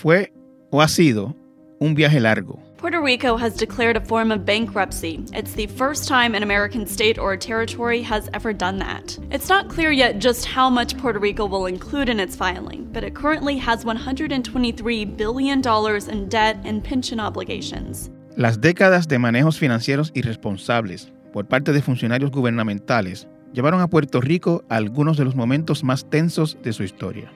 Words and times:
Fue 0.00 0.32
o 0.70 0.80
ha 0.80 0.88
sido 0.88 1.36
un 1.78 1.94
viaje 1.94 2.20
largo. 2.20 2.58
Puerto 2.78 3.02
Rico 3.02 3.36
has 3.36 3.54
declared 3.54 3.98
a 3.98 4.00
form 4.00 4.32
of 4.32 4.46
bankruptcy. 4.46 5.22
It's 5.34 5.52
the 5.52 5.66
first 5.66 6.08
time 6.08 6.34
an 6.34 6.42
American 6.42 6.86
state 6.86 7.18
or 7.18 7.36
territory 7.36 8.00
has 8.00 8.30
ever 8.32 8.54
done 8.54 8.78
that. 8.78 9.18
It's 9.30 9.50
not 9.50 9.68
clear 9.68 9.92
yet 9.92 10.18
just 10.18 10.46
how 10.46 10.70
much 10.70 10.96
Puerto 10.96 11.18
Rico 11.18 11.44
will 11.44 11.66
include 11.66 12.08
in 12.08 12.18
its 12.18 12.34
filing, 12.34 12.88
but 12.90 13.04
it 13.04 13.14
currently 13.14 13.58
has 13.58 13.84
$123 13.84 15.16
billion 15.18 15.60
in 16.08 16.28
debt 16.30 16.56
and 16.64 16.82
pension 16.82 17.20
obligations. 17.20 18.08
Las 18.36 18.58
décadas 18.58 19.06
de 19.06 19.18
manejos 19.18 19.58
financieros 19.58 20.12
irresponsables 20.14 21.12
por 21.30 21.44
parte 21.44 21.74
de 21.74 21.82
funcionarios 21.82 22.30
gubernamentales 22.30 23.28
llevaron 23.52 23.82
a 23.82 23.88
Puerto 23.88 24.22
Rico 24.22 24.64
a 24.70 24.76
algunos 24.76 25.18
de 25.18 25.26
los 25.26 25.34
momentos 25.34 25.84
más 25.84 26.08
tensos 26.08 26.56
de 26.62 26.72
su 26.72 26.84
historia. 26.84 27.30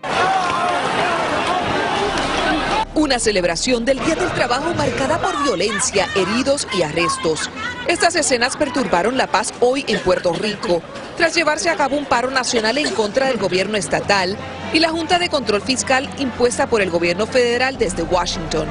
Una 2.97 3.19
celebración 3.19 3.85
del 3.85 3.99
Día 3.99 4.15
del 4.15 4.31
Trabajo 4.35 4.73
marcada 4.75 5.19
por 5.19 5.43
violencia, 5.43 6.07
heridos 6.15 6.69
y 6.73 6.83
arrestos. 6.83 7.51
Estas 7.89 8.15
escenas 8.15 8.57
perturbaron 8.57 9.19
la 9.19 9.27
paz 9.27 9.53
hoy 9.59 9.85
en 9.89 9.99
Puerto 9.99 10.33
Rico, 10.33 10.81
tras 11.17 11.35
llevarse 11.35 11.71
a 11.71 11.77
cabo 11.77 11.97
un 11.97 12.05
paro 12.05 12.31
nacional 12.31 12.79
en 12.79 12.95
contra 12.95 13.27
del 13.27 13.39
gobierno 13.39 13.77
estatal 13.77 14.37
y 14.73 14.79
la 14.79 14.91
Junta 14.91 15.19
de 15.19 15.29
Control 15.29 15.61
Fiscal 15.61 16.09
impuesta 16.19 16.69
por 16.69 16.83
el 16.83 16.91
gobierno 16.91 17.27
federal 17.27 17.79
desde 17.79 18.05
Washington. 18.05 18.69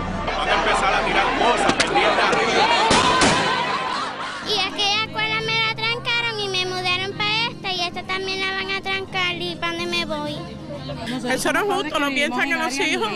Eso 11.30 11.54
no 11.54 11.60
es 11.60 11.84
justo, 11.84 12.00
no 12.00 12.10
piensan 12.10 12.52
en 12.52 12.60
los 12.60 12.80
hijos. 12.80 13.10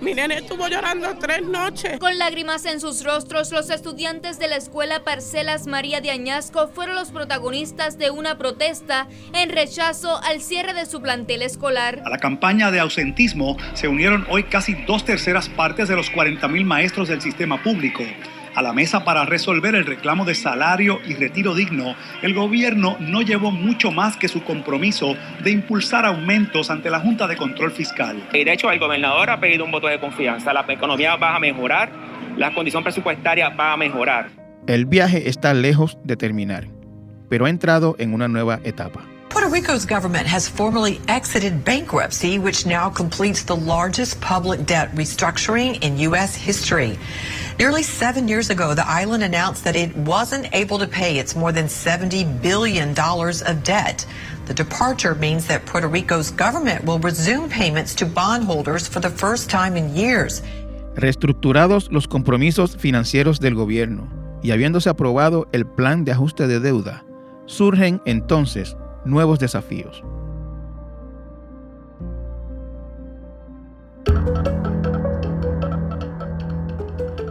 Mi 0.00 0.14
nene 0.14 0.38
estuvo 0.38 0.68
llorando 0.68 1.16
tres 1.18 1.42
noches. 1.42 1.98
Con 1.98 2.18
lágrimas 2.18 2.64
en 2.66 2.80
sus 2.80 3.04
rostros, 3.04 3.50
los 3.52 3.70
estudiantes 3.70 4.38
de 4.38 4.48
la 4.48 4.56
escuela 4.56 5.04
Parcelas 5.04 5.66
María 5.66 6.00
de 6.00 6.10
Añasco 6.10 6.68
fueron 6.68 6.96
los 6.96 7.10
protagonistas 7.10 7.98
de 7.98 8.10
una 8.10 8.38
protesta 8.38 9.08
en 9.32 9.50
rechazo 9.50 10.20
al 10.22 10.40
cierre 10.40 10.74
de 10.74 10.86
su 10.86 11.00
plantel 11.00 11.42
escolar. 11.42 12.02
A 12.04 12.10
la 12.10 12.18
campaña 12.18 12.70
de 12.70 12.80
ausentismo 12.80 13.56
se 13.74 13.88
unieron 13.88 14.26
hoy 14.30 14.44
casi 14.44 14.74
dos 14.86 15.04
terceras 15.04 15.48
partes 15.48 15.88
de 15.88 15.96
los 15.96 16.10
40.000 16.12 16.64
maestros 16.64 17.08
del 17.08 17.20
sistema 17.20 17.62
público. 17.62 18.04
A 18.54 18.62
la 18.62 18.72
mesa 18.72 19.04
para 19.04 19.24
resolver 19.24 19.74
el 19.74 19.84
reclamo 19.84 20.24
de 20.24 20.36
salario 20.36 21.00
y 21.04 21.14
retiro 21.14 21.54
digno, 21.54 21.96
el 22.22 22.34
gobierno 22.34 22.96
no 23.00 23.20
llevó 23.20 23.50
mucho 23.50 23.90
más 23.90 24.16
que 24.16 24.28
su 24.28 24.44
compromiso 24.44 25.16
de 25.42 25.50
impulsar 25.50 26.06
aumentos 26.06 26.70
ante 26.70 26.88
la 26.88 27.00
Junta 27.00 27.26
de 27.26 27.36
Control 27.36 27.72
Fiscal. 27.72 28.16
Y 28.32 28.44
de 28.44 28.52
hecho, 28.52 28.70
el 28.70 28.78
gobernador 28.78 29.30
ha 29.30 29.40
pedido 29.40 29.64
un 29.64 29.72
voto 29.72 29.88
de 29.88 29.98
confianza. 29.98 30.52
La 30.52 30.64
economía 30.68 31.16
va 31.16 31.34
a 31.34 31.40
mejorar, 31.40 31.90
la 32.36 32.54
condición 32.54 32.84
presupuestaria 32.84 33.48
va 33.48 33.72
a 33.72 33.76
mejorar. 33.76 34.28
El 34.68 34.86
viaje 34.86 35.28
está 35.28 35.52
lejos 35.52 35.98
de 36.04 36.16
terminar, 36.16 36.68
pero 37.28 37.46
ha 37.46 37.50
entrado 37.50 37.96
en 37.98 38.14
una 38.14 38.28
nueva 38.28 38.60
etapa. 38.62 39.04
Puerto 39.34 39.48
Rico's 39.48 39.84
government 39.84 40.28
has 40.28 40.48
formally 40.48 41.00
exited 41.08 41.64
bankruptcy, 41.64 42.38
which 42.38 42.66
now 42.66 42.88
completes 42.88 43.42
the 43.42 43.56
largest 43.56 44.20
public 44.20 44.64
debt 44.64 44.94
restructuring 44.94 45.82
in 45.82 45.98
U.S. 46.10 46.36
history. 46.36 46.96
Nearly 47.58 47.82
seven 47.82 48.28
years 48.28 48.50
ago, 48.50 48.74
the 48.74 48.86
island 48.86 49.24
announced 49.24 49.64
that 49.64 49.74
it 49.74 49.90
wasn't 49.96 50.46
able 50.54 50.78
to 50.78 50.86
pay 50.86 51.18
its 51.18 51.34
more 51.34 51.50
than 51.50 51.64
$70 51.64 52.40
billion 52.42 52.90
of 52.96 53.64
debt. 53.64 54.06
The 54.46 54.54
departure 54.54 55.16
means 55.16 55.48
that 55.48 55.66
Puerto 55.66 55.88
Rico's 55.88 56.30
government 56.30 56.84
will 56.84 57.00
resume 57.00 57.48
payments 57.48 57.96
to 57.96 58.06
bondholders 58.06 58.86
for 58.86 59.00
the 59.00 59.10
first 59.10 59.50
time 59.50 59.76
in 59.76 59.96
years. 59.96 60.42
Reestructurados 60.94 61.90
los 61.90 62.06
compromisos 62.06 62.76
financieros 62.76 63.40
del 63.40 63.56
gobierno 63.56 64.08
y 64.44 64.52
habiéndose 64.52 64.88
aprobado 64.90 65.48
el 65.50 65.66
plan 65.66 66.04
de 66.04 66.12
ajuste 66.12 66.46
de 66.46 66.60
deuda, 66.60 67.04
surgen 67.46 68.00
entonces 68.06 68.76
nuevos 69.04 69.38
desafíos. 69.38 70.02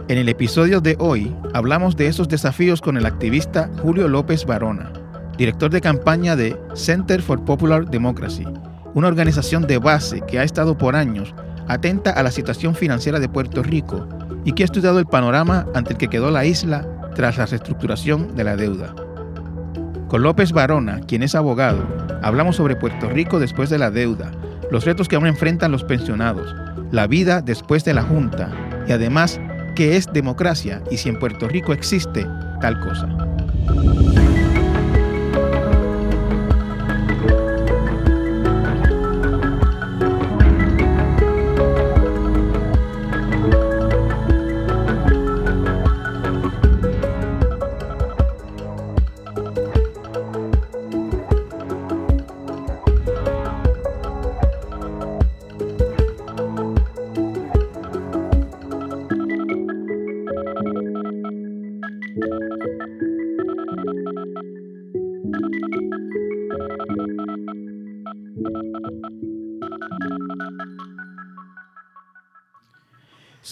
En 0.06 0.18
el 0.18 0.28
episodio 0.28 0.80
de 0.80 0.96
hoy 0.98 1.34
hablamos 1.54 1.96
de 1.96 2.06
esos 2.06 2.28
desafíos 2.28 2.80
con 2.80 2.96
el 2.96 3.06
activista 3.06 3.70
Julio 3.82 4.06
López 4.06 4.44
Barona, 4.44 4.92
director 5.38 5.70
de 5.70 5.80
campaña 5.80 6.36
de 6.36 6.56
Center 6.74 7.22
for 7.22 7.44
Popular 7.44 7.86
Democracy, 7.86 8.44
una 8.92 9.08
organización 9.08 9.66
de 9.66 9.78
base 9.78 10.20
que 10.28 10.38
ha 10.38 10.44
estado 10.44 10.78
por 10.78 10.94
años 10.94 11.34
atenta 11.68 12.10
a 12.10 12.22
la 12.22 12.30
situación 12.30 12.74
financiera 12.74 13.18
de 13.18 13.28
Puerto 13.28 13.62
Rico 13.62 14.06
y 14.44 14.52
que 14.52 14.62
ha 14.62 14.66
estudiado 14.66 14.98
el 14.98 15.06
panorama 15.06 15.66
ante 15.74 15.94
el 15.94 15.98
que 15.98 16.08
quedó 16.08 16.30
la 16.30 16.44
isla 16.44 16.86
tras 17.14 17.38
la 17.38 17.46
reestructuración 17.46 18.36
de 18.36 18.44
la 18.44 18.56
deuda. 18.56 18.94
Con 20.14 20.22
López 20.22 20.52
Barona, 20.52 21.00
quien 21.08 21.24
es 21.24 21.34
abogado, 21.34 21.84
hablamos 22.22 22.54
sobre 22.54 22.76
Puerto 22.76 23.10
Rico 23.10 23.40
después 23.40 23.68
de 23.68 23.78
la 23.78 23.90
deuda, 23.90 24.30
los 24.70 24.84
retos 24.84 25.08
que 25.08 25.16
aún 25.16 25.26
enfrentan 25.26 25.72
los 25.72 25.82
pensionados, 25.82 26.54
la 26.92 27.08
vida 27.08 27.42
después 27.42 27.84
de 27.84 27.94
la 27.94 28.04
Junta 28.04 28.48
y 28.86 28.92
además 28.92 29.40
qué 29.74 29.96
es 29.96 30.06
democracia 30.12 30.80
y 30.88 30.98
si 30.98 31.08
en 31.08 31.18
Puerto 31.18 31.48
Rico 31.48 31.72
existe 31.72 32.28
tal 32.60 32.78
cosa. 32.78 33.08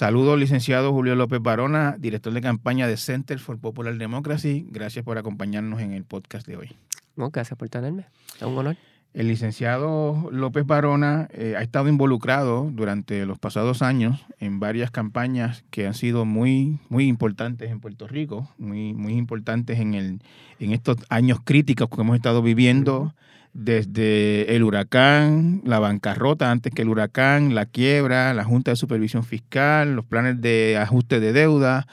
Saludos, 0.02 0.36
licenciado 0.36 0.90
Julio 0.90 1.14
López 1.14 1.40
Barona, 1.40 1.94
director 1.96 2.32
de 2.32 2.40
campaña 2.40 2.88
de 2.88 2.96
Center 2.96 3.38
for 3.38 3.60
Popular 3.60 3.96
Democracy. 3.96 4.66
Gracias 4.68 5.04
por 5.04 5.16
acompañarnos 5.16 5.80
en 5.80 5.92
el 5.92 6.02
podcast 6.02 6.44
de 6.44 6.56
hoy. 6.56 6.72
No, 7.14 7.30
gracias 7.30 7.56
por 7.56 7.68
tenerme. 7.68 8.06
Es 8.34 8.42
un 8.42 8.58
honor. 8.58 8.76
El 9.14 9.28
licenciado 9.28 10.28
López 10.32 10.66
Barona 10.66 11.28
eh, 11.32 11.54
ha 11.56 11.62
estado 11.62 11.88
involucrado 11.88 12.68
durante 12.72 13.24
los 13.26 13.38
pasados 13.38 13.80
años 13.80 14.26
en 14.40 14.58
varias 14.58 14.90
campañas 14.90 15.62
que 15.70 15.86
han 15.86 15.94
sido 15.94 16.24
muy, 16.24 16.80
muy 16.88 17.06
importantes 17.06 17.70
en 17.70 17.78
Puerto 17.78 18.08
Rico, 18.08 18.52
muy, 18.58 18.94
muy 18.94 19.12
importantes 19.12 19.78
en, 19.78 19.94
el, 19.94 20.20
en 20.58 20.72
estos 20.72 20.96
años 21.10 21.38
críticos 21.44 21.88
que 21.88 22.00
hemos 22.00 22.16
estado 22.16 22.42
viviendo 22.42 23.14
desde 23.54 24.54
el 24.56 24.62
huracán, 24.62 25.60
la 25.64 25.78
bancarrota 25.78 26.50
antes 26.50 26.72
que 26.72 26.82
el 26.82 26.88
huracán, 26.88 27.54
la 27.54 27.66
quiebra, 27.66 28.32
la 28.34 28.44
Junta 28.44 28.70
de 28.70 28.76
Supervisión 28.76 29.24
Fiscal, 29.24 29.94
los 29.94 30.04
planes 30.04 30.40
de 30.40 30.78
ajuste 30.78 31.20
de 31.20 31.32
deuda, 31.32 31.86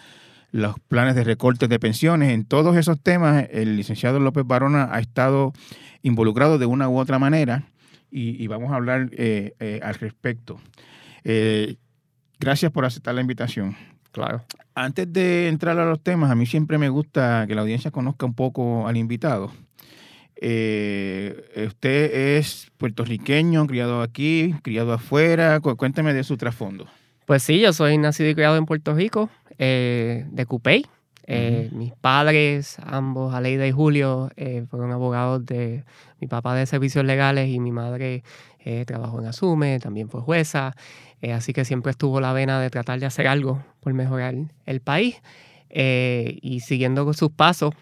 los 0.51 0.79
planes 0.79 1.15
de 1.15 1.23
recortes 1.23 1.69
de 1.69 1.79
pensiones. 1.79 2.33
En 2.33 2.45
todos 2.45 2.77
esos 2.77 2.99
temas, 3.01 3.45
el 3.51 3.75
licenciado 3.75 4.19
López 4.19 4.45
Barona 4.45 4.89
ha 4.91 4.99
estado 4.99 5.53
involucrado 6.01 6.57
de 6.57 6.65
una 6.65 6.87
u 6.87 6.97
otra 6.97 7.19
manera 7.19 7.65
y, 8.11 8.47
vamos 8.47 8.71
a 8.71 8.75
hablar 8.75 9.09
eh, 9.11 9.53
eh, 9.59 9.79
al 9.83 9.95
respecto. 9.95 10.59
Eh, 11.23 11.75
gracias 12.39 12.71
por 12.71 12.85
aceptar 12.85 13.13
la 13.15 13.21
invitación. 13.21 13.75
Claro. 14.11 14.43
Antes 14.73 15.11
de 15.11 15.49
entrar 15.49 15.77
a 15.77 15.85
los 15.85 16.01
temas, 16.01 16.31
a 16.31 16.35
mí 16.35 16.45
siempre 16.45 16.77
me 16.77 16.89
gusta 16.89 17.45
que 17.47 17.53
la 17.53 17.61
audiencia 17.61 17.91
conozca 17.91 18.25
un 18.25 18.33
poco 18.33 18.87
al 18.87 18.97
invitado. 18.97 19.51
Eh, 20.41 21.67
usted 21.67 22.37
es 22.37 22.71
puertorriqueño, 22.77 23.67
criado 23.67 24.01
aquí, 24.01 24.55
criado 24.63 24.93
afuera. 24.93 25.59
Cuénteme 25.59 26.13
de 26.13 26.23
su 26.23 26.37
trasfondo. 26.37 26.87
Pues 27.25 27.43
sí, 27.43 27.59
yo 27.59 27.73
soy 27.73 27.97
nacido 27.97 28.29
y 28.29 28.35
criado 28.35 28.55
en 28.55 28.65
Puerto 28.65 28.93
Rico, 28.93 29.29
eh, 29.57 30.25
de 30.31 30.45
Cupey. 30.45 30.85
Eh, 31.31 31.69
mis 31.73 31.93
padres, 31.93 32.77
ambos, 32.83 33.35
Aleida 33.35 33.67
y 33.67 33.71
Julio, 33.71 34.31
fueron 34.69 34.91
abogados 34.91 35.45
de 35.45 35.83
mi 36.19 36.27
papá 36.27 36.55
de 36.55 36.65
servicios 36.65 37.05
legales 37.05 37.49
y 37.49 37.59
mi 37.59 37.71
madre 37.71 38.23
trabajó 38.87 39.19
en 39.19 39.27
Asume, 39.27 39.79
también 39.79 40.09
fue 40.09 40.21
jueza. 40.21 40.73
así 41.31 41.53
que 41.53 41.65
siempre 41.65 41.91
estuvo 41.91 42.19
la 42.19 42.33
vena 42.33 42.59
de 42.59 42.71
tratar 42.71 42.99
de 42.99 43.05
hacer 43.05 43.27
algo 43.27 43.63
por 43.79 43.93
mejorar 43.93 44.33
el 44.65 44.81
país. 44.81 45.21
y 45.71 46.61
siguiendo 46.61 47.05
con 47.05 47.13
sus 47.13 47.29
pasos, 47.29 47.75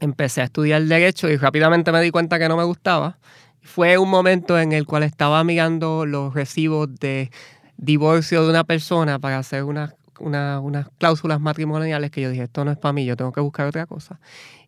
empecé 0.00 0.40
a 0.40 0.44
estudiar 0.44 0.82
derecho 0.82 1.28
y 1.28 1.36
rápidamente 1.36 1.92
me 1.92 2.00
di 2.00 2.10
cuenta 2.10 2.38
que 2.38 2.48
no 2.48 2.56
me 2.56 2.64
gustaba. 2.64 3.18
Fue 3.62 3.98
un 3.98 4.08
momento 4.08 4.58
en 4.58 4.72
el 4.72 4.86
cual 4.86 5.02
estaba 5.02 5.42
mirando 5.44 6.06
los 6.06 6.34
recibos 6.34 6.94
de 7.00 7.30
divorcio 7.76 8.42
de 8.44 8.50
una 8.50 8.64
persona 8.64 9.18
para 9.18 9.38
hacer 9.38 9.64
unas 9.64 9.94
unas 10.20 10.88
cláusulas 10.98 11.40
matrimoniales 11.40 12.10
que 12.10 12.20
yo 12.20 12.30
dije, 12.30 12.44
esto 12.44 12.64
no 12.64 12.72
es 12.72 12.78
para 12.78 12.92
mí, 12.92 13.04
yo 13.04 13.16
tengo 13.16 13.32
que 13.32 13.40
buscar 13.40 13.66
otra 13.66 13.86
cosa. 13.86 14.20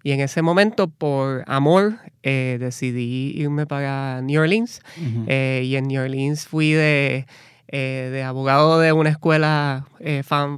Y 0.03 0.13
en 0.13 0.21
ese 0.21 0.43
momento, 0.43 0.89
por 0.89 1.45
amor, 1.47 1.97
eh, 2.23 2.57
decidí 2.59 3.33
irme 3.37 3.67
para 3.67 4.23
New 4.23 4.41
Orleans. 4.41 4.81
Eh, 5.27 5.63
y 5.65 5.77
en 5.77 5.89
New 5.89 6.03
Orleans 6.03 6.47
fui 6.47 6.73
de, 6.73 7.27
eh, 7.69 8.09
de 8.11 8.23
abogado 8.23 8.81
de 8.81 8.93
una 8.93 9.11
escuela 9.11 9.87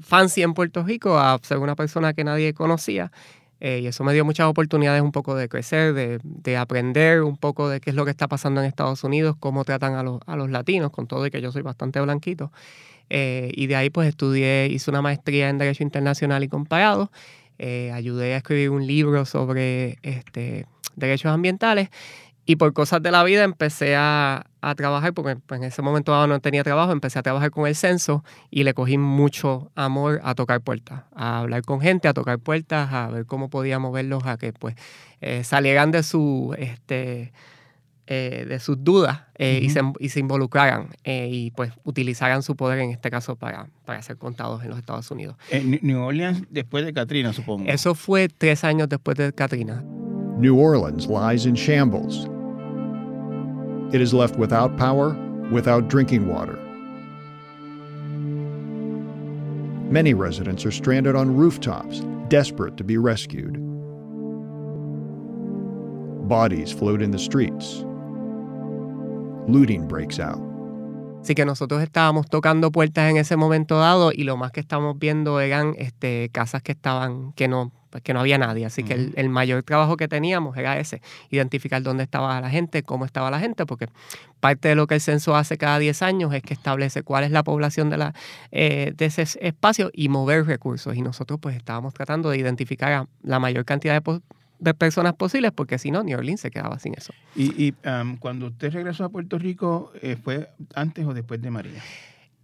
fancy 0.03 0.43
en 0.43 0.55
Puerto 0.55 0.85
Rico 0.85 1.19
a 1.19 1.39
ser 1.43 1.59
una 1.59 1.75
persona 1.75 2.13
que 2.13 2.23
nadie 2.23 2.55
conocía. 2.55 3.11
Y 3.63 3.87
eso 3.87 4.03
me 4.03 4.13
dio 4.13 4.25
muchas 4.25 4.47
oportunidades 4.49 5.03
un 5.03 5.13
poco 5.13 5.37
de 5.37 5.49
crecer, 5.49 5.95
de, 5.95 6.19
de, 6.23 6.57
aprender 6.57 7.23
un 7.23 7.37
poco 7.37 7.69
de 7.69 7.81
qué 7.81 7.91
es 7.91 7.97
lo 7.97 8.05
que 8.05 8.11
está 8.11 8.27
pasando 8.27 8.61
en 8.61 8.67
Estados 8.67 9.05
Unidos, 9.05 9.37
cómo 9.39 9.65
tratan 9.65 9.95
a 9.95 10.03
los, 10.03 10.21
a 10.27 10.35
los 10.37 10.51
latinos, 10.51 10.91
con 10.91 11.07
todo 11.07 11.27
y 11.27 11.31
que 11.31 11.41
yo 11.41 11.53
soy 11.53 11.63
bastante 11.63 12.01
blanquito. 12.01 12.51
y 13.09 13.67
de 13.67 13.77
ahí 13.77 13.91
pues 13.91 14.09
estudié, 14.09 14.67
hice 14.67 14.91
una 14.91 15.03
maestría 15.03 15.49
en 15.49 15.59
Derecho 15.59 15.85
Internacional 15.85 16.43
y 16.43 16.49
Comparado 16.49 17.11
eh, 17.65 17.93
ayudé 17.93 18.35
a 18.35 18.39
escribir 18.39 18.71
un 18.71 18.87
libro 18.87 19.25
sobre 19.25 19.99
este, 20.03 20.67
derechos 20.97 21.31
ambientales 21.31 21.91
y 22.45 22.57
por 22.57 22.73
cosas 22.73 23.03
de 23.03 23.11
la 23.11 23.23
vida 23.25 23.45
empecé 23.45 23.95
a, 23.97 24.47
trabajar, 24.77 25.13
porque 25.13 25.37
pues, 25.37 25.61
en 25.61 25.67
ese 25.67 25.83
momento 25.83 26.27
no 26.27 26.41
tenía 26.41 26.63
trabajo, 26.63 26.93
empecé 26.93 27.19
a 27.19 27.23
trabajar 27.23 27.51
con 27.51 27.67
el 27.67 27.75
censo 27.75 28.25
y 28.49 28.63
le 28.63 28.75
cogí 28.75 28.97
mucho 28.97 29.73
amor 29.75 30.21
a 30.23 30.37
tocar 30.37 30.61
puertas, 30.61 31.03
a 31.15 31.41
hablar 31.41 31.63
con 31.63 31.81
gente, 31.81 32.07
a 32.07 32.15
tocar 32.15 32.39
puertas, 32.39 32.93
a 32.93 33.09
ver 33.09 33.27
cómo 33.27 33.51
podía 33.51 33.81
moverlos 33.81 34.25
a 34.25 34.37
que 34.39 34.53
pues 34.53 34.77
eh, 35.21 35.45
salieran 35.45 35.91
de 35.91 36.03
su... 36.03 36.55
Este, 36.59 37.33
eh, 38.09 38.45
de 38.49 38.59
sus 38.59 38.83
dudas 38.83 39.23
eh, 39.39 39.61
y, 39.63 39.71
se, 39.71 39.81
y, 40.01 40.09
se, 40.09 40.19
involucraran 40.19 40.89
y 41.05 41.53
pues 41.53 41.73
utilizaran 41.85 42.43
su 42.43 42.57
poder 42.57 42.81
en 42.81 42.91
este 42.91 43.11
caso 43.11 43.37
para, 43.37 43.69
para 43.87 44.03
ser 44.03 44.19
contados 44.19 44.63
en 44.65 44.71
los 44.71 44.79
Estados 44.79 45.09
Unidos. 45.13 45.37
New 45.83 46.03
Orleans 46.03 46.43
después 46.51 46.85
de 46.85 46.93
Katrina, 46.93 47.33
supongo. 47.33 47.65
Eso 47.69 47.95
fue 47.95 48.29
tres 48.29 48.65
años 48.65 48.89
después 48.89 49.17
de 49.17 49.33
Katrina. 49.33 49.85
New 50.43 50.57
Orleans 50.57 51.07
lies 51.07 51.47
in 51.47 51.55
shambles. 51.55 52.25
It 53.95 54.01
is 54.01 54.13
left 54.13 54.35
without 54.37 54.77
power, 54.77 55.11
without 55.53 55.87
drinking 55.87 56.27
water. 56.27 56.57
Many 59.89 60.15
residents 60.15 60.67
are 60.67 60.73
stranded 60.73 61.15
on 61.15 61.37
rooftops, 61.37 62.01
desperate 62.27 62.77
to 62.77 62.83
be 62.83 62.99
rescued. 62.99 63.55
Bodies 66.27 66.73
float 66.73 67.03
in 67.03 67.13
the 67.13 67.21
streets 67.21 67.85
looting 69.47 69.87
breaks 69.87 70.19
out. 70.19 70.41
Así 71.23 71.37
que 71.37 71.45
nosotros 71.45 71.81
estábamos 71.83 72.29
tocando 72.29 72.73
puertas 72.73 73.09
en 73.09 73.17
ese 73.17 73.37
momento 73.37 73.79
dado 73.79 74.11
y 74.13 74.25
lo 74.25 74.37
más 74.37 74.51
que 74.51 74.59
estábamos 74.59 74.99
viendo 74.99 75.39
eran 75.39 75.77
este, 75.79 76.31
casas 76.33 76.63
que 76.63 76.73
estaban, 76.73 77.33
que 77.35 77.47
no, 77.47 77.71
pues 77.93 78.03
que 78.03 78.15
no 78.15 78.21
había 78.21 78.39
nadie. 78.39 78.65
Así 78.65 78.83
que 78.83 79.13
el, 79.15 79.29
mayor 79.29 79.63
trabajo 79.63 79.99
que 79.99 80.09
teníamos 80.09 80.57
era 80.57 80.79
ese, 80.79 81.03
identificar 81.31 81.83
dónde 81.83 82.03
estaba 82.03 82.41
la 82.41 82.49
gente, 82.49 82.83
cómo 82.83 83.05
estaba 83.05 83.31
la 83.31 83.39
gente, 83.39 83.67
porque 83.67 83.87
parte 84.41 84.69
de 84.69 84.75
lo 84.75 84.87
que 84.87 84.95
el 84.95 85.01
censo 85.03 85.37
hace 85.37 85.59
cada 85.59 85.79
10 85.79 86.01
años 86.03 86.35
es 86.35 86.43
que 86.43 86.55
establece 86.55 87.03
cuál 87.03 87.25
es 87.25 87.31
la 87.31 87.45
población 87.45 87.91
de, 87.91 87.99
la, 87.99 88.15
eh, 88.51 88.95
de 88.97 89.05
ese 89.05 89.23
espacio 89.41 89.91
y 89.93 90.09
mover 90.09 90.47
recursos. 90.47 90.97
Y 90.97 91.03
nosotros 91.03 91.39
pues 91.39 91.55
estábamos 91.55 91.93
tratando 91.93 92.31
de 92.31 92.39
identificar 92.39 92.93
a 92.93 93.07
la 93.23 93.39
mayor 93.39 93.67
cantidad 93.67 94.03
de 94.03 94.21
de 94.59 94.75
personas 94.75 95.15
posibles, 95.15 95.51
porque 95.51 95.77
si 95.77 95.91
no, 95.91 96.05
New 96.05 96.17
Orleans 96.17 96.41
se 96.41 96.51
quedaba 96.51 96.79
sin 96.79 96.95
eso. 96.95 97.13
¿Y, 97.35 97.73
cuando 98.21 98.47
usted 98.47 98.73
regresó 98.73 99.05
a 99.05 99.09
Puerto 99.09 99.37
Rico, 99.37 99.91
eh, 100.01 100.17
fue 100.23 100.51
antes 100.77 101.05
o 101.05 101.13
después 101.13 101.43
de 101.43 101.51
María? 101.51 101.83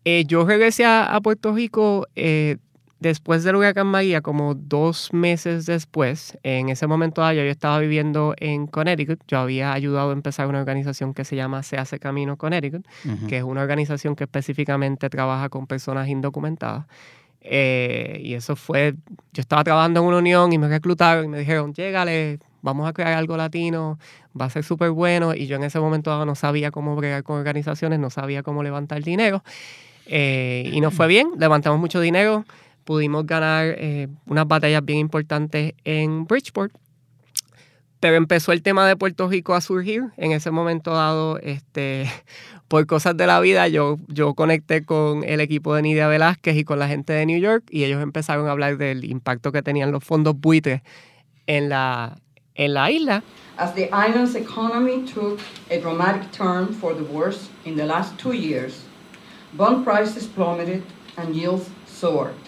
Eh, 0.04 0.24
yo 0.26 0.44
regresé 0.44 0.84
a, 0.84 1.20
Puerto 1.22 1.52
Rico 1.52 2.06
eh, 2.16 2.56
después 3.00 3.44
del 3.44 3.56
huracán 3.56 3.86
María, 3.86 4.20
como 4.20 4.54
dos 4.54 5.12
meses 5.12 5.66
después. 5.66 6.36
En 6.42 6.68
ese 6.68 6.86
momento 6.86 7.20
yo 7.32 7.42
estaba 7.42 7.78
viviendo 7.78 8.34
en 8.38 8.66
Connecticut. 8.66 9.20
Yo 9.28 9.38
había 9.38 9.72
ayudado 9.72 10.10
a 10.10 10.12
empezar 10.12 10.48
una 10.48 10.60
organización 10.60 11.14
que 11.14 11.24
se 11.24 11.36
llama 11.36 11.62
Se 11.62 11.76
hace 11.76 11.98
Camino 11.98 12.36
Connecticut, 12.36 12.86
que 13.28 13.38
es 13.38 13.42
una 13.42 13.62
organización 13.62 14.16
que 14.16 14.24
específicamente 14.24 15.08
trabaja 15.10 15.48
con 15.48 15.66
personas 15.66 16.08
indocumentadas. 16.08 16.86
Eh, 17.40 18.20
y 18.22 18.34
eso 18.34 18.56
fue, 18.56 18.94
yo 19.32 19.40
estaba 19.40 19.64
trabajando 19.64 20.00
en 20.00 20.06
una 20.06 20.18
unión 20.18 20.52
y 20.52 20.58
me 20.58 20.68
reclutaron 20.68 21.24
y 21.24 21.28
me 21.28 21.38
dijeron, 21.38 21.72
llégale, 21.72 22.40
vamos 22.62 22.88
a 22.88 22.92
crear 22.92 23.12
algo 23.12 23.36
latino, 23.36 23.98
va 24.38 24.46
a 24.46 24.50
ser 24.50 24.64
súper 24.64 24.90
bueno. 24.90 25.34
Y 25.34 25.46
yo 25.46 25.56
en 25.56 25.64
ese 25.64 25.80
momento 25.80 26.24
no 26.24 26.34
sabía 26.34 26.70
cómo 26.70 26.96
bregar 26.96 27.22
con 27.22 27.38
organizaciones, 27.38 27.98
no 28.00 28.10
sabía 28.10 28.42
cómo 28.42 28.62
levantar 28.62 29.02
dinero. 29.02 29.42
Eh, 30.06 30.70
y 30.72 30.80
nos 30.80 30.94
fue 30.94 31.06
bien, 31.06 31.28
levantamos 31.38 31.78
mucho 31.78 32.00
dinero, 32.00 32.46
pudimos 32.88 33.26
ganar 33.26 33.74
eh, 33.76 34.08
unas 34.24 34.48
batallas 34.48 34.82
bien 34.82 35.00
importantes 35.00 35.74
en 35.84 36.24
Bridgeport. 36.24 36.72
Pero 38.00 38.16
empezó 38.16 38.52
el 38.52 38.62
tema 38.62 38.88
de 38.88 38.96
Puerto 38.96 39.28
Rico 39.28 39.54
a 39.54 39.60
surgir. 39.60 40.04
En 40.16 40.32
ese 40.32 40.50
momento 40.50 40.94
dado, 40.94 41.38
este, 41.40 42.10
por 42.68 42.86
cosas 42.86 43.14
de 43.14 43.26
la 43.26 43.40
vida, 43.40 43.68
yo, 43.68 43.98
yo 44.08 44.32
conecté 44.32 44.86
con 44.86 45.22
el 45.24 45.40
equipo 45.40 45.74
de 45.74 45.82
Nidia 45.82 46.08
Velázquez 46.08 46.56
y 46.56 46.64
con 46.64 46.78
la 46.78 46.88
gente 46.88 47.12
de 47.12 47.26
New 47.26 47.38
York 47.38 47.64
y 47.68 47.84
ellos 47.84 48.02
empezaron 48.02 48.48
a 48.48 48.52
hablar 48.52 48.78
del 48.78 49.04
impacto 49.04 49.52
que 49.52 49.60
tenían 49.60 49.92
los 49.92 50.02
fondos 50.02 50.40
buitres 50.40 50.80
en 51.46 51.68
la, 51.68 52.16
en 52.54 52.72
la 52.72 52.90
isla. 52.90 53.22
As 53.58 53.74
the 53.74 53.90
island's 53.92 54.34
economy 54.34 55.04
took 55.04 55.40
a 55.70 55.78
dramatic 55.78 56.32
turn 56.32 56.68
for 56.68 56.94
the 56.94 57.04
worse 57.04 57.50
in 57.66 57.76
the 57.76 57.84
last 57.84 58.16
two 58.18 58.32
years, 58.32 58.84
bond 59.52 59.84
prices 59.84 60.26
plummeted 60.26 60.82
and 61.18 61.36
yields 61.36 61.68
soared. 61.86 62.47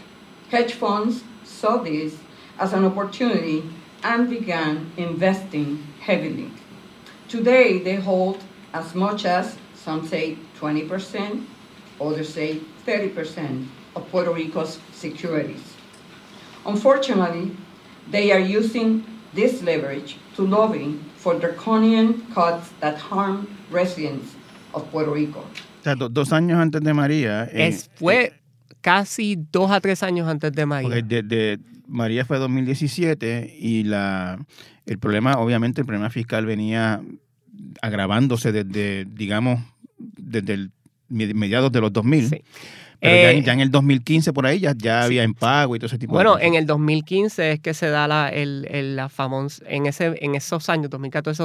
Hedge 0.50 0.72
funds 0.72 1.22
saw 1.44 1.78
this 1.78 2.16
as 2.58 2.72
an 2.72 2.84
opportunity 2.84 3.62
and 4.02 4.28
began 4.28 4.90
investing 4.96 5.82
heavily. 6.00 6.50
Today, 7.28 7.78
they 7.78 7.94
hold 7.94 8.42
as 8.74 8.94
much 8.94 9.24
as 9.24 9.56
some 9.74 10.06
say 10.08 10.36
20%, 10.58 11.44
others 12.00 12.34
say 12.34 12.60
30% 12.84 13.66
of 13.94 14.08
Puerto 14.10 14.32
Rico's 14.32 14.80
securities. 14.92 15.74
Unfortunately, 16.66 17.56
they 18.10 18.32
are 18.32 18.40
using 18.40 19.04
this 19.32 19.62
leverage 19.62 20.16
to 20.34 20.42
lobby 20.42 20.98
for 21.16 21.38
draconian 21.38 22.26
cuts 22.34 22.70
that 22.80 22.98
harm 22.98 23.46
residents 23.70 24.34
of 24.74 24.90
Puerto 24.90 25.12
Rico. 25.12 25.40
O 25.40 25.82
sea, 25.82 25.94
do, 25.94 26.08
dos 26.08 26.32
años 26.32 26.58
antes 26.58 26.82
de 26.82 26.92
María. 26.92 27.48
Eh, 27.52 27.68
es, 27.68 27.88
fue 27.94 28.24
eh, 28.24 28.32
casi 28.80 29.36
dos 29.50 29.70
a 29.70 29.80
tres 29.80 30.02
años 30.02 30.28
antes 30.28 30.52
de 30.52 30.66
María. 30.66 31.02
De, 31.02 31.22
de, 31.22 31.58
María 31.86 32.24
fue 32.24 32.38
2017 32.38 33.56
y 33.58 33.84
la, 33.84 34.38
el 34.86 34.98
problema, 34.98 35.38
obviamente, 35.38 35.80
el 35.80 35.86
problema 35.86 36.10
fiscal 36.10 36.46
venía 36.46 37.02
agravándose 37.82 38.52
desde, 38.52 39.04
digamos, 39.04 39.60
desde 39.98 40.54
el 40.54 40.72
mediados 41.10 41.72
de 41.72 41.80
los 41.80 41.92
2000. 41.92 42.28
Sí. 42.28 42.42
Pero 43.00 43.30
eh, 43.30 43.42
ya, 43.42 43.54
en 43.54 43.60
el 43.60 43.70
2015 43.70 44.32
por 44.32 44.46
ahí 44.46 44.60
ya, 44.60 44.74
ya 44.76 45.02
había 45.02 45.24
impago 45.24 45.74
y 45.74 45.78
todo 45.78 45.86
ese 45.86 45.98
tipo 45.98 46.12
bueno, 46.12 46.30
de 46.30 46.34
cosas. 46.34 46.42
Bueno, 46.42 46.56
en 46.56 46.60
el 46.60 46.66
2015 46.66 47.52
es 47.52 47.60
que 47.60 47.72
se 47.72 47.88
da 47.88 48.06
la, 48.06 48.28
el, 48.28 48.66
el, 48.70 48.96
la 48.96 49.08
famosa, 49.08 49.64
en, 49.66 49.86
ese, 49.86 50.18
en 50.20 50.34
esos 50.34 50.68
años, 50.68 50.90
2014, 50.90 51.42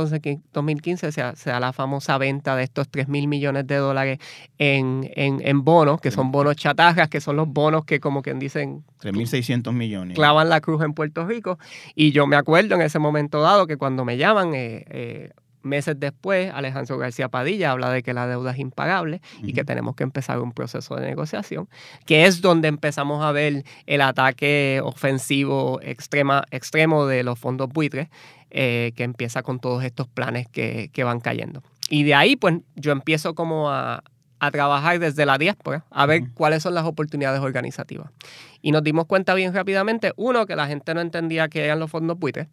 2015, 0.52 1.12
se, 1.14 1.36
se 1.36 1.50
da 1.50 1.60
la 1.62 1.72
famosa 1.72 2.18
venta 2.18 2.56
de 2.58 2.64
estos 2.64 2.90
3 2.90 3.08
mil 3.08 3.28
millones 3.28 3.66
de 3.68 3.78
dólares 3.78 4.20
en, 4.58 5.10
en, 5.16 5.40
en 5.46 5.64
bonos, 5.64 6.02
que 6.02 6.12
son 6.12 6.32
bonos 6.32 6.58
chatarras, 6.58 7.08
que 7.08 7.22
son 7.22 7.38
los 7.38 7.48
bonos 7.48 7.86
que 7.86 8.00
como 8.02 8.22
quien 8.22 8.38
dicen... 8.38 8.84
3.600 9.02 9.72
millones. 9.72 10.16
Clavan 10.16 10.50
la 10.50 10.60
cruz 10.60 10.84
en 10.84 10.94
Puerto 10.94 11.26
Rico. 11.26 11.58
Y 11.94 12.12
yo 12.12 12.28
me 12.28 12.36
acuerdo 12.36 12.76
en 12.76 12.82
ese 12.82 13.00
momento 13.00 13.42
dado 13.42 13.66
que 13.66 13.78
cuando 13.78 14.04
me 14.04 14.18
llaman... 14.18 14.54
Eh, 14.56 14.86
eh, 14.90 15.30
Meses 15.66 16.00
después, 16.00 16.52
Alejandro 16.54 17.00
García 17.00 17.28
Padilla 17.28 17.72
habla 17.72 17.90
de 17.90 18.04
que 18.04 18.14
la 18.14 18.28
deuda 18.28 18.52
es 18.52 18.60
impagable 18.60 19.20
y 19.42 19.54
que 19.54 19.64
tenemos 19.64 19.96
que 19.96 20.04
empezar 20.04 20.40
un 20.40 20.52
proceso 20.52 20.96
de 20.96 21.08
negociación, 21.08 21.68
que 22.06 22.26
es 22.26 22.42
donde 22.42 22.68
empezamos 22.68 23.26
a 23.26 23.32
ver 23.32 23.64
el 23.88 24.02
ataque 24.02 24.80
ofensivo 24.84 25.80
extrema, 25.82 26.46
extremo 26.52 27.08
de 27.08 27.24
los 27.24 27.40
fondos 27.40 27.70
buitres, 27.70 28.10
eh, 28.52 28.92
que 28.96 29.04
empieza 29.04 29.42
con 29.42 29.60
todos 29.60 29.84
estos 29.84 30.08
planes 30.08 30.48
que, 30.48 31.04
van 31.04 31.20
cayendo. 31.20 31.64
Y 31.90 32.04
de 32.04 32.14
ahí, 32.14 32.36
pues, 32.36 32.60
yo 32.76 32.92
empiezo 32.92 33.34
como 33.34 33.72
a, 33.72 34.04
trabajar 34.52 35.00
desde 35.00 35.26
la 35.26 35.40
diáspora, 35.40 35.86
a 35.90 36.06
ver 36.06 36.26
cuáles 36.36 36.62
son 36.62 36.76
las 36.76 36.86
oportunidades 36.86 37.42
organizativas. 37.42 38.12
Y 38.62 38.72
nos 38.72 38.84
dimos 38.84 39.08
cuenta 39.08 39.34
bien 39.34 39.56
rápidamente, 39.56 40.12
uno, 40.18 40.46
que 40.46 40.56
la 40.56 40.68
gente 40.68 40.94
no 40.94 41.02
entendía 41.02 41.48
qué 41.48 41.66
eran 41.66 41.80
los 41.80 41.90
fondos 41.90 42.20
buitres 42.20 42.48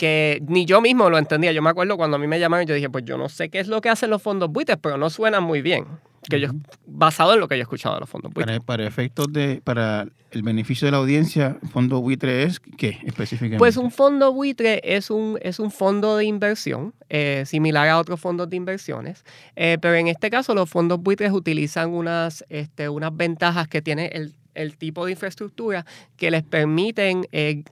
que 0.00 0.42
ni 0.48 0.64
yo 0.64 0.80
mismo 0.80 1.10
lo 1.10 1.18
entendía. 1.18 1.52
Yo 1.52 1.60
me 1.60 1.68
acuerdo 1.68 1.98
cuando 1.98 2.16
a 2.16 2.18
mí 2.18 2.26
me 2.26 2.40
llamaron, 2.40 2.66
yo 2.66 2.74
dije, 2.74 2.88
pues 2.88 3.04
yo 3.04 3.18
no 3.18 3.28
sé 3.28 3.50
qué 3.50 3.60
es 3.60 3.68
lo 3.68 3.82
que 3.82 3.90
hacen 3.90 4.08
los 4.08 4.22
fondos 4.22 4.50
buitres, 4.50 4.78
pero 4.80 4.96
no 4.96 5.10
suenan 5.10 5.44
muy 5.44 5.60
bien. 5.60 5.84
que 6.30 6.40
yo, 6.40 6.48
basado 6.86 7.34
en 7.34 7.40
lo 7.40 7.48
que 7.48 7.56
yo 7.56 7.60
he 7.60 7.62
escuchado 7.64 7.96
de 7.96 8.00
los 8.00 8.08
fondos 8.08 8.32
buitres. 8.32 8.60
Para, 8.60 8.64
para 8.64 8.86
efectos 8.86 9.30
de, 9.30 9.60
para 9.62 10.06
el 10.30 10.42
beneficio 10.42 10.86
de 10.86 10.92
la 10.92 10.96
audiencia, 10.96 11.58
fondo 11.70 12.00
buitre 12.00 12.44
es 12.44 12.60
qué 12.60 12.98
específicamente? 13.04 13.58
Pues 13.58 13.76
un 13.76 13.90
fondo 13.90 14.32
buitre 14.32 14.80
es 14.82 15.10
un, 15.10 15.38
es 15.42 15.58
un 15.58 15.70
fondo 15.70 16.16
de 16.16 16.24
inversión, 16.24 16.94
eh, 17.10 17.42
similar 17.44 17.86
a 17.86 17.98
otros 17.98 18.20
fondos 18.20 18.48
de 18.48 18.56
inversiones, 18.56 19.22
eh, 19.54 19.76
pero 19.82 19.96
en 19.96 20.06
este 20.06 20.30
caso 20.30 20.54
los 20.54 20.70
fondos 20.70 20.98
buitres 21.02 21.30
utilizan 21.30 21.90
unas, 21.90 22.42
este, 22.48 22.88
unas 22.88 23.14
ventajas 23.14 23.68
que 23.68 23.82
tiene 23.82 24.06
el, 24.14 24.32
el 24.54 24.78
tipo 24.78 25.04
de 25.04 25.12
infraestructura 25.12 25.84
que 26.16 26.30
les 26.30 26.42
permiten 26.42 27.26
eh, 27.32 27.64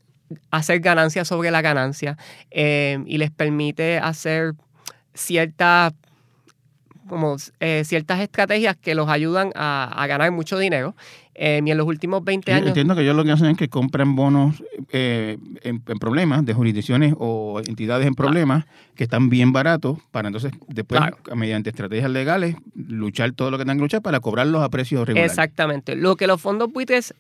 hacer 0.51 0.81
ganancias 0.81 1.29
sobre 1.29 1.51
la 1.51 1.63
ganancia 1.63 2.17
eh, 2.51 2.99
y 3.07 3.19
les 3.19 3.31
permite 3.31 3.99
hacer 3.99 4.55
ciertas 5.15 5.93
como 7.09 7.37
eh, 7.61 7.83
ciertas 7.85 8.21
estrategias 8.21 8.77
que 8.77 8.95
los 8.95 9.09
ayudan 9.09 9.51
a, 9.55 9.91
a 9.97 10.07
ganar 10.07 10.31
mucho 10.31 10.59
dinero. 10.59 10.95
Eh, 11.41 11.61
y 11.65 11.71
en 11.71 11.79
los 11.79 11.87
últimos 11.87 12.25
20 12.25 12.51
Yo 12.51 12.57
años... 12.57 12.69
Entiendo 12.69 12.97
que 12.97 13.03
ellos 13.03 13.15
lo 13.15 13.25
que 13.25 13.31
hacen 13.31 13.47
es 13.47 13.57
que 13.57 13.69
compran 13.69 14.17
bonos 14.17 14.63
eh, 14.93 15.39
en, 15.63 15.83
en 15.87 15.99
problemas 15.99 16.45
de 16.45 16.53
jurisdicciones 16.53 17.15
o 17.17 17.61
entidades 17.65 18.09
en 18.09 18.15
problemas 18.15 18.65
que 18.97 19.05
están 19.05 19.29
bien 19.29 19.53
baratos 19.53 19.99
para 20.11 20.29
entonces 20.29 20.51
después, 20.67 21.01
mediante 21.37 21.71
estrategias 21.71 22.11
legales, 22.11 22.57
luchar 22.75 23.31
todo 23.33 23.53
lo 23.53 23.59
que 23.59 23.63
tengan 23.63 23.79
que 23.79 23.83
luchar 23.83 24.03
para 24.03 24.19
cobrarlos 24.19 24.65
a 24.65 24.69
precios 24.69 25.07
regulares. 25.07 25.31
Exactamente. 25.31 25.95
Lo 25.95 26.17
que 26.17 26.27
los 26.27 26.41
fondos 26.41 26.73
buitres, 26.73 27.15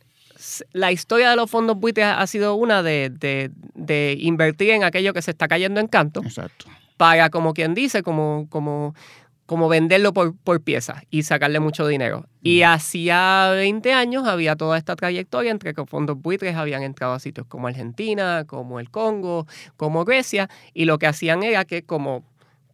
la 0.72 0.92
historia 0.92 1.30
de 1.30 1.36
los 1.36 1.50
fondos 1.50 1.76
buitres 1.78 2.06
ha 2.06 2.26
sido 2.26 2.54
una 2.54 2.82
de, 2.82 3.10
de- 3.10 3.50
de 3.74 4.16
invertir 4.20 4.70
en 4.70 4.84
aquello 4.84 5.12
que 5.12 5.22
se 5.22 5.30
está 5.32 5.48
cayendo 5.48 5.80
en 5.80 5.88
canto. 5.88 6.22
Exacto. 6.22 6.66
Para, 6.96 7.30
como 7.30 7.54
quien 7.54 7.74
dice, 7.74 8.02
como, 8.02 8.46
como, 8.50 8.94
como 9.46 9.68
venderlo 9.68 10.12
por, 10.12 10.36
por 10.36 10.60
piezas 10.60 11.02
y 11.10 11.22
sacarle 11.22 11.60
mucho 11.60 11.86
dinero. 11.86 12.26
Y 12.42 12.62
hacía 12.62 13.50
20 13.54 13.92
años 13.92 14.26
había 14.26 14.56
toda 14.56 14.76
esta 14.78 14.96
trayectoria 14.96 15.50
entre 15.50 15.74
que 15.74 15.86
fondos 15.86 16.20
buitres 16.20 16.56
habían 16.56 16.82
entrado 16.82 17.12
a 17.14 17.18
sitios 17.20 17.46
como 17.46 17.66
Argentina, 17.68 18.44
como 18.46 18.80
el 18.80 18.90
Congo, 18.90 19.46
como 19.76 20.04
Grecia, 20.04 20.48
y 20.74 20.84
lo 20.86 20.98
que 20.98 21.06
hacían 21.06 21.42
era 21.42 21.64
que 21.64 21.82
como 21.82 22.24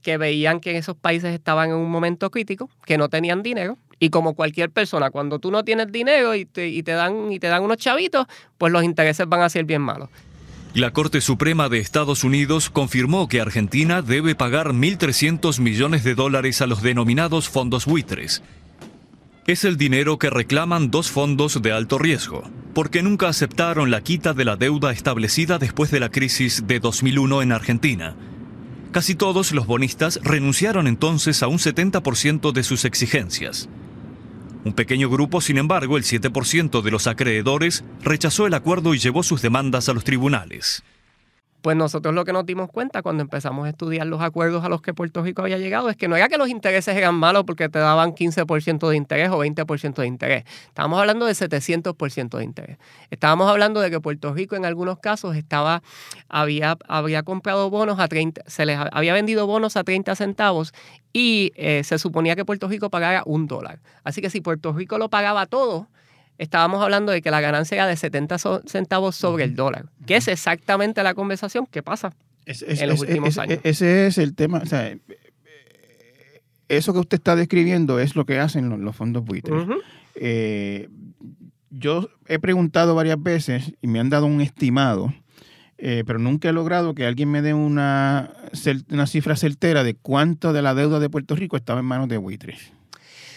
que 0.03 0.19
veían 0.19 0.61
que 0.61 0.77
esos 0.77 0.97
países 0.97 1.33
estaban 1.33 1.71
en 1.71 1.77
un 1.77 1.91
momento 1.91 2.31
crítico, 2.31 2.69
que 2.85 2.99
no 2.99 3.09
tenían 3.09 3.43
dinero, 3.43 3.79
y 3.99 4.11
como 4.11 4.35
cualquier 4.35 4.71
persona, 4.71 5.11
cuando 5.11 5.39
tú 5.39 5.51
no 5.51 5.65
tienes 5.65 5.91
dinero 5.91 6.35
y 6.35 6.45
te, 6.45 6.69
y 6.69 6.83
te 6.83 6.93
dan, 6.93 7.33
y 7.33 7.39
te 7.39 7.49
dan 7.49 7.63
unos 7.63 7.79
chavitos, 7.79 8.27
pues 8.59 8.73
los 8.73 8.85
intereses 8.85 9.29
van 9.29 9.43
a 9.43 9.49
ser 9.49 9.65
bien 9.65 9.83
malos. 9.83 10.09
La 10.75 10.93
Corte 10.93 11.21
Suprema 11.21 11.69
de 11.69 11.79
Estados 11.79 12.25
Unidos 12.25 12.69
confirmó 12.69 13.29
que 13.29 13.41
Argentina 13.41 14.03
debe 14.03 14.35
pagar 14.35 14.73
1.300 14.73 15.61
millones 15.61 16.03
de 16.03 16.17
dólares 16.17 16.61
a 16.63 16.67
los 16.67 16.83
denominados 16.83 17.49
fondos 17.49 17.87
buitres. 17.87 18.43
Es 19.47 19.65
el 19.65 19.77
dinero 19.77 20.19
que 20.19 20.31
reclaman 20.31 20.91
dos 20.91 21.13
fondos 21.13 21.63
de 21.63 21.71
alto 21.71 21.99
riesgo, 21.99 22.43
porque 22.75 23.03
nunca 23.03 23.29
aceptaron 23.29 23.93
la 23.93 24.01
quita 24.01 24.35
de 24.35 24.45
la 24.45 24.57
deuda 24.57 24.91
establecida 24.91 25.59
después 25.59 25.93
de 25.93 26.01
la 26.01 26.11
crisis 26.11 26.67
de 26.67 26.81
2001 26.81 27.43
en 27.43 27.53
Argentina. 27.53 28.17
Casi 28.91 29.15
todos 29.15 29.53
los 29.53 29.67
bonistas 29.67 30.19
renunciaron 30.25 30.89
entonces 30.89 31.45
a 31.45 31.47
un 31.47 31.59
70% 31.59 32.53
de 32.53 32.63
sus 32.65 32.85
exigencias. 32.85 33.69
Un 34.65 34.73
pequeño 34.73 35.11
grupo, 35.11 35.43
sin 35.43 35.59
embargo, 35.59 35.99
el 35.99 36.05
7% 36.05 36.81
de 36.81 36.91
los 36.91 37.07
acreedores, 37.07 37.85
rechazó 38.03 38.47
el 38.47 38.55
acuerdo 38.55 38.95
y 38.95 38.99
llevó 38.99 39.23
sus 39.23 39.43
demandas 39.43 39.89
a 39.89 39.93
los 39.93 40.05
tribunales. 40.05 40.83
Pues 41.65 41.79
nosotros 41.79 42.15
lo 42.15 42.27
que 42.27 42.35
nos 42.35 42.45
dimos 42.45 42.71
cuenta 42.71 43.01
cuando 43.01 43.23
empezamos 43.23 43.65
a 43.65 43.71
estudiar 43.71 44.07
los 44.07 44.21
acuerdos 44.21 44.63
a 44.67 44.69
los 44.69 44.83
que 44.83 44.93
Puerto 44.93 45.23
Rico 45.23 45.41
había 45.41 45.57
llegado 45.57 45.89
es 45.89 45.97
que 45.97 46.09
no 46.09 46.15
era 46.15 46.29
que 46.29 46.37
los 46.37 46.51
intereses 46.51 46.95
eran 46.95 47.15
malos 47.15 47.45
porque 47.45 47.71
te 47.71 47.79
daban 47.79 48.15
15% 48.15 48.87
de 48.87 48.97
interés 48.97 49.31
o 49.31 49.39
20% 49.39 49.95
de 49.95 50.07
interés. 50.07 50.45
Estábamos 50.67 51.01
hablando 51.01 51.25
de 51.25 51.33
700% 51.33 52.37
de 52.37 52.45
interés. 52.45 52.77
Estábamos 53.11 53.49
hablando 53.49 53.81
de 53.81 53.91
que 53.91 53.99
Puerto 53.99 54.35
Rico 54.35 54.57
en 54.57 54.67
algunos 54.67 54.99
casos 54.99 55.37
estaba, 55.37 55.83
había, 56.29 56.77
había 56.87 57.23
comprado 57.23 57.71
bonos 57.71 57.99
a 57.99 58.09
30, 58.09 58.43
se 58.47 58.67
les 58.67 58.79
había 58.93 59.15
vendido 59.15 59.47
bonos 59.47 59.79
a 59.79 59.85
30 59.85 60.15
centavos 60.17 60.75
y 61.15 61.51
eh, 61.57 61.83
se 61.83 61.99
suponía 61.99 62.37
que 62.37 62.45
Puerto 62.45 62.69
Rico 62.69 62.91
pagara 62.91 63.23
un 63.25 63.47
dólar. 63.47 63.81
Así 64.03 64.21
que 64.21 64.29
si 64.29 64.43
Puerto 64.43 64.75
Rico 64.75 64.99
lo 64.99 65.09
pagaba 65.09 65.47
todo, 65.47 65.89
estábamos 66.39 66.83
hablando 66.83 67.13
de 67.13 67.23
que 67.23 67.31
la 67.31 67.41
ganancia 67.41 67.77
era 67.77 67.87
de 67.87 67.97
70 67.97 68.39
so- 68.39 68.63
centavos 68.67 69.15
sobre 69.17 69.45
el 69.45 69.55
dólar, 69.55 69.87
que 70.07 70.17
es 70.17 70.29
exactamente 70.29 71.03
la 71.03 71.15
conversación 71.15 71.67
que 71.67 71.83
pasa 71.83 72.13
Es- 72.47 72.63
en 72.63 72.89
los 72.89 72.97
es- 72.97 73.09
últimos 73.09 73.39
años. 73.39 73.61
Ese 73.63 74.07
es 74.07 74.19
el 74.19 74.35
tema. 74.35 74.59
O 74.63 74.67
sea, 74.67 74.89
eh, 74.89 74.99
eso 76.69 76.93
que 76.93 76.99
usted 76.99 77.17
está 77.19 77.37
describiendo 77.37 77.99
es 78.01 78.17
lo 78.17 78.25
que 78.25 78.39
hacen 78.39 78.69
los, 78.69 78.79
los 78.81 78.97
fondos 78.97 79.25
buitres. 79.25 79.55
Eh, 80.17 80.89
yo 81.71 82.09
he 82.29 82.39
preguntado 82.39 82.95
varias 82.95 83.23
veces 83.23 83.73
y 83.83 83.87
me 83.89 84.01
han 84.01 84.09
dado 84.11 84.27
un 84.27 84.41
estimado, 84.41 85.13
eh, 85.77 86.05
pero 86.07 86.19
nunca 86.19 86.49
he 86.49 86.53
logrado 86.53 86.95
que 86.95 87.05
alguien 87.05 87.31
me 87.31 87.43
dé 87.43 87.53
una, 87.53 88.33
una 88.91 89.07
cifra 89.07 89.37
certera 89.37 89.83
de 89.85 89.95
cuánto 89.95 90.53
de 90.53 90.63
la 90.63 90.75
deuda 90.75 91.01
de 91.01 91.11
Puerto 91.11 91.35
Rico 91.37 91.57
estaba 91.57 91.81
en 91.81 91.87
manos 91.87 92.09
de 92.09 92.17
buitres. 92.17 92.73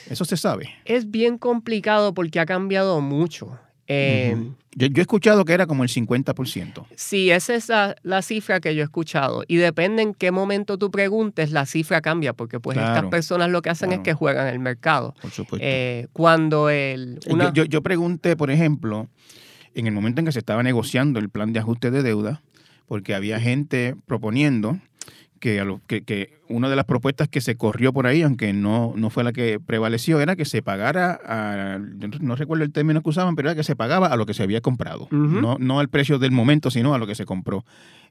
Eso 0.09 0.25
se 0.25 0.37
sabe. 0.37 0.69
Es 0.85 1.09
bien 1.11 1.37
complicado 1.37 2.13
porque 2.13 2.39
ha 2.39 2.45
cambiado 2.45 3.01
mucho. 3.01 3.59
Eh, 3.89 4.35
yo, 4.75 4.87
yo 4.87 4.99
he 4.99 5.01
escuchado 5.01 5.45
que 5.45 5.53
era 5.53 5.65
como 5.65 5.83
el 5.83 5.89
50%. 5.89 6.85
Sí, 6.95 7.31
esa 7.31 7.55
es 7.55 7.69
la, 7.69 7.95
la 8.03 8.21
cifra 8.21 8.59
que 8.59 8.75
yo 8.75 8.81
he 8.81 8.83
escuchado. 8.83 9.43
Y 9.47 9.55
depende 9.55 10.01
en 10.03 10.13
qué 10.13 10.31
momento 10.31 10.77
tú 10.77 10.91
preguntes, 10.91 11.51
la 11.51 11.65
cifra 11.65 12.01
cambia, 12.01 12.33
porque 12.33 12.59
pues 12.59 12.77
estas 12.77 13.05
personas 13.09 13.49
lo 13.49 13.61
que 13.61 13.69
hacen 13.69 13.93
es 13.93 13.99
que 13.99 14.13
juegan 14.13 14.47
el 14.47 14.59
mercado. 14.59 15.15
Por 15.21 15.31
supuesto. 15.31 15.65
Eh, 15.65 16.07
cuando 16.11 16.69
el... 16.69 17.19
Yo- 17.25 17.33
una- 17.33 17.53
Yo, 17.53 17.63
yo 17.63 17.81
pregunté, 17.81 18.35
por 18.35 18.51
ejemplo, 18.51 19.07
en 19.73 19.87
el 19.87 19.93
momento 19.93 20.19
en 20.19 20.25
que 20.25 20.31
se 20.33 20.39
estaba 20.39 20.63
negociando 20.63 21.19
el 21.19 21.29
plan 21.29 21.53
de 21.53 21.59
ajuste 21.59 21.89
de 21.89 22.03
deuda, 22.03 22.41
porque 22.87 23.15
había 23.15 23.39
gente 23.39 23.95
proponiendo 24.05 24.79
que, 25.39 25.61
a 25.61 25.65
lo- 25.65 25.79
que, 25.87 26.03
que 26.03 26.36
una 26.49 26.69
de 26.69 26.75
las 26.75 26.85
propuestas 26.85 27.27
que 27.27 27.41
se 27.41 27.55
corrió 27.57 27.93
por 27.93 28.07
ahí, 28.07 28.21
aunque 28.21 28.53
no, 28.53 28.93
no 28.95 29.09
fue 29.09 29.23
la 29.23 29.31
que 29.33 29.59
prevaleció, 29.59 30.19
era 30.21 30.35
que 30.35 30.45
se 30.45 30.61
pagara, 30.61 31.19
a, 31.25 31.79
yo 31.97 32.07
no- 32.21 32.35
recuerdo 32.35 32.63
el 32.63 32.71
término 32.71 33.01
que 33.01 33.09
usaban, 33.09 33.35
pero 33.35 33.49
era 33.49 33.55
que 33.55 33.63
se 33.63 33.75
pagaba 33.75 34.07
a 34.07 34.15
lo 34.15 34.25
que 34.25 34.33
se 34.33 34.43
había 34.43 34.61
comprado, 34.61 35.03
Ujú. 35.05 35.17
no, 35.41 35.57
no 35.59 35.79
al 35.79 35.89
precio 35.89 36.19
del 36.19 36.31
momento, 36.31 36.71
sino 36.71 36.93
a 36.93 36.97
lo 36.97 37.07
que 37.07 37.15
se 37.15 37.25
compró. 37.25 37.65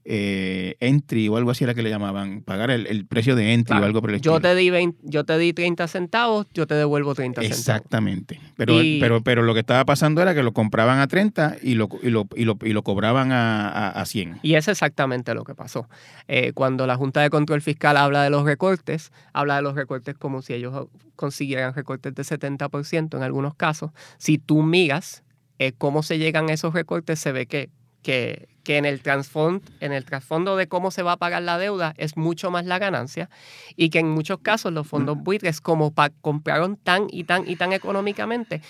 Eh, 0.08 0.76
entry 0.78 1.26
o 1.26 1.36
algo 1.36 1.50
así 1.50 1.64
era 1.64 1.74
que 1.74 1.82
le 1.82 1.90
llamaban, 1.90 2.40
pagar 2.42 2.70
el, 2.70 2.86
el 2.86 3.06
precio 3.06 3.34
de 3.34 3.52
entry 3.54 3.72
Claro, 3.72 3.82
o 3.82 3.86
algo 3.86 4.00
por 4.00 4.10
el 4.10 4.20
yo 4.20 4.36
estilo. 4.36 4.40
te, 4.40 4.54
di 4.54 4.70
20 4.70 4.98
yo 5.02 5.24
te 5.24 5.36
di 5.36 5.52
30 5.52 5.88
centavos, 5.88 6.46
yo 6.54 6.68
te 6.68 6.74
devuelvo 6.76 7.12
30 7.16 7.40
centavos. 7.42 7.58
Exactamente. 7.58 8.38
Pero, 8.56 8.80
Y- 8.80 9.00
pero, 9.00 9.20
pero 9.22 9.42
lo 9.42 9.52
que 9.52 9.58
estaba 9.60 9.84
pasando 9.84 10.22
era 10.22 10.32
que 10.32 10.44
lo 10.44 10.52
compraban 10.52 11.00
a 11.00 11.08
30 11.08 11.56
y 11.60 11.74
lo, 11.74 11.88
y 12.04 12.10
lo, 12.10 12.28
y 12.36 12.44
lo, 12.44 12.56
y 12.62 12.72
lo 12.72 12.82
cobraban 12.82 13.32
a, 13.32 13.68
a, 13.68 13.88
a 14.00 14.04
100. 14.06 14.38
Y 14.42 14.54
es 14.54 14.68
exactamente 14.68 15.34
lo 15.34 15.42
que 15.42 15.56
pasó. 15.56 15.88
Eh, 16.28 16.52
cuando 16.52 16.86
la 16.86 16.94
Junta 16.94 17.20
de 17.22 17.28
Control 17.30 17.60
Fiscal 17.60 17.96
habla 17.96 18.22
de 18.22 18.25
los 18.30 18.44
recortes, 18.44 19.12
habla 19.32 19.56
de 19.56 19.62
los 19.62 19.74
recortes 19.74 20.16
como 20.16 20.42
si 20.42 20.54
ellos 20.54 20.88
consiguieran 21.16 21.74
recortes 21.74 22.14
de 22.14 22.22
70% 22.24 23.16
en 23.16 23.22
algunos 23.22 23.54
casos. 23.54 23.90
Si 24.18 24.38
tú 24.38 24.62
miras 24.62 25.22
eh, 25.58 25.72
cómo 25.76 26.02
se 26.02 26.18
llegan 26.18 26.50
a 26.50 26.52
esos 26.52 26.74
recortes, 26.74 27.18
se 27.18 27.32
ve 27.32 27.46
que, 27.46 27.70
que, 28.02 28.48
que 28.62 28.76
en 28.76 28.84
el 28.84 29.00
trasfondo 29.00 29.64
en 29.80 29.92
el 29.92 30.04
trasfondo 30.04 30.56
de 30.56 30.66
cómo 30.68 30.90
se 30.90 31.02
va 31.02 31.12
a 31.12 31.16
pagar 31.16 31.42
la 31.42 31.56
deuda 31.58 31.94
es 31.96 32.16
mucho 32.16 32.50
más 32.50 32.66
la 32.66 32.78
ganancia 32.78 33.30
y 33.76 33.88
que 33.90 33.98
en 34.00 34.08
muchos 34.10 34.38
casos 34.40 34.72
los 34.72 34.86
fondos 34.86 35.16
buitres, 35.18 35.60
como 35.60 35.92
compraron 36.20 36.76
tan 36.76 37.06
y 37.10 37.24
tan 37.24 37.48
y 37.48 37.56
tan 37.56 37.72
económicamente, 37.72 38.60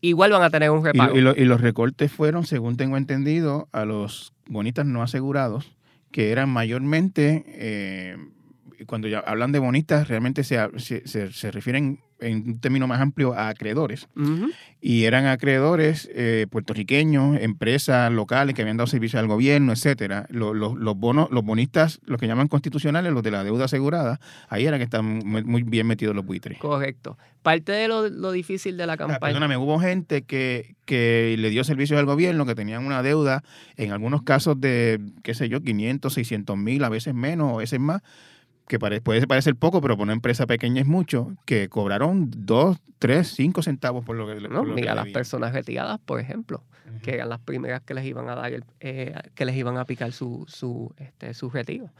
igual 0.00 0.30
van 0.32 0.42
a 0.42 0.50
tener 0.50 0.70
un 0.70 0.80
Y, 0.80 0.84
repago. 0.84 1.16
y 1.16 1.20
lo- 1.20 1.36
y 1.36 1.44
los 1.44 1.60
recortes 1.60 2.10
fueron, 2.12 2.44
según 2.46 2.76
tengo 2.76 2.96
entendido, 2.96 3.68
a 3.72 3.84
los 3.84 4.32
bonistas 4.46 4.86
no 4.86 5.02
asegurados, 5.02 5.76
que 6.10 6.30
eran 6.30 6.48
mayormente, 6.48 7.44
eh, 7.48 8.16
cuando 8.86 9.08
ya 9.08 9.18
hablan 9.20 9.52
de 9.52 9.58
bonistas, 9.58 10.08
realmente 10.08 10.44
se, 10.44 10.58
se, 10.78 11.06
se- 11.06 11.32
se 11.32 11.50
refieren 11.50 12.00
en 12.20 12.36
un 12.46 12.60
término 12.60 12.86
más 12.86 13.00
amplio 13.00 13.34
a 13.34 13.48
acreedores. 13.48 14.08
Y 14.80 15.04
eran 15.04 15.26
acreedores 15.26 16.08
eh, 16.14 16.46
puertorriqueños, 16.48 17.38
empresas 17.40 18.10
locales 18.12 18.54
que 18.54 18.62
habían 18.62 18.76
dado 18.76 18.86
servicio 18.86 19.18
al 19.18 19.26
gobierno, 19.26 19.72
etcétera. 19.72 20.26
Los, 20.30 20.54
los- 20.56 20.74
los 20.76 20.96
bonos, 20.96 21.28
los 21.30 21.44
bonistas, 21.44 22.00
los 22.06 22.18
que 22.20 22.26
llaman 22.26 22.48
constitucionales, 22.48 23.12
los 23.12 23.22
de 23.22 23.30
la 23.30 23.44
deuda 23.44 23.66
asegurada, 23.66 24.20
ahí 24.48 24.64
era 24.64 24.78
que 24.78 24.84
están 24.84 25.04
muy, 25.24 25.62
bien 25.64 25.86
metidos 25.86 26.14
los 26.14 26.24
buitres. 26.24 26.58
Correcto. 26.58 27.18
Parte 27.42 27.72
de 27.72 27.88
lo, 27.88 28.08
lo 28.08 28.32
difícil 28.32 28.76
de 28.78 28.86
la 28.86 28.94
Ah, 28.94 28.96
campaña. 28.96 29.20
Perdóname, 29.20 29.56
hubo 29.58 29.78
gente 29.78 30.22
que, 30.22 30.76
que 30.86 31.34
le 31.38 31.50
dio 31.50 31.62
servicios 31.64 31.98
al 31.98 32.06
gobierno, 32.06 32.46
que 32.46 32.54
tenían 32.54 32.86
una 32.86 33.02
deuda, 33.02 33.42
en 33.76 33.92
algunos 33.92 34.22
casos 34.22 34.58
de, 34.60 34.98
qué 35.22 35.34
sé 35.34 35.48
yo, 35.50 35.60
500, 35.62 36.14
600 36.14 36.56
mil, 36.56 36.82
a 36.84 36.88
veces 36.88 37.12
menos, 37.14 37.52
a 37.52 37.56
veces 37.58 37.80
más, 37.80 38.02
que 38.68 38.78
pare- 38.78 39.00
puede 39.00 39.26
parecer 39.26 39.56
poco, 39.56 39.80
pero 39.80 39.94
para 39.96 40.04
una 40.04 40.12
empresa 40.12 40.46
pequeña 40.46 40.80
es 40.80 40.86
mucho, 40.86 41.32
que 41.44 41.68
cobraron 41.68 42.30
2, 42.34 42.78
3, 42.98 43.26
5 43.28 43.62
centavos 43.62 44.04
por 44.04 44.16
lo 44.16 44.26
que, 44.26 44.34
¿no? 44.40 44.48
por 44.48 44.68
lo 44.68 44.74
que 44.74 44.80
Mira 44.80 44.94
las 44.94 45.04
personas 45.12 45.52
retiradas, 45.52 45.98
por 46.04 46.18
ejemplo, 46.20 46.62
que 47.02 47.14
eran 47.14 47.28
las 47.28 47.40
primeras 47.40 47.82
que 47.82 47.92
les 47.94 48.04
iban 48.06 48.28
a 48.30 48.34
dar, 48.34 48.52
el- 48.52 48.64
eh, 48.80 49.14
que 49.34 49.44
les 49.44 49.56
iban 49.56 49.76
a 49.76 49.84
picar 49.84 50.12
su, 50.12 50.44
su, 50.48 50.94
este, 50.96 51.34
su 51.34 51.50
retiro. 51.50 51.90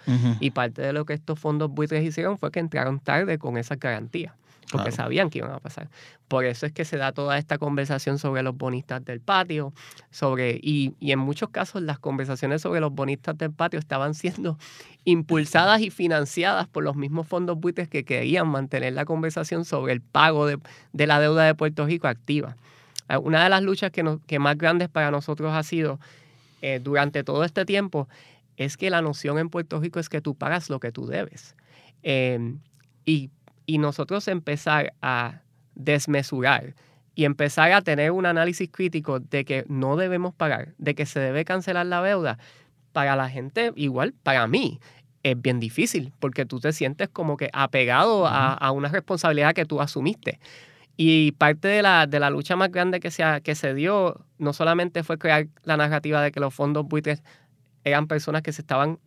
Y 0.41 0.51
parte 0.53 0.81
de 0.83 0.93
lo 0.95 1.05
que 1.05 1.13
estos 1.13 1.39
fondos 1.39 1.71
buitres 1.71 2.03
hicieron 2.05 2.39
fue 2.39 2.51
que 2.51 2.61
entraron 2.61 2.99
tarde 3.01 3.39
con 3.39 3.59
esas 3.59 3.79
garantías. 3.79 4.33
Porque 4.71 4.91
Claro. 4.91 4.97
sabían 4.97 5.31
que 5.31 5.39
iban 5.39 5.53
a 5.53 5.59
pasar. 5.61 5.89
Por 6.29 6.45
eso 6.45 6.67
es 6.67 6.73
que 6.73 6.85
se 6.85 6.97
da 6.97 7.13
toda 7.13 7.39
esta 7.39 7.59
conversación 7.59 8.19
sobre 8.19 8.43
los 8.43 8.57
bonistas 8.57 9.05
del 9.05 9.21
patio, 9.21 9.73
sobre, 10.11 10.59
y, 10.63 10.95
y 11.01 11.13
en 11.13 11.19
muchos 11.19 11.51
casos 11.51 11.83
las 11.83 11.99
conversaciones 11.99 12.63
sobre 12.63 12.81
los 12.81 12.93
bonistas 12.93 13.37
del 13.39 13.53
patio 13.53 13.79
estaban 13.79 14.15
siendo 14.15 14.59
impulsadas 15.05 15.81
y 15.81 15.91
financiadas 15.91 16.67
por 16.67 16.83
los 16.85 16.97
mismos 16.97 17.27
fondos 17.27 17.59
buitres 17.59 17.89
que 17.89 18.05
querían 18.05 18.49
mantener 18.49 18.93
la 18.95 19.05
conversación 19.05 19.65
sobre 19.65 19.93
el 19.93 20.01
pago 20.01 20.47
de, 20.47 20.59
de 20.93 21.07
la 21.07 21.21
deuda 21.21 21.45
de 21.45 21.55
Puerto 21.55 21.87
Rico 21.87 22.09
activa. 22.09 22.57
Eh, 23.09 23.17
Una 23.19 23.45
de 23.45 23.51
las 23.51 23.63
luchas 23.63 23.91
que, 23.91 24.03
nos- 24.03 24.21
que 24.27 24.39
más 24.39 24.57
grandes 24.57 24.89
para 24.89 25.11
nosotros 25.11 25.53
ha 25.55 25.63
sido 25.63 26.01
eh, 26.63 26.81
durante 26.83 27.23
todo 27.25 27.45
este 27.45 27.67
tiempo 27.67 28.09
es 28.57 28.77
que 28.77 28.89
la 28.89 29.03
noción 29.03 29.39
en 29.39 29.51
Puerto 29.51 29.79
Rico 29.81 30.01
es 30.01 30.09
que 30.09 30.21
tú 30.23 30.35
pagas 30.35 30.71
lo 30.71 30.81
que 30.81 30.91
tú 30.93 31.07
debes. 31.07 31.55
Eh, 32.03 32.55
y, 33.05 33.29
y 33.67 33.79
nosotros 33.79 34.29
empezar 34.29 34.95
a 35.03 35.43
desmesurar 35.75 36.75
y 37.15 37.25
empezar 37.25 37.73
a 37.73 37.83
tener 37.83 38.11
un 38.11 38.27
análisis 38.27 38.69
crítico 38.71 39.21
de 39.21 39.45
que 39.45 39.65
no 39.69 39.97
debemos 39.97 40.35
pagar, 40.35 40.75
de 40.79 40.95
que 40.95 41.07
se 41.07 41.21
debe 41.21 41.45
cancelar 41.45 41.87
la 41.87 42.03
deuda, 42.03 42.39
para 42.95 43.17
la 43.17 43.29
gente, 43.29 43.73
igual 43.75 44.15
para 44.23 44.47
mí, 44.47 44.81
es 45.25 45.41
bien 45.41 45.59
difícil 45.59 46.13
porque 46.21 46.47
tú 46.47 46.61
te 46.61 46.73
sientes 46.73 47.09
como 47.09 47.37
que 47.37 47.51
apegado 47.53 48.27
a, 48.27 48.55
a 48.55 48.71
una 48.71 48.89
responsabilidad 48.89 49.53
que 49.53 49.65
tú 49.65 49.81
asumiste. 49.81 50.39
Y 50.97 51.33
parte 51.33 51.67
de 51.67 51.83
la, 51.83 52.07
de 52.07 52.21
la 52.21 52.31
lucha 52.31 52.55
más 52.55 52.71
grande 52.71 53.01
que 53.01 53.11
se, 53.11 53.25
que 53.43 53.55
se 53.57 53.75
dio 53.75 54.25
no 54.39 54.53
solamente 54.53 55.03
fue 55.03 55.19
crear 55.19 55.49
la 55.65 55.77
narrativa 55.77 56.23
de 56.23 56.31
que 56.31 56.39
los 56.39 56.55
fondos 56.55 56.87
buitres 56.87 57.23
eran 57.83 58.07
personas 58.07 58.43
que 58.43 58.53
se 58.53 58.63
estaban 58.63 59.01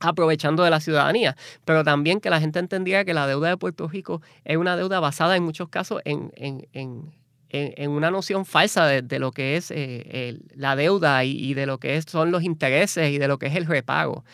aprovechando 0.00 0.62
de 0.62 0.70
la 0.70 0.80
ciudadanía, 0.80 1.36
pero 1.64 1.84
también 1.84 2.20
que 2.20 2.30
la 2.30 2.40
gente 2.40 2.58
entendiera 2.58 3.04
que 3.04 3.14
la 3.14 3.26
deuda 3.26 3.48
de 3.48 3.56
Puerto 3.56 3.88
Rico 3.88 4.22
es 4.44 4.56
una 4.56 4.76
deuda 4.76 5.00
basada 5.00 5.36
en 5.36 5.42
muchos 5.42 5.68
casos 5.68 6.00
en, 6.04 6.32
en- 6.36 6.66
en- 6.72 7.12
en- 7.50 7.90
una 7.90 8.10
noción 8.10 8.44
falsa 8.44 8.86
de, 8.86 9.00
de 9.02 9.18
lo 9.18 9.32
que 9.32 9.56
es 9.56 9.70
eh, 9.74 10.38
la 10.54 10.76
deuda 10.76 11.24
y, 11.24 11.54
de 11.54 11.64
lo 11.66 11.78
que 11.78 12.00
son 12.02 12.30
los 12.30 12.42
intereses 12.42 13.10
y 13.10 13.18
de 13.18 13.26
lo 13.26 13.38
que 13.38 13.46
es 13.46 13.56
el 13.56 13.64
repago. 13.66 14.24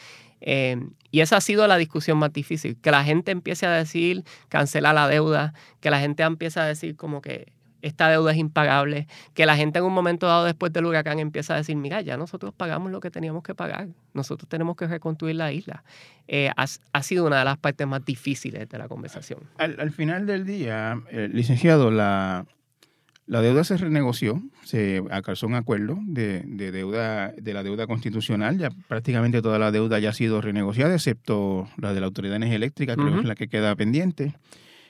Eh, 0.41 0.77
y 1.13 1.21
esa 1.21 1.37
ha 1.37 1.41
sido 1.41 1.67
la 1.69 1.77
discusión 1.79 2.19
más 2.19 2.33
difícil, 2.33 2.77
que 2.81 2.91
la 2.91 3.05
gente 3.05 3.31
empiece 3.31 3.67
a 3.67 3.71
decir 3.71 4.25
cancela 4.49 4.93
la 4.93 5.07
deuda, 5.09 5.55
que 5.81 5.91
la 5.91 6.01
gente 6.01 6.25
empiece 6.25 6.59
a 6.61 6.65
decir 6.65 6.97
como 6.97 7.23
que 7.23 7.53
esta 7.85 8.09
deuda 8.09 8.33
es 8.33 8.39
impagable, 8.39 9.07
que 9.35 9.47
la 9.47 9.57
gente 9.57 9.79
en 9.79 9.85
un 9.85 9.93
momento 9.93 10.27
dado 10.27 10.45
después 10.45 10.73
del 10.73 10.87
huracán 10.87 11.19
empieza 11.19 11.55
a 11.55 11.59
decir, 11.59 11.77
mira, 11.77 12.01
ya 12.01 12.17
nosotros 12.17 12.55
pagamos 12.55 12.91
lo 12.91 13.01
que 13.01 13.11
teníamos 13.11 13.43
que 13.43 13.55
pagar, 13.55 13.89
nosotros 14.15 14.49
tenemos 14.49 14.75
que 14.77 14.87
reconstruir 14.87 15.37
la 15.37 15.53
isla. 15.53 15.85
Eh, 16.27 16.51
ha, 16.57 16.65
ha 16.93 17.03
sido 17.03 17.27
una 17.27 17.39
de 17.39 17.45
las 17.45 17.59
partes 17.59 17.87
más 17.87 18.05
difíciles 18.05 18.69
de 18.69 18.79
la 18.79 18.89
conversación. 18.89 19.41
Al, 19.59 19.79
al 19.79 19.93
final 19.93 20.27
del 20.27 20.47
día, 20.47 21.03
eh, 21.11 21.29
licenciado, 21.31 21.91
la, 21.91 22.47
la 23.27 23.43
deuda 23.43 23.65
se 23.65 23.77
renegoció, 23.77 24.43
se 24.65 25.03
alcanzó 25.11 25.47
un 25.47 25.55
acuerdo 25.55 25.99
de, 26.03 26.43
de 26.47 26.73
deuda 26.73 27.33
de 27.33 27.53
la 27.53 27.63
deuda 27.63 27.87
constitucional, 27.87 28.59
ya 28.59 28.71
prácticamente 28.89 29.43
toda 29.43 29.59
la 29.59 29.71
deuda 29.71 29.99
ya 29.99 30.09
ha 30.11 30.15
sido 30.15 30.41
renegociada, 30.41 30.95
excepto 30.95 31.69
la 31.77 31.93
de 31.93 32.01
la 32.01 32.07
Autoridad 32.07 32.33
de 32.33 32.37
Energía 32.37 32.57
Eléctrica, 32.57 32.95
creo 32.97 33.13
que 33.13 33.21
es 33.21 33.27
la 33.27 33.35
que 33.35 33.49
queda 33.49 33.77
pendiente, 33.77 34.35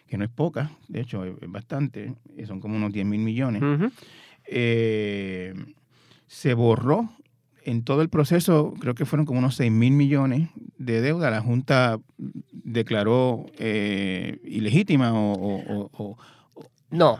que 0.07 0.17
no 0.19 0.25
es 0.25 0.31
poca, 0.31 0.71
de 0.89 1.01
hecho 1.01 1.25
es, 1.25 1.35
bastante, 1.49 2.15
eh, 2.37 2.47
son 2.47 2.61
como 2.61 2.77
unos 2.77 2.93
10 2.93 3.07
mil 3.07 3.21
millones. 3.21 3.63
Eh, 4.47 5.55
se 6.27 6.55
borró 6.55 7.09
en 7.65 7.83
todo 7.83 8.03
el 8.03 8.11
proceso, 8.11 8.75
creo 8.79 8.95
que 8.95 9.07
fueron 9.07 9.25
como 9.25 9.39
unos 9.39 9.57
6 9.57 9.73
mil 9.73 9.93
millones 9.93 10.51
de 10.77 11.01
deuda. 11.01 11.31
La 11.31 11.41
Junta 11.41 11.99
declaró 12.53 13.47
eh, 13.59 14.39
ilegítima 14.45 15.13
o, 15.15 15.33
o- 15.33 15.91
o- 15.93 16.17
o- 16.55 16.65
No. 16.91 17.19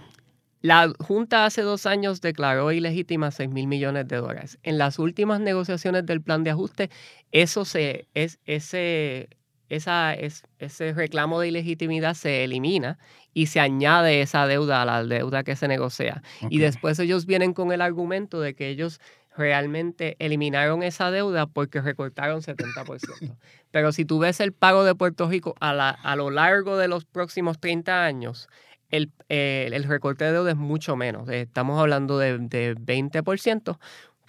La 0.61 0.91
Junta 0.99 1.45
hace 1.45 1.61
dos 1.61 1.85
años 1.85 2.21
declaró 2.23 2.73
ilegítima 2.73 3.31
6 3.31 3.51
mil 3.51 3.67
millones 3.67 4.09
de 4.09 4.17
dólares. 4.17 4.59
En 4.63 4.79
las 4.79 4.99
últimas 4.99 5.41
negociaciones 5.41 6.07
del 6.07 6.23
plan 6.23 6.43
de 6.45 6.51
ajuste, 6.51 6.91
eso 7.33 7.65
se, 7.67 8.07
es, 8.15 8.39
ese, 8.47 9.29
esa, 9.75 10.15
es, 10.15 10.43
ese 10.59 10.93
reclamo 10.93 11.41
de 11.41 11.49
ilegitimidad 11.49 12.15
se 12.15 12.45
elimina 12.45 12.99
y 13.33 13.47
se 13.47 13.61
añade 13.61 14.21
esa 14.21 14.47
deuda 14.47 14.83
a 14.83 14.85
la 14.85 15.05
deuda 15.05 15.43
que 15.45 15.57
se 15.57 15.69
negocia. 15.69 16.23
Y 16.51 16.59
después 16.59 16.99
ellos 16.99 17.27
vienen 17.27 17.53
con 17.55 17.73
el 17.73 17.81
argumento 17.81 18.41
de 18.41 18.55
que 18.55 18.69
ellos 18.69 19.01
realmente 19.37 20.17
eliminaron 20.21 20.83
esa 20.83 21.11
deuda 21.11 21.47
porque 21.47 21.81
recortaron 21.81 22.41
70%. 22.43 23.37
Pero 23.71 23.91
si 23.93 24.05
tú 24.05 24.19
ves 24.21 24.39
el 24.41 24.53
pago 24.53 24.85
de 24.85 24.95
Puerto 24.95 25.29
Rico 25.29 25.55
a, 25.61 25.73
la- 25.75 25.91
a 25.91 26.15
lo 26.17 26.31
largo 26.31 26.77
de 26.77 26.89
los 26.89 27.05
próximos 27.05 27.59
30 27.59 28.05
años, 28.05 28.49
el, 28.91 29.11
eh, 29.29 29.69
el 29.73 29.83
recorte 29.85 30.25
de 30.25 30.33
deuda 30.33 30.51
es 30.53 30.57
mucho 30.57 30.95
menos. 30.95 31.29
Estamos 31.29 31.81
hablando 31.81 32.17
de, 32.19 32.39
de 32.39 32.77
20%, 32.77 33.79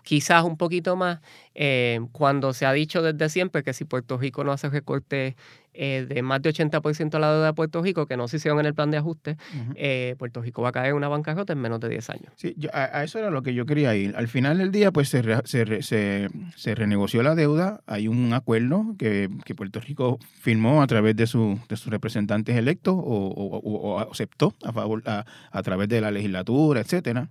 quizás 0.06 0.44
un 0.46 0.56
poquito 0.56 0.96
más, 0.96 1.20
eh, 1.56 2.00
cuando 2.14 2.54
se 2.54 2.66
ha 2.66 2.72
dicho 2.72 3.02
desde 3.02 3.28
siempre 3.28 3.64
que 3.64 3.74
si 3.74 3.84
Puerto 3.84 4.18
Rico 4.18 4.44
no 4.46 4.54
hace 4.54 4.70
recorte 4.70 5.36
eh, 5.78 6.06
de 6.08 6.22
más 6.22 6.42
de 6.42 6.52
80% 6.54 7.16
a 7.16 7.20
la 7.20 7.34
deuda 7.34 7.48
de 7.48 7.54
Puerto 7.54 7.82
Rico, 7.82 8.06
que 8.08 8.16
no 8.16 8.30
se 8.30 8.38
hicieron 8.38 8.62
en 8.62 8.66
el 8.68 8.74
plan 8.74 8.92
de 8.92 8.98
ajuste, 8.98 9.36
eh, 9.76 10.16
Puerto 10.18 10.42
Rico 10.42 10.62
va 10.62 10.70
a 10.70 10.72
caer 10.72 10.92
en 10.92 10.96
una 10.96 11.10
bancarrota 11.10 11.52
en 11.52 11.60
menos 11.60 11.82
de 11.82 11.90
10 11.90 12.10
años. 12.10 12.32
Sí, 12.38 12.54
yo- 12.58 12.70
a, 12.74 13.00
a 13.00 13.04
eso 13.04 13.20
era 13.20 13.30
lo 13.30 13.42
que 13.44 13.54
yo 13.54 13.66
quería 13.66 13.94
ir. 13.94 14.16
Al 14.16 14.30
final 14.30 14.58
del 14.60 14.72
día, 14.72 14.92
pues 14.94 15.10
se, 15.10 15.22
re- 15.22 15.42
se, 15.44 15.66
re- 15.66 15.84
se- 15.84 16.30
se 16.56 16.76
renegoció 16.76 17.24
la 17.24 17.36
deuda. 17.36 17.82
Hay 17.88 18.08
un 18.08 18.32
acuerdo 18.34 18.96
que, 18.98 19.30
que 19.44 19.54
Puerto 19.54 19.82
Rico 19.82 20.18
firmó 20.40 20.82
a 20.82 20.88
través 20.88 21.16
de, 21.18 21.28
su, 21.28 21.60
de 21.68 21.76
sus 21.76 21.92
representantes 21.92 22.56
electos 22.56 22.94
o, 22.96 23.02
o- 23.02 23.58
o- 23.58 23.96
o 23.96 24.00
aceptó 24.00 24.54
a, 24.64 24.72
favor, 24.72 25.04
a, 25.08 25.26
a 25.52 25.62
través 25.64 25.90
de 25.90 26.00
la 26.00 26.10
legislatura, 26.12 26.80
etcétera. 26.80 27.28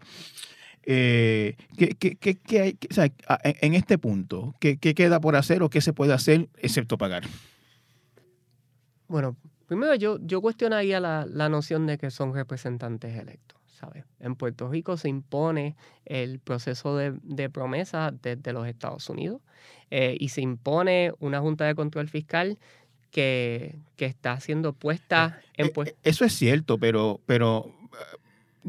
Eh, 0.86 1.56
¿qué, 1.78 1.88
qué- 1.94 2.16
qué- 2.16 2.36
qué 2.36 2.60
hay, 2.60 2.78
o 2.90 2.94
sea, 2.94 3.10
en, 3.42 3.74
este 3.74 3.96
punto, 3.98 4.54
¿qué, 4.60 4.76
qué 4.76 4.94
queda 4.94 5.20
por 5.20 5.34
hacer 5.36 5.62
o 5.62 5.70
qué 5.70 5.80
se 5.80 5.92
puede 5.92 6.12
hacer 6.12 6.48
excepto 6.58 6.98
pagar? 6.98 7.24
Bueno, 9.08 9.36
primero 9.66 9.94
yo, 9.94 10.18
yo 10.20 10.40
cuestionaría 10.40 11.00
la, 11.00 11.26
la 11.28 11.48
noción 11.48 11.86
de 11.86 11.98
que 11.98 12.10
son 12.10 12.34
representantes 12.34 13.16
electos, 13.16 13.58
¿sabes? 13.66 14.04
En 14.20 14.34
Puerto 14.34 14.68
Rico 14.68 14.96
se 14.96 15.08
impone 15.08 15.76
el 16.04 16.38
proceso 16.40 16.96
de, 16.96 17.14
de 17.22 17.50
promesa 17.50 18.12
desde 18.22 18.52
los 18.52 18.66
Estados 18.66 19.08
Unidos 19.08 19.40
eh, 19.90 20.16
y 20.18 20.30
se 20.30 20.40
impone 20.40 21.12
una 21.18 21.40
Junta 21.40 21.64
de 21.66 21.74
Control 21.74 22.08
Fiscal 22.08 22.58
que, 23.10 23.76
que 23.96 24.06
está 24.06 24.40
siendo 24.40 24.72
puesta 24.72 25.40
en... 25.54 25.70
pues- 25.70 25.94
Eso 26.02 26.24
es 26.24 26.32
cierto, 26.32 26.78
pero, 26.78 27.20
pero 27.26 27.66
eh, 27.92 28.16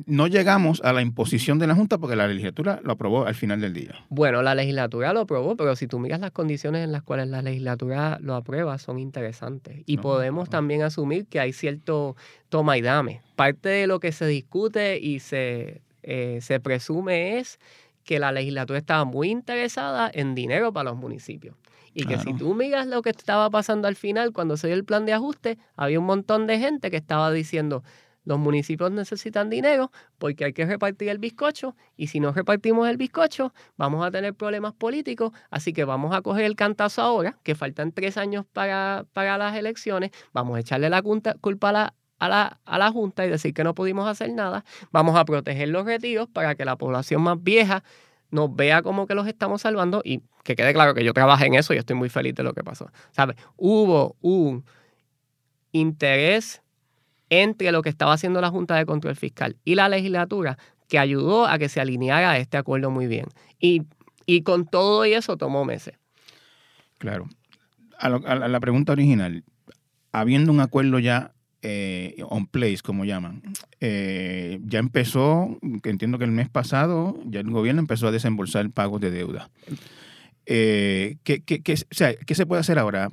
no 0.06 0.28
llegamos 0.28 0.82
a 0.84 0.94
la 0.94 1.02
imposición 1.02 1.58
de 1.58 1.68
la 1.68 1.76
Junta 1.76 1.98
porque 1.98 2.16
la 2.16 2.28
legislatura 2.28 2.82
lo 2.84 2.94
aprobó 2.94 3.26
al 3.26 3.36
final 3.36 3.62
del 3.62 3.74
día. 3.74 3.96
Bueno, 4.10 4.42
la 4.42 4.54
legislatura 4.54 5.14
lo 5.14 5.22
aprobó, 5.22 5.56
pero 5.56 5.76
si 5.76 5.88
tú 5.88 6.00
miras 6.00 6.20
las 6.20 6.32
condiciones 6.32 6.84
en 6.84 6.92
las 6.92 7.02
cuales 7.02 7.28
la 7.28 7.42
legislatura 7.42 8.18
lo 8.22 8.36
aprueba, 8.36 8.78
son 8.78 9.00
interesantes. 9.00 9.84
Y 9.86 9.98
No, 9.98 10.02
podemos 10.04 10.50
también 10.50 10.82
asumir 10.82 11.28
que 11.28 11.40
hay 11.40 11.54
cierto 11.54 12.16
toma 12.50 12.78
y 12.78 12.82
dame. 12.82 13.22
Parte 13.36 13.70
de 13.70 13.88
lo 13.88 14.00
que 14.00 14.12
se 14.12 14.28
discute 14.28 15.00
y 15.00 15.20
se, 15.20 15.82
eh, 16.04 16.40
se 16.42 16.60
presume 16.60 17.40
es 17.40 17.60
que 18.04 18.20
la 18.20 18.32
legislatura 18.32 18.78
estaba 18.78 19.06
muy 19.06 19.30
interesada 19.30 20.12
en 20.14 20.36
dinero 20.36 20.72
para 20.72 20.92
los 20.92 21.00
municipios. 21.00 21.56
Y 21.98 22.06
que 22.06 22.20
si 22.20 22.34
tú 22.34 22.54
miras 22.56 22.88
lo 22.88 23.02
que 23.02 23.10
estaba 23.10 23.50
pasando 23.50 23.88
al 23.88 23.96
final, 23.96 24.34
cuando 24.34 24.58
se 24.58 24.68
dio 24.68 24.76
el 24.76 24.84
plan 24.84 25.06
de 25.06 25.14
ajuste, 25.14 25.58
había 25.78 25.98
un 25.98 26.06
montón 26.06 26.46
de 26.46 26.60
gente 26.60 26.92
que 26.92 26.98
estaba 26.98 27.32
diciendo, 27.32 27.84
los 28.26 28.40
municipios 28.40 28.92
necesitan 28.92 29.50
dinero 29.50 29.92
porque 30.18 30.46
hay 30.46 30.54
que 30.54 30.66
repartir 30.66 31.10
el 31.10 31.20
bizcocho 31.20 31.76
y 31.96 32.08
si 32.08 32.20
no 32.20 32.34
repartimos 32.34 32.90
el 32.90 32.98
bizcocho 32.98 33.54
vamos 33.78 34.06
a 34.06 34.12
tener 34.12 34.34
problemas 34.34 34.74
políticos, 34.74 35.32
así 35.50 35.72
que 35.72 35.86
vamos 35.86 36.14
a 36.14 36.22
coger 36.22 36.46
el 36.46 36.56
cantazo 36.56 37.02
ahora, 37.02 37.38
que 37.44 37.56
faltan 37.56 37.92
tres 37.92 38.18
años 38.18 38.46
para, 38.52 39.06
para 39.14 39.38
las 39.38 39.56
elecciones, 39.56 40.12
vamos 40.34 40.58
a 40.58 40.60
echarle 40.60 40.90
la 40.90 41.02
culpa 41.02 41.70
a 41.70 41.72
la, 41.72 41.94
a, 42.20 42.30
la, 42.30 42.60
a 42.66 42.78
la 42.78 42.92
Junta 42.92 43.26
y 43.26 43.30
decir 43.30 43.54
que 43.54 43.64
no 43.64 43.74
pudimos 43.74 44.08
hacer 44.08 44.32
nada, 44.34 44.66
vamos 44.92 45.16
a 45.16 45.24
proteger 45.26 45.70
los 45.70 45.86
retiros 45.86 46.28
para 46.28 46.56
que 46.56 46.66
la 46.66 46.76
población 46.76 47.22
más 47.22 47.42
vieja 47.42 47.84
nos 48.32 48.54
vea 48.56 48.82
como 48.82 49.08
que 49.08 49.16
los 49.16 49.28
estamos 49.28 49.62
salvando 49.62 50.02
y 50.04 50.22
que 50.44 50.56
quede 50.56 50.74
claro 50.74 50.94
que 50.94 51.04
yo 51.04 51.14
trabajé 51.14 51.46
en 51.46 51.56
eso 51.56 51.74
y 51.74 51.78
estoy 51.78 51.96
muy 51.96 52.10
feliz 52.10 52.36
de 52.36 52.44
lo 52.44 52.54
que 52.54 52.64
pasó. 52.64 52.92
¿Sabes? 53.12 53.38
Hubo 53.56 54.16
un 54.22 54.66
interés 55.72 56.62
entre 57.30 57.72
lo 57.72 57.82
que 57.82 57.90
estaba 57.90 58.14
haciendo 58.14 58.42
la 58.42 58.50
Junta 58.50 58.76
de 58.76 58.86
Control 58.86 59.16
Fiscal 59.16 59.56
y 59.66 59.76
la 59.76 59.90
legislatura 59.90 60.58
que 60.88 61.00
ayudó 61.00 61.48
a 61.48 61.58
que 61.58 61.70
se 61.70 61.82
alineara 61.82 62.38
este 62.38 62.58
acuerdo 62.58 62.92
muy 62.92 63.08
bien. 63.08 63.26
Y, 63.60 63.82
y 64.26 64.42
con 64.44 64.66
todo 64.66 65.06
y 65.06 65.14
eso 65.14 65.36
tomó 65.38 65.66
meses. 65.66 65.96
Claro. 67.00 67.28
A, 67.98 68.10
la- 68.10 68.60
pregunta 68.60 68.92
original, 68.92 69.44
habiendo 70.12 70.52
un 70.52 70.60
acuerdo 70.60 71.00
ya 71.00 71.34
eh, 71.62 72.16
on 72.30 72.46
place, 72.46 72.80
como 72.84 73.06
llaman, 73.06 73.42
eh, 73.80 74.60
ya 74.66 74.78
empezó, 74.80 75.58
que 75.82 75.90
entiendo 75.90 76.20
que 76.20 76.26
el 76.26 76.32
mes 76.32 76.50
pasado, 76.50 77.18
ya 77.26 77.40
el 77.40 77.50
gobierno 77.50 77.82
empezó 77.82 78.08
a 78.08 78.12
desembolsar 78.12 78.70
pagos 78.70 79.02
de 79.02 79.10
deuda. 79.12 79.50
Eh, 80.46 81.18
¿qué, 81.24 81.42
qué- 81.44 81.64
¿qué 81.64 82.36
se 82.36 82.46
puede 82.46 82.60
hacer 82.60 82.78
ahora, 82.78 83.10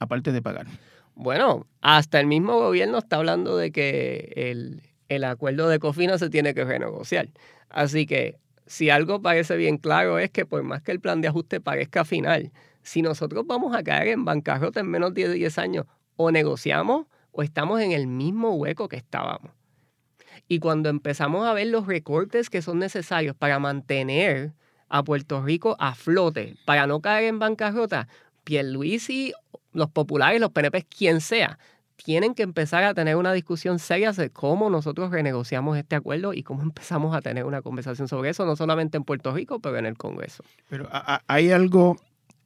aparte 0.00 0.32
de 0.32 0.42
pagar? 0.42 0.66
Bueno, 1.14 1.66
hasta 1.80 2.20
el 2.20 2.26
mismo 2.26 2.58
gobierno 2.58 2.98
está 2.98 3.16
hablando 3.16 3.56
de 3.56 3.70
que 3.70 4.32
el, 4.36 4.82
el 5.08 5.24
acuerdo 5.24 5.68
de 5.68 5.78
Cofina 5.78 6.18
se 6.18 6.30
tiene 6.30 6.54
que 6.54 6.64
renegociar. 6.64 7.28
Así 7.68 8.06
que 8.06 8.38
si 8.66 8.90
algo 8.90 9.20
parece 9.22 9.56
bien 9.56 9.78
claro 9.78 10.18
es 10.18 10.30
que 10.30 10.46
por 10.46 10.62
más 10.62 10.82
que 10.82 10.92
el 10.92 11.00
plan 11.00 11.20
de 11.20 11.28
ajuste 11.28 11.60
parezca 11.60 12.04
final, 12.04 12.52
si 12.82 13.02
nosotros 13.02 13.46
vamos 13.46 13.74
a 13.74 13.82
caer 13.82 14.08
en 14.08 14.24
bancarrota 14.24 14.80
en 14.80 14.90
menos 14.90 15.14
de 15.14 15.32
10 15.32 15.58
años, 15.58 15.86
o 16.16 16.30
negociamos 16.30 17.06
o 17.32 17.42
estamos 17.42 17.80
en 17.80 17.92
el 17.92 18.06
mismo 18.06 18.54
hueco 18.54 18.88
que 18.88 18.96
estábamos. 18.96 19.52
Y 20.46 20.58
cuando 20.58 20.88
empezamos 20.88 21.46
a 21.46 21.52
ver 21.52 21.68
los 21.68 21.86
recortes 21.86 22.50
que 22.50 22.62
son 22.62 22.78
necesarios 22.78 23.34
para 23.34 23.58
mantener 23.58 24.52
a 24.88 25.02
Puerto 25.02 25.42
Rico 25.42 25.76
a 25.78 25.94
flote, 25.94 26.56
para 26.64 26.86
no 26.86 27.00
caer 27.00 27.24
en 27.24 27.38
bancarrota, 27.38 28.08
Pierluisi, 28.44 29.32
los 29.74 29.90
populares, 29.90 30.40
los 30.40 30.50
PNP, 30.50 30.84
quien 30.84 31.20
sea, 31.20 31.58
tienen 31.96 32.34
que 32.34 32.42
empezar 32.42 32.82
a 32.84 32.94
tener 32.94 33.16
una 33.16 33.32
discusión 33.32 33.78
seria 33.78 34.12
de 34.12 34.30
cómo 34.30 34.70
nosotros 34.70 35.10
renegociamos 35.10 35.76
este 35.76 35.96
acuerdo 35.96 36.32
y 36.32 36.42
cómo 36.42 36.62
empezamos 36.62 37.14
a 37.14 37.20
tener 37.20 37.44
una 37.44 37.62
conversación 37.62 38.08
sobre 38.08 38.30
eso, 38.30 38.46
no 38.46 38.56
solamente 38.56 38.96
en 38.96 39.04
Puerto 39.04 39.32
Rico, 39.32 39.60
pero 39.60 39.78
en 39.78 39.86
el 39.86 39.96
Congreso. 39.96 40.42
Pero 40.68 40.88
hay 41.26 41.50
algo 41.50 41.96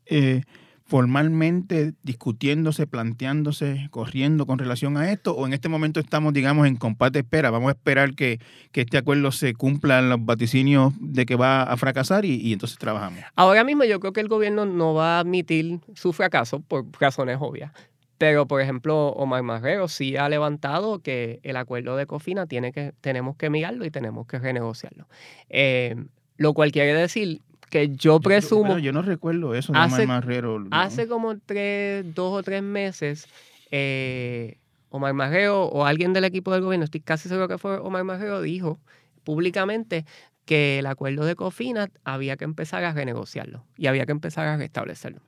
eh, 0.07 0.43
formalmente 0.88 1.92
discutiéndose, 2.03 2.87
planteándose, 2.87 3.88
corriendo 3.90 4.46
con 4.46 4.59
relación 4.59 4.96
a 4.96 5.12
esto? 5.12 5.37
¿O 5.37 5.46
en 5.46 5.53
este 5.53 5.68
momento 5.68 6.01
estamos, 6.01 6.33
digamos, 6.33 6.66
en 6.66 6.77
compate 6.77 7.18
espera? 7.20 7.51
Vamos 7.51 7.68
a 7.68 7.72
esperar 7.72 8.14
que, 8.14 8.40
este 8.72 8.96
acuerdo 8.96 9.31
se 9.33 9.55
cumpla 9.55 9.98
en 9.98 10.09
los 10.09 10.24
vaticinios 10.24 10.94
de 10.98 11.27
que 11.27 11.37
va 11.37 11.62
a 11.62 11.77
fracasar 11.77 12.24
y, 12.24 12.53
entonces 12.53 12.79
trabajamos. 12.79 13.20
Ahora 13.37 13.64
mismo 13.64 13.85
yo 13.85 14.01
creo 14.01 14.12
que 14.12 14.20
el 14.20 14.29
gobierno 14.29 14.64
no 14.64 14.94
va 14.94 15.16
a 15.16 15.20
admitir 15.20 15.81
su 15.94 16.12
fracaso 16.12 16.61
por 16.61 16.87
razones 16.98 17.37
obvias. 17.40 17.72
Pero, 18.16 18.46
por 18.46 18.61
ejemplo, 18.61 19.09
Omar 19.09 19.42
Marrero 19.42 19.88
sí 19.88 20.16
ha 20.16 20.29
levantado 20.29 21.01
que 21.01 21.38
el 21.42 21.57
acuerdo 21.57 21.96
de 21.96 22.07
Cofina 22.07 22.46
tiene 22.46 22.72
que, 22.72 22.92
tenemos 23.01 23.37
que 23.37 23.51
mirarlo 23.51 23.85
y 23.85 23.90
tenemos 23.90 24.27
que 24.27 24.38
renegociarlo. 24.38 25.07
Eh, 25.51 25.96
lo 26.37 26.55
cual 26.55 26.72
quiere 26.72 26.94
decir 26.94 27.42
que 27.69 27.91
yo 27.91 28.21
presumo. 28.21 28.79
yo 28.79 28.93
no 28.93 29.03
recuerdo 29.03 29.55
eso 29.55 29.73
de 29.73 29.79
Omar 29.79 30.07
Marrero. 30.07 30.67
Hace 30.71 31.07
como 31.09 31.39
tres, 31.39 32.15
dos 32.15 32.33
o 32.33 32.43
tres 32.43 32.63
meses, 32.63 33.27
eh, 33.71 34.57
Omar 34.91 35.15
Marrero 35.15 35.65
o 35.65 35.85
alguien 35.85 36.13
del 36.13 36.25
equipo 36.25 36.53
del 36.53 36.63
gobierno, 36.63 36.85
estoy 36.85 37.01
casi 37.01 37.29
seguro 37.29 37.49
que 37.49 37.59
fue 37.59 37.79
Omar 37.79 38.05
Marrero, 38.05 38.41
dijo 38.43 38.79
públicamente 39.25 40.07
que 40.47 40.79
el 40.79 40.87
acuerdo 40.87 41.27
de 41.27 41.35
Cofina 41.35 41.91
había 42.05 42.39
que 42.39 42.45
empezar 42.45 42.83
a 42.85 42.93
renegociarlo 42.93 43.67
y 43.77 43.87
había 43.87 44.07
que 44.07 44.13
empezar 44.13 44.47
a 44.47 44.57
restablecerlo. 44.57 45.21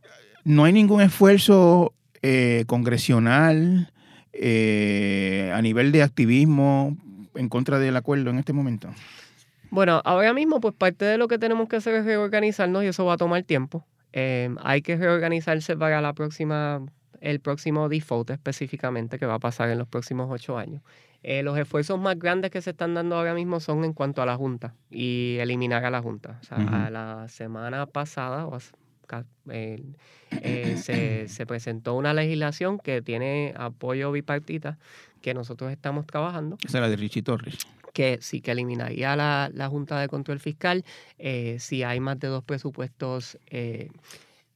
No 0.44 0.64
hay 0.64 0.72
ningún 0.72 1.03
esfuerzo 1.03 1.92
eh, 2.22 2.64
congresional 2.66 3.92
eh, 4.33 5.53
a 5.55 5.61
nivel 5.61 5.92
de 5.92 6.03
activismo 6.03 6.96
en 7.35 7.48
contra 7.50 7.79
del 7.79 7.96
acuerdo 7.96 8.31
en 8.31 8.38
este 8.38 8.55
momento. 8.55 8.88
Bueno, 9.70 10.02
ahora 10.04 10.35
mismo, 10.35 10.61
pues 10.61 10.74
parte 10.74 11.04
de 11.04 11.16
lo 11.16 11.28
que 11.28 11.38
tenemos 11.38 11.68
que 11.68 11.76
hacer 11.76 11.94
es 11.94 12.04
reorganizarnos 12.04 12.83
y 12.85 12.88
eso 12.88 13.04
va 13.04 13.14
a 13.14 13.16
tomar 13.16 13.42
tiempo. 13.44 13.87
Em, 14.12 14.56
hay 14.62 14.83
que 14.83 14.96
reorganizarse 14.96 15.76
para 15.76 16.00
la 16.00 16.12
próxima, 16.12 16.85
el 17.20 17.40
próximo 17.40 17.88
default 17.88 18.30
específicamente, 18.30 19.18
que 19.18 19.26
va 19.26 19.35
a 19.35 19.38
pasar 19.38 19.70
en 19.70 19.78
los 19.78 19.87
próximos 19.87 20.28
ocho 20.30 20.59
años. 20.59 20.83
Eh, 21.22 21.42
los 21.42 21.56
esfuerzos 21.59 22.00
más 22.00 22.18
grandes 22.18 22.50
que 22.50 22.62
se 22.62 22.70
están 22.70 22.94
dando 22.94 23.16
ahora 23.16 23.35
mismo 23.35 23.61
son 23.61 23.85
en 23.85 23.92
cuanto 23.92 24.22
a 24.22 24.26
la 24.26 24.37
Junta 24.37 24.74
y 24.90 25.37
eliminar 25.38 25.85
a 25.85 25.90
la 25.90 26.00
Junta. 26.00 26.38
O 26.40 26.44
sea, 26.44 26.90
la 26.90 27.28
semana 27.28 27.87
pasada 27.87 28.48
eh, 29.50 30.76
se, 30.76 31.28
se 31.28 31.46
presentó 31.46 31.94
una 31.94 32.14
legislación 32.14 32.78
que 32.78 33.02
tiene 33.02 33.52
apoyo 33.56 34.11
bipartita 34.11 34.78
que 35.20 35.35
nosotros 35.35 35.70
estamos 35.70 36.06
trabajando. 36.06 36.56
Esa 36.64 36.78
es 36.78 36.83
la 36.83 36.88
de 36.88 36.96
Richie 36.96 37.22
Torres 37.22 37.59
que 37.92 38.18
sí 38.20 38.40
que 38.40 38.53
eliminaría 38.53 39.16
la, 39.16 39.50
la 39.53 39.68
Junta 39.68 39.98
de 40.00 40.09
Control 40.09 40.40
Fiscal 40.40 40.85
eh, 41.18 41.57
si 41.59 41.83
hay 41.83 42.00
más 42.00 42.18
de 42.18 42.29
dos 42.29 42.44
presupuestos 42.44 43.38
eh, 43.48 43.88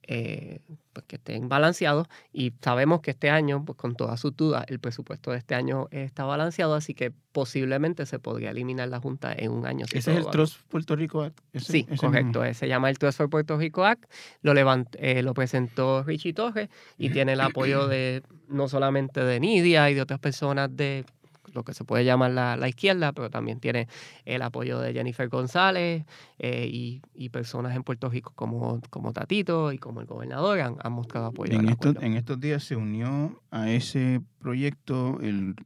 eh, 0.06 0.60
pues 0.92 1.06
que 1.06 1.16
estén 1.16 1.48
balanceados 1.48 2.06
y 2.30 2.52
sabemos 2.60 3.00
que 3.00 3.12
este 3.12 3.30
año, 3.30 3.64
pues 3.64 3.76
con 3.76 3.96
todas 3.96 4.20
sus 4.20 4.36
dudas, 4.36 4.64
el 4.68 4.78
presupuesto 4.78 5.30
de 5.30 5.38
este 5.38 5.54
año 5.54 5.88
está 5.90 6.24
balanceado, 6.24 6.74
así 6.74 6.92
que 6.94 7.10
posiblemente 7.32 8.04
se 8.04 8.18
podría 8.18 8.50
eliminar 8.50 8.88
la 8.88 9.00
Junta 9.00 9.32
en 9.32 9.50
un 9.50 9.66
año. 9.66 9.86
¿Ese 9.86 10.12
es 10.12 10.18
el 10.18 10.26
Trust 10.26 10.60
Puerto 10.68 10.94
Rico 10.94 11.22
Act? 11.22 11.40
sí, 11.54 11.84
correcto. 11.98 12.42
Se 12.52 12.68
llama 12.68 12.90
el 12.90 12.98
Trust 12.98 13.16
for 13.16 13.30
Puerto 13.30 13.56
Rico 13.56 13.84
Act. 13.84 14.04
Lo, 14.42 14.52
lo 14.54 15.34
presentó 15.34 16.02
Richie 16.04 16.34
Torres 16.34 16.68
y 16.98 17.10
tiene 17.10 17.32
el 17.32 17.40
apoyo 17.40 17.88
de 17.88 18.22
no 18.48 18.68
solamente 18.68 19.24
de 19.24 19.40
Nidia 19.40 19.90
y 19.90 19.94
de 19.94 20.02
otras 20.02 20.20
personas 20.20 20.68
de 20.76 21.04
lo 21.54 21.62
que 21.64 21.74
se 21.74 21.84
puede 21.84 22.04
llamar 22.04 22.30
la, 22.32 22.68
izquierda, 22.68 23.12
pero 23.12 23.30
también 23.30 23.60
tiene 23.60 23.88
el 24.24 24.42
apoyo 24.42 24.80
de 24.80 24.92
Jennifer 24.92 25.28
González 25.28 26.04
eh, 26.38 26.68
y, 26.70 27.00
personas 27.30 27.74
en 27.74 27.82
Puerto 27.82 28.08
Rico 28.08 28.32
como, 28.36 28.80
como 28.90 29.12
Tatito 29.12 29.72
y 29.72 29.78
como 29.78 30.00
el 30.00 30.06
gobernador 30.06 30.60
han, 30.60 30.92
mostrado 30.92 31.26
apoyo. 31.26 31.52
En, 31.52 31.68
estos, 31.68 31.96
en 32.00 32.14
estos 32.14 32.38
días 32.38 32.62
se 32.62 32.76
unió 32.76 33.42
a 33.50 33.70
ese 33.70 34.20
proyecto 34.38 35.18
el, 35.20 35.56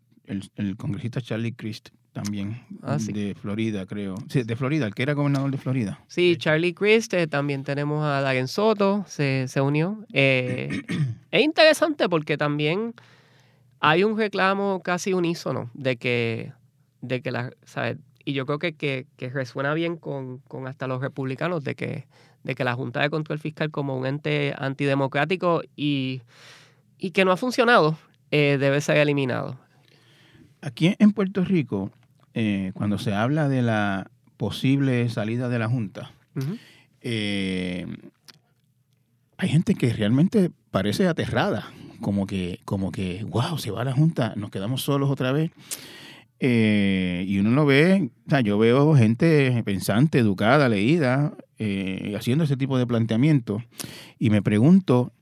congresista 0.76 1.20
Charlie 1.20 1.52
Crist 1.52 1.90
también, 2.12 2.62
ah, 2.82 2.96
de 2.98 3.34
Florida, 3.40 3.86
creo. 3.86 4.16
Sí, 4.28 4.42
de 4.42 4.56
Florida, 4.56 4.86
el 4.86 4.94
que 4.94 5.02
era 5.02 5.12
gobernador 5.12 5.50
de 5.50 5.58
Florida. 5.58 6.00
Sí, 6.08 6.36
Charlie 6.36 6.74
Crist, 6.74 7.14
eh, 7.14 7.26
también 7.26 7.62
tenemos 7.62 8.04
a 8.04 8.20
Darren 8.20 8.48
Soto, 8.48 9.04
se, 9.06 9.46
se 9.46 9.60
unió. 9.60 10.04
Eh, 10.12 10.82
es 11.30 11.42
interesante 11.42 12.08
porque 12.08 12.36
también 12.36 12.94
hay 13.80 14.04
un 14.04 14.16
reclamo 14.16 14.82
casi 14.82 15.12
unísono 15.12 15.70
de 15.74 15.96
que, 15.96 16.52
de 17.00 17.20
que 17.22 17.30
la, 17.30 17.50
y 18.24 18.32
yo 18.32 18.44
creo 18.46 18.58
que, 18.58 18.74
que, 18.74 19.28
resuena 19.30 19.72
bien 19.74 19.96
con, 19.96 20.42
hasta 20.66 20.86
los 20.86 21.00
republicanos 21.00 21.64
de 21.64 21.74
que, 21.74 22.06
de 22.42 22.54
que 22.54 22.64
la 22.64 22.74
Junta 22.74 23.00
de 23.00 23.10
Control 23.10 23.38
Fiscal 23.38 23.70
como 23.70 23.96
un 23.96 24.06
ente 24.06 24.54
antidemocrático 24.58 25.62
y, 25.76 26.22
y 26.98 27.12
que 27.12 27.24
no 27.24 27.32
ha 27.32 27.36
funcionado 27.36 27.96
eh, 28.30 28.58
debe 28.60 28.80
ser 28.80 28.98
eliminado. 28.98 29.58
Aquí 30.60 30.94
en 30.98 31.12
Puerto 31.12 31.44
Rico, 31.44 31.90
eh, 32.34 32.72
cuando 32.74 32.98
se 32.98 33.14
habla 33.14 33.48
de 33.48 33.62
la 33.62 34.10
posible 34.36 35.08
salida 35.08 35.48
de 35.48 35.58
la 35.58 35.68
Junta, 35.68 36.12
eh, 37.00 37.86
hay 39.38 39.48
gente 39.48 39.74
que 39.74 39.92
realmente 39.92 40.50
parece 40.70 41.06
aterrada 41.06 41.70
como 42.00 42.26
que, 42.26 42.60
como 42.64 42.92
que, 42.92 43.24
wow, 43.24 43.58
se 43.58 43.70
va 43.70 43.84
la 43.84 43.92
Junta, 43.92 44.34
nos 44.36 44.50
quedamos 44.50 44.82
solos 44.82 45.10
otra 45.10 45.32
vez. 45.32 45.50
Eh, 46.40 47.24
y 47.26 47.38
uno 47.38 47.50
lo 47.50 47.66
ve, 47.66 48.10
o 48.26 48.30
sea, 48.30 48.40
yo 48.40 48.58
veo 48.58 48.94
gente 48.94 49.60
pensante, 49.64 50.18
educada, 50.18 50.68
leída, 50.68 51.34
eh, 51.58 52.14
haciendo 52.16 52.44
ese 52.44 52.56
tipo 52.56 52.78
de 52.78 52.86
planteamiento. 52.86 53.62
Y 54.18 54.30
me 54.30 54.42
pregunto 54.42 55.12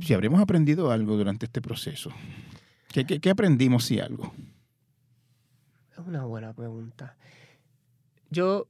si 0.00 0.14
habremos 0.14 0.40
aprendido 0.40 0.90
algo 0.90 1.16
durante 1.16 1.46
este 1.46 1.60
proceso. 1.60 2.10
¿Qué, 2.90 3.04
qué 3.04 3.30
aprendimos 3.30 3.84
si 3.84 4.00
algo? 4.00 4.32
Es 5.92 5.98
una 5.98 6.24
buena 6.24 6.54
pregunta. 6.54 7.16
Yo 8.30 8.66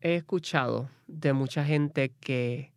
he 0.00 0.14
escuchado 0.14 0.88
de 1.08 1.32
mucha 1.32 1.64
gente 1.64 2.12
que 2.20 2.72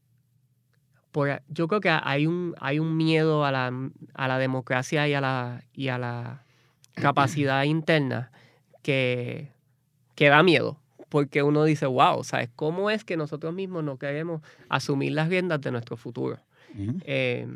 yo 1.50 1.68
creo 1.68 1.82
que 1.82 1.90
hay 1.90 2.28
un, 2.28 2.56
hay 2.60 2.80
un 2.80 2.96
miedo 2.98 3.46
a 3.46 3.52
la, 3.52 3.72
a 4.14 4.28
la 4.28 4.38
democracia 4.38 5.08
y 5.08 5.14
a 5.14 5.22
la, 5.22 5.64
y 5.74 5.90
a 5.90 5.98
la 5.98 6.44
capacidad 6.94 7.64
interna 7.64 8.32
que, 8.82 9.52
que 10.16 10.30
da 10.30 10.44
miedo. 10.44 10.78
Porque 11.10 11.44
uno 11.44 11.66
dice, 11.66 11.86
wow, 11.86 12.24
¿sabes? 12.24 12.50
¿Cómo 12.56 12.90
es 12.90 13.04
que 13.04 13.18
nosotros 13.18 13.54
mismos 13.54 13.84
no 13.84 13.98
queremos 13.98 14.42
asumir 14.70 15.12
las 15.12 15.28
riendas 15.28 15.60
de 15.60 15.72
nuestro 15.72 15.98
futuro? 15.98 16.40
Eh, 17.04 17.48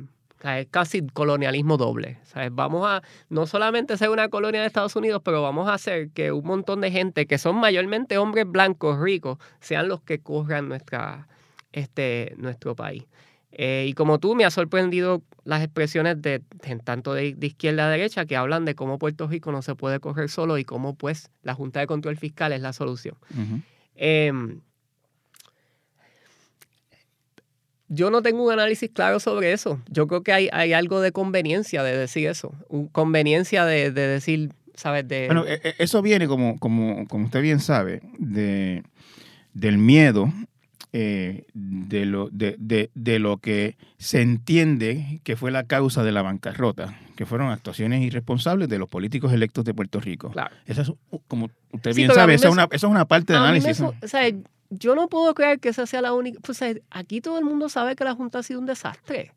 es 0.44 0.68
casi 0.68 1.08
colonialismo 1.08 1.78
doble. 1.78 2.20
¿sabes? 2.26 2.50
Vamos 2.54 2.86
a 2.86 3.02
no 3.30 3.48
solamente 3.48 3.98
ser 3.98 4.10
una 4.10 4.30
colonia 4.30 4.62
de 4.62 4.68
Estados 4.68 4.96
Unidos, 4.96 5.22
pero 5.24 5.42
vamos 5.42 5.68
a 5.70 5.74
hacer 5.74 6.10
que 6.10 6.32
un 6.32 6.46
montón 6.46 6.82
de 6.82 6.92
gente 6.92 7.26
que 7.26 7.38
son 7.38 7.56
mayormente 7.56 8.18
hombres 8.18 8.46
blancos 8.48 9.00
ricos 9.00 9.38
sean 9.60 9.88
los 9.88 10.02
que 10.02 10.20
corran 10.20 10.68
nuestra, 10.68 11.28
este, 11.72 12.36
nuestro 12.38 12.76
país. 12.76 13.06
Eh, 13.58 13.86
y 13.88 13.94
como 13.94 14.20
tú, 14.20 14.36
me 14.36 14.44
ha 14.44 14.52
sorprendido 14.52 15.24
las 15.46 15.64
expresiones 15.64 16.22
de, 16.22 16.42
tanto 16.84 17.14
de, 17.14 17.38
izquierda 17.40 17.88
a 17.88 17.90
derecha 17.90 18.26
que 18.26 18.36
hablan 18.36 18.66
de 18.66 18.76
cómo 18.76 19.00
Puerto 19.00 19.30
Rico 19.30 19.54
no 19.54 19.62
se 19.62 19.76
puede 19.76 20.02
correr 20.02 20.30
solo 20.30 20.58
y 20.58 20.66
cómo 20.66 20.96
pues 20.96 21.30
la 21.42 21.54
Junta 21.54 21.80
de 21.80 21.88
Control 21.88 22.18
Fiscal 22.18 22.52
es 22.52 22.60
la 22.60 22.74
solución. 22.74 23.16
Em, 23.96 24.60
yo 27.88 28.12
no 28.12 28.22
tengo 28.22 28.44
un 28.44 28.52
análisis 28.52 28.92
claro 28.92 29.22
sobre 29.22 29.54
eso. 29.54 29.82
Yo 29.90 30.06
creo 30.08 30.22
que 30.22 30.34
hay, 30.34 30.50
hay 30.52 30.74
algo 30.74 31.00
de 31.00 31.14
conveniencia 31.14 31.82
de 31.82 31.98
decir 31.98 32.28
eso. 32.28 32.52
conveniencia 32.92 33.64
de, 33.64 33.90
decir, 33.92 34.52
¿sabes? 34.74 35.08
De... 35.08 35.28
Bueno, 35.28 35.46
e, 35.46 35.62
e, 35.64 35.76
eso 35.80 36.02
viene, 36.02 36.28
como, 36.28 36.60
como, 36.60 37.08
como 37.08 37.24
usted 37.24 37.42
bien 37.42 37.62
sabe, 37.62 38.02
de, 38.18 38.84
del 39.54 39.78
miedo 39.78 40.30
eh, 40.98 41.44
de, 41.54 42.06
lo, 42.06 42.30
de, 42.32 42.56
de, 42.94 43.20
lo 43.20 43.36
que 43.40 43.76
se 43.98 44.22
entiende 44.22 45.20
que 45.26 45.36
fue 45.36 45.52
la 45.52 45.66
causa 45.66 46.06
de 46.06 46.14
la 46.14 46.22
bancarrota, 46.22 46.98
que 47.18 47.26
fueron 47.26 47.52
actuaciones 47.52 48.02
irresponsables 48.02 48.70
de 48.70 48.80
los 48.80 48.88
políticos 48.88 49.34
electos 49.34 49.66
de 49.66 49.74
Puerto 49.74 50.00
Rico. 50.00 50.30
Claro. 50.30 50.56
Esa 50.66 50.84
es, 50.84 50.94
como 51.28 51.50
usted 51.74 51.92
Sí, 51.92 51.98
bien 51.98 52.14
sabe, 52.14 52.36
esa 52.36 52.48
me 52.48 52.54
una, 52.54 52.64
esa 52.72 52.88
es 52.88 52.92
una 52.92 53.04
parte 53.04 53.34
me 53.34 53.40
análisis. 53.40 53.82
o 53.82 53.94
sea, 54.06 54.22
yo 54.70 54.96
no 54.96 55.10
puedo 55.10 55.34
creer 55.34 55.60
que 55.60 55.68
esa 55.68 55.86
sea 55.86 56.02
la 56.02 56.14
única. 56.14 56.40
Pues, 56.40 56.62
o 56.62 56.66
sea, 56.66 56.74
aquí 56.92 57.20
todo 57.20 57.40
el 57.40 57.44
mundo 57.44 57.68
sabe 57.68 57.98
que 57.98 58.06
la 58.06 58.16
Junta 58.16 58.40
ha 58.40 58.44
sido 58.44 58.62
un 58.62 58.66
desastre. 58.66 59.34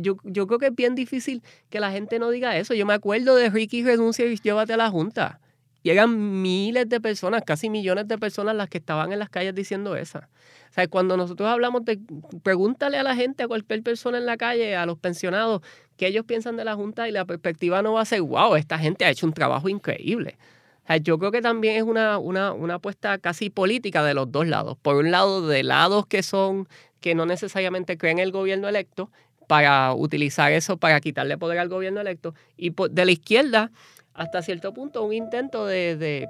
Yo, 0.00 0.16
yo 0.24 0.48
creo 0.48 0.58
que 0.58 0.66
es 0.66 0.74
bien 0.74 0.96
difícil 0.96 1.40
que 1.70 1.78
la 1.78 1.92
gente 1.92 2.18
no 2.18 2.30
diga 2.30 2.56
eso. 2.56 2.74
Yo 2.74 2.84
me 2.84 2.94
acuerdo 2.94 3.36
de 3.36 3.48
Ricky 3.48 3.84
renuncia 3.84 4.26
y 4.26 4.34
llévate 4.38 4.72
a 4.72 4.76
la 4.76 4.90
Junta. 4.90 5.38
Y 5.86 5.90
eran 5.90 6.42
miles 6.42 6.88
de 6.88 7.00
personas, 7.00 7.44
casi 7.46 7.70
millones 7.70 8.08
de 8.08 8.18
personas 8.18 8.56
las 8.56 8.68
que 8.68 8.78
estaban 8.78 9.12
en 9.12 9.20
las 9.20 9.30
calles 9.30 9.54
diciendo 9.54 9.94
eso. 9.94 10.18
O 10.18 10.72
sea, 10.72 10.88
cuando 10.88 11.16
nosotros 11.16 11.48
hablamos 11.48 11.84
de, 11.84 12.00
pregúntale 12.42 12.98
a 12.98 13.04
la 13.04 13.14
gente, 13.14 13.44
a 13.44 13.46
cualquier 13.46 13.84
persona 13.84 14.18
en 14.18 14.26
la 14.26 14.36
calle, 14.36 14.74
a 14.74 14.84
los 14.84 14.98
pensionados, 14.98 15.62
qué 15.96 16.08
ellos 16.08 16.24
piensan 16.24 16.56
de 16.56 16.64
la 16.64 16.74
Junta 16.74 17.08
y 17.08 17.12
la 17.12 17.24
perspectiva 17.24 17.82
no 17.82 17.92
va 17.92 18.00
a 18.00 18.04
ser, 18.04 18.20
wow, 18.20 18.56
esta 18.56 18.80
gente 18.80 19.04
ha 19.04 19.10
hecho 19.10 19.28
un 19.28 19.32
trabajo 19.32 19.68
increíble. 19.68 20.36
O 20.82 20.86
sea, 20.88 20.96
yo 20.96 21.20
creo 21.20 21.30
que 21.30 21.40
también 21.40 21.76
es 21.76 21.84
una, 21.84 22.18
una, 22.18 22.52
una 22.52 22.74
apuesta 22.74 23.18
casi 23.18 23.48
política 23.48 24.02
de 24.02 24.14
los 24.14 24.32
dos 24.32 24.48
lados. 24.48 24.76
Por 24.82 24.96
un 24.96 25.12
lado, 25.12 25.46
de 25.46 25.62
lados 25.62 26.08
que 26.08 26.24
son, 26.24 26.66
que 27.00 27.14
no 27.14 27.26
necesariamente 27.26 27.96
creen 27.96 28.18
el 28.18 28.32
gobierno 28.32 28.68
electo, 28.68 29.08
para 29.46 29.94
utilizar 29.94 30.52
eso 30.52 30.76
para 30.76 31.00
quitarle 31.00 31.38
poder 31.38 31.58
al 31.58 31.68
gobierno 31.68 32.00
electo. 32.00 32.34
Y 32.56 32.74
de 32.90 33.04
la 33.04 33.12
izquierda, 33.12 33.70
hasta 34.16 34.42
cierto 34.42 34.72
punto, 34.72 35.04
un 35.04 35.12
intento 35.12 35.66
de, 35.66 35.96
de, 35.96 36.28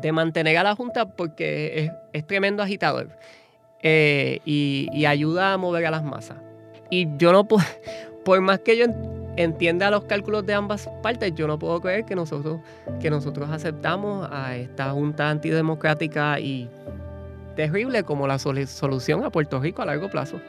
de 0.00 0.12
mantener 0.12 0.56
a 0.58 0.62
la 0.62 0.74
Junta 0.74 1.06
porque 1.06 1.84
es, 1.84 1.92
es 2.12 2.26
tremendo 2.26 2.62
agitador 2.62 3.08
eh, 3.82 4.40
y, 4.44 4.88
y 4.92 5.06
ayuda 5.06 5.52
a 5.52 5.56
mover 5.58 5.86
a 5.86 5.90
las 5.90 6.02
masas. 6.04 6.38
Y 6.90 7.08
yo 7.16 7.32
no 7.32 7.44
puedo, 7.44 7.64
por 8.24 8.40
más 8.40 8.60
que 8.60 8.76
yo 8.76 8.84
en- 8.84 9.14
entienda 9.36 9.90
los 9.90 10.04
cálculos 10.04 10.46
de 10.46 10.54
ambas 10.54 10.88
partes, 11.02 11.32
yo 11.34 11.46
no 11.48 11.58
puedo 11.58 11.80
creer 11.80 12.04
que 12.04 12.14
nosotros, 12.14 12.60
que 13.00 13.10
nosotros 13.10 13.50
aceptamos 13.50 14.28
a 14.30 14.56
esta 14.56 14.90
Junta 14.90 15.28
antidemocrática 15.30 16.38
y 16.38 16.68
terrible 17.56 18.02
como 18.04 18.26
la 18.26 18.36
solu- 18.36 18.66
solución 18.66 19.24
a 19.24 19.30
Puerto 19.30 19.58
Rico 19.60 19.82
a 19.82 19.86
largo 19.86 20.08
plazo. 20.08 20.40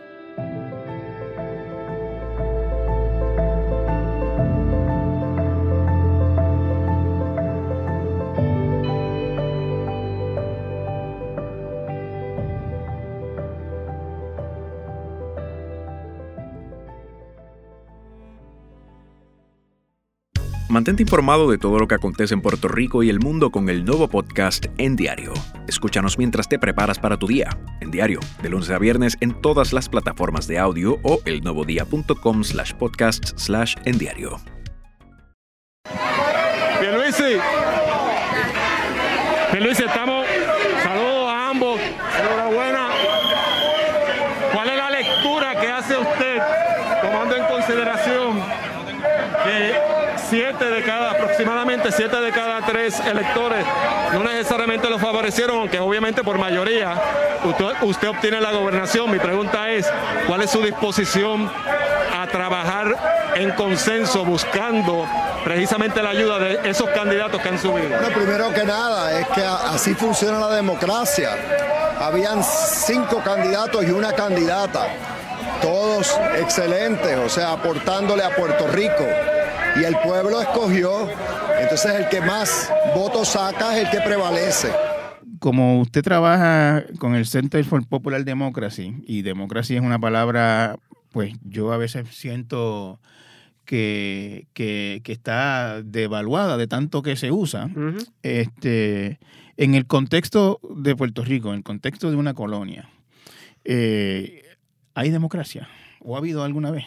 Mantente 20.76 21.04
informado 21.04 21.50
de 21.50 21.58
todo 21.58 21.80
lo 21.80 21.88
que 21.88 21.96
acontece 21.96 22.34
en 22.34 22.42
Puerto 22.42 22.68
Rico 22.68 23.02
y 23.02 23.10
el 23.10 23.22
mundo 23.22 23.50
con 23.50 23.70
el 23.70 23.86
nuevo 23.86 24.10
podcast 24.10 24.66
En 24.78 24.98
Diario. 24.98 25.32
Escúchanos 25.70 26.18
mientras 26.18 26.50
te 26.50 26.60
preparas 26.60 27.00
para 27.00 27.16
tu 27.16 27.28
día. 27.28 27.48
En 27.80 27.92
Diario, 27.92 28.20
de 28.44 28.50
lunes 28.50 28.70
a 28.70 28.78
viernes 28.78 29.16
en 29.22 29.40
todas 29.42 29.72
las 29.72 29.88
plataformas 29.88 30.48
de 30.48 30.60
audio 30.60 31.00
o 31.04 31.22
elnuevodía.com 31.24 32.44
slash 32.44 32.74
podcast 32.74 33.38
slash 33.38 33.76
en 33.86 33.98
diario. 33.98 34.38
Pierluisi. 36.82 37.40
Pierluisi, 39.52 39.84
estamos. 39.84 40.26
Saludos 40.84 41.30
a 41.30 41.50
ambos. 41.52 41.80
Enhorabuena. 42.20 42.90
¿Cuál 44.52 44.70
es 44.72 44.76
la 44.76 44.90
lectura 44.90 45.56
que 45.58 45.68
hace 45.70 45.98
usted, 45.98 46.42
tomando 47.02 47.38
en 47.38 47.46
consideración 47.46 48.42
que 49.46 49.96
siete 50.30 50.66
de 50.66 50.82
cada, 50.84 51.18
siete 51.92 52.20
de 52.22 52.32
cada 52.32 52.62
tres 52.66 53.00
electores 53.00 53.66
no 54.14 54.24
necesariamente 54.24 54.90
lo 54.90 55.00
favorecieron, 55.00 55.60
aunque 55.60 55.80
obviamente 55.80 56.24
por 56.24 56.38
mayoría 56.38 56.96
usted, 57.44 57.66
usted 57.82 58.08
obtiene 58.10 58.42
la 58.42 58.52
gobernación? 58.52 59.12
Mi 59.12 59.20
pregunta 59.20 59.70
es, 59.70 59.88
¿cuál 60.28 60.42
es 60.42 60.52
su 60.52 60.62
disposición 60.62 61.52
a 62.14 62.28
trabajar 62.28 62.96
en 63.36 63.52
consenso 63.52 64.24
buscando 64.24 65.06
precisamente 65.44 66.02
la 66.02 66.10
ayuda 66.10 66.40
de 66.40 66.70
esos 66.70 66.90
candidatos 66.90 67.42
que 67.42 67.50
han 67.50 67.60
subido? 67.60 67.90
Bueno, 67.90 68.08
primero 68.16 68.54
que 68.54 68.64
nada, 68.64 69.20
es 69.20 69.28
que 69.28 69.44
así 69.44 69.94
funciona 69.94 70.40
la 70.40 70.56
democracia. 70.56 71.32
Habían 72.00 72.44
cinco 72.44 73.22
candidatos 73.24 73.84
y 73.86 73.92
una 73.92 74.14
candidata, 74.14 74.88
todos 75.62 76.20
excelentes, 76.38 77.18
o 77.18 77.30
sea, 77.30 77.54
aportándole 77.54 78.24
a 78.24 78.30
Puerto 78.36 78.68
Rico. 78.68 79.06
Y 79.80 79.84
el 79.84 79.96
pueblo 80.04 80.42
escogió, 80.42 81.10
entonces 81.60 81.94
el 81.96 82.08
que 82.10 82.22
más 82.22 82.72
votos 82.96 83.30
saca 83.30 83.78
es 83.78 83.86
el 83.86 83.92
que 83.92 84.00
prevalece. 84.06 84.70
Como 85.40 85.82
usted 85.82 86.02
trabaja 86.02 86.84
con 86.98 87.14
el 87.16 87.26
Center 87.26 87.64
for 87.66 87.86
Popular 87.88 88.24
Democracy, 88.24 88.96
y 89.06 89.22
democracia 89.22 89.78
es 89.78 89.84
una 89.84 90.00
palabra, 90.00 90.78
pues 91.12 91.34
yo 91.44 91.74
a 91.74 91.78
veces 91.78 92.08
siento 92.12 93.00
que, 93.66 94.48
que- 94.54 95.02
que 95.04 95.12
está 95.12 95.82
devaluada 95.84 96.56
de 96.58 96.68
tanto 96.68 97.02
que 97.02 97.16
se 97.18 97.32
usa. 97.32 97.70
este, 98.24 99.20
en 99.58 99.76
el 99.76 99.86
contexto 99.88 100.60
de 100.76 100.96
Puerto 100.96 101.24
Rico, 101.24 101.50
en 101.50 101.56
el 101.58 101.64
contexto 101.64 102.10
de 102.10 102.16
una 102.18 102.34
colonia, 102.34 102.90
eh, 103.66 104.42
¿hay 104.94 105.10
democracia? 105.10 105.68
¿O 106.00 106.16
ha 106.16 106.20
habido 106.20 106.44
alguna 106.44 106.72
vez? 106.72 106.86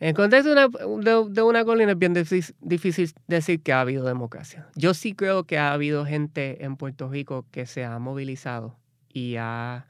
En 0.00 0.14
contexto 0.14 0.54
de 0.54 0.66
una, 0.66 1.02
de- 1.02 1.30
de 1.30 1.42
una 1.42 1.64
colina 1.64 1.92
es 1.92 1.98
bien 1.98 2.14
difícil, 2.14 2.54
difícil 2.60 3.12
decir 3.28 3.62
que 3.62 3.72
ha 3.72 3.80
habido 3.80 4.04
democracia. 4.04 4.66
Yo 4.74 4.92
sí 4.92 5.14
creo 5.14 5.44
que 5.44 5.56
ha 5.58 5.72
habido 5.72 6.04
gente 6.04 6.64
en 6.64 6.76
Puerto 6.76 7.08
Rico 7.08 7.46
que 7.50 7.66
se 7.66 7.84
ha 7.84 7.98
movilizado 7.98 8.76
y 9.08 9.36
ha, 9.38 9.86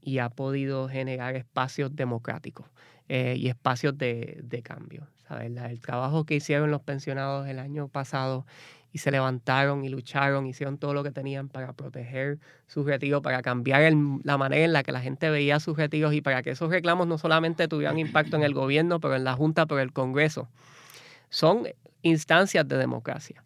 y 0.00 0.18
ha 0.18 0.28
podido 0.28 0.88
generar 0.88 1.36
espacios 1.36 1.94
democráticos 1.94 2.66
eh, 3.08 3.36
y 3.38 3.48
espacios 3.48 3.96
de, 3.96 4.40
de 4.42 4.62
cambio. 4.62 5.06
¿sabes? 5.28 5.52
El 5.56 5.80
trabajo 5.80 6.24
que 6.24 6.34
hicieron 6.34 6.70
los 6.70 6.82
pensionados 6.82 7.46
el 7.48 7.58
año 7.58 7.88
pasado 7.88 8.46
y 8.94 8.98
se 8.98 9.10
levantaron 9.10 9.84
y 9.84 9.88
lucharon, 9.88 10.46
hicieron 10.46 10.78
todo 10.78 10.94
lo 10.94 11.02
que 11.02 11.10
tenían 11.10 11.48
para 11.48 11.72
proteger 11.72 12.38
sus 12.68 12.86
retiros, 12.86 13.22
para 13.22 13.42
cambiar 13.42 13.82
el- 13.82 14.20
la 14.22 14.38
manera 14.38 14.64
en 14.64 14.72
la 14.72 14.84
que 14.84 14.92
la 14.92 15.00
gente 15.00 15.30
veía 15.30 15.58
sus 15.58 15.76
retiros 15.76 16.14
y 16.14 16.20
para 16.20 16.44
que 16.44 16.50
esos 16.50 16.70
reclamos 16.70 17.08
no 17.08 17.18
solamente 17.18 17.66
tuvieran 17.66 17.98
impacto 17.98 18.36
en 18.36 18.44
el 18.44 18.54
gobierno, 18.54 19.00
pero 19.00 19.16
en 19.16 19.24
la 19.24 19.34
Junta, 19.34 19.66
pero 19.66 19.80
en 19.80 19.88
el 19.88 19.92
Congreso. 19.92 20.48
Son 21.28 21.66
instancias 22.02 22.68
de 22.68 22.76
democracia. 22.78 23.42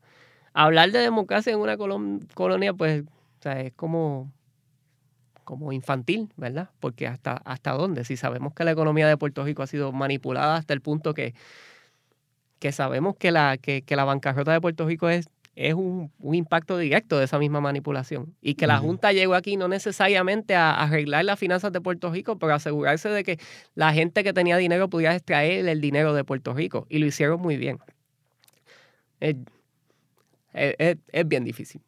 Hablar 0.53 0.91
de 0.91 0.99
democracia 0.99 1.51
en 1.51 1.61
una 1.61 1.79
colon- 1.79 2.29
colonia, 2.35 2.75
pues, 2.75 3.05
es 3.43 3.73
como, 3.73 4.31
como 5.45 5.73
infantil, 5.73 6.31
¿verdad? 6.37 6.69
Porque 6.79 7.07
hasta, 7.07 7.33
hasta 7.47 7.71
dónde, 7.73 8.05
si 8.05 8.19
sabemos 8.19 8.53
que 8.53 8.65
la 8.65 8.73
economía 8.73 9.09
de 9.09 9.17
Puerto 9.17 9.45
Rico 9.45 9.63
ha 9.63 9.67
sido 9.67 9.93
manipulada 9.93 10.57
hasta 10.57 10.75
el 10.75 10.83
punto 10.83 11.15
que, 11.15 11.33
que 12.59 12.73
sabemos 12.73 13.17
que 13.17 13.31
la, 13.31 13.57
que, 13.57 13.81
que 13.83 13.97
la 13.97 14.05
bancarrota 14.05 14.53
de 14.53 14.61
Puerto 14.61 14.85
Rico 14.87 15.09
es, 15.09 15.29
es 15.61 15.75
un, 15.75 16.13
un 16.21 16.35
impacto 16.37 16.79
directo 16.79 17.19
de 17.19 17.25
esa 17.25 17.39
misma 17.39 17.61
manipulación. 17.61 18.35
Y 18.41 18.55
que 18.55 18.67
la. 18.69 18.79
Junta 18.79 19.13
llegó 19.13 19.35
aquí 19.35 19.57
no 19.57 19.67
necesariamente 19.67 20.55
a 20.55 20.75
arreglar 20.75 21.25
las 21.25 21.39
finanzas 21.39 21.73
de 21.73 21.81
Puerto 21.81 22.13
Rico, 22.13 22.39
pero 22.39 22.55
asegurarse 22.55 23.09
de 23.09 23.25
que 23.25 23.39
la 23.75 23.93
gente 23.93 24.23
que 24.23 24.33
tenía 24.33 24.57
dinero 24.57 24.89
pudiera 24.89 25.15
extraer 25.17 25.67
el 25.69 25.81
dinero 25.81 26.15
de 26.15 26.23
Puerto 26.25 26.55
Rico. 26.55 26.87
Y 26.89 26.99
lo 26.99 27.07
hicieron 27.07 27.41
muy 27.41 27.57
bien. 27.57 27.79
Es, 29.21 29.35
es- 30.53 30.97
es- 31.13 31.29
bien 31.29 31.45
difícil. 31.45 31.81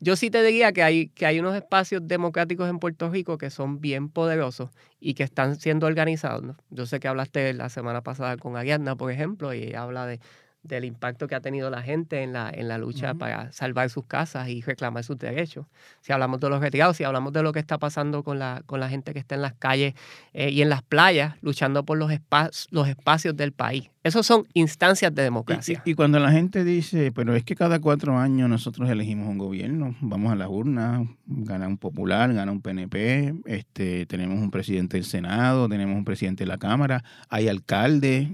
Yo 0.00 0.16
sí 0.16 0.30
te 0.30 0.42
diría 0.42 0.72
que 0.72 0.82
hay, 0.82 1.08
que 1.08 1.26
hay 1.26 1.40
unos 1.40 1.54
espacios 1.54 2.06
democráticos 2.06 2.70
en 2.70 2.78
Puerto 2.78 3.10
Rico 3.10 3.36
que 3.38 3.50
son 3.50 3.80
bien 3.80 4.08
poderosos 4.08 4.70
y 4.98 5.14
que 5.14 5.22
están 5.24 5.56
siendo 5.60 5.86
organizados. 5.86 6.42
¿no? 6.42 6.56
Yo 6.70 6.86
sé 6.86 7.00
que 7.00 7.08
hablaste 7.08 7.52
la 7.54 7.68
semana 7.68 8.02
pasada 8.02 8.36
con 8.38 8.56
Ariadna, 8.56 8.96
por 8.96 9.10
ejemplo, 9.12 9.52
y 9.52 9.74
habla 9.74 10.06
de, 10.06 10.20
del 10.62 10.84
impacto 10.84 11.26
que 11.26 11.34
ha 11.34 11.40
tenido 11.40 11.70
la 11.70 11.80
gente 11.82 12.22
en 12.22 12.34
la, 12.34 12.50
en 12.52 12.68
la 12.68 12.76
lucha 12.76 13.14
para 13.14 13.50
salvar 13.50 13.88
sus 13.88 14.04
casas 14.04 14.48
y 14.50 14.60
reclamar 14.60 15.02
sus 15.04 15.18
derechos. 15.18 15.66
Si 16.02 16.12
hablamos 16.12 16.38
de 16.38 16.50
los 16.50 16.60
retirados, 16.60 16.98
si 16.98 17.04
hablamos 17.04 17.32
de 17.32 17.42
lo 17.42 17.52
que 17.52 17.60
está 17.60 17.78
pasando 17.78 18.22
con 18.22 18.38
la, 18.38 18.62
con 18.66 18.78
la 18.78 18.88
gente 18.90 19.14
que 19.14 19.18
está 19.20 19.34
en 19.36 19.42
las 19.42 19.54
calles 19.54 19.94
eh, 20.34 20.50
y 20.50 20.60
en 20.60 20.68
las 20.68 20.82
playas 20.82 21.34
luchando 21.40 21.84
por 21.84 21.96
los, 21.96 22.10
espa- 22.10 22.50
los 22.70 22.88
espacios 22.88 23.34
del 23.36 23.52
país. 23.52 23.90
Esos 24.04 24.26
son 24.26 24.46
instancias 24.54 25.14
de 25.14 25.22
democracia. 25.22 25.82
Y 25.84 25.94
cuando 25.94 26.18
la 26.18 26.30
gente 26.30 26.62
dice, 26.64 27.10
pero 27.12 27.34
es 27.34 27.44
que 27.44 27.54
cada 27.54 27.80
cuatro 27.80 28.18
años 28.18 28.48
nosotros 28.48 28.88
elegimos 28.90 29.28
un 29.28 29.38
gobierno, 29.38 29.94
vamos 30.00 30.30
a 30.32 30.36
las 30.36 30.48
urnas, 30.48 31.06
gana 31.26 31.68
un 31.68 31.78
popular, 31.78 32.32
gana 32.34 32.52
un 32.52 32.60
PNP, 32.62 33.34
este, 33.46 34.04
tenemos 34.06 34.38
un 34.38 34.50
presidente 34.50 34.96
del 34.98 35.04
Senado, 35.04 35.68
tenemos 35.68 35.96
un 35.96 36.04
presidente 36.04 36.44
de 36.44 36.48
la 36.48 36.58
Cámara, 36.58 37.02
hay 37.30 37.48
alcalde. 37.48 38.28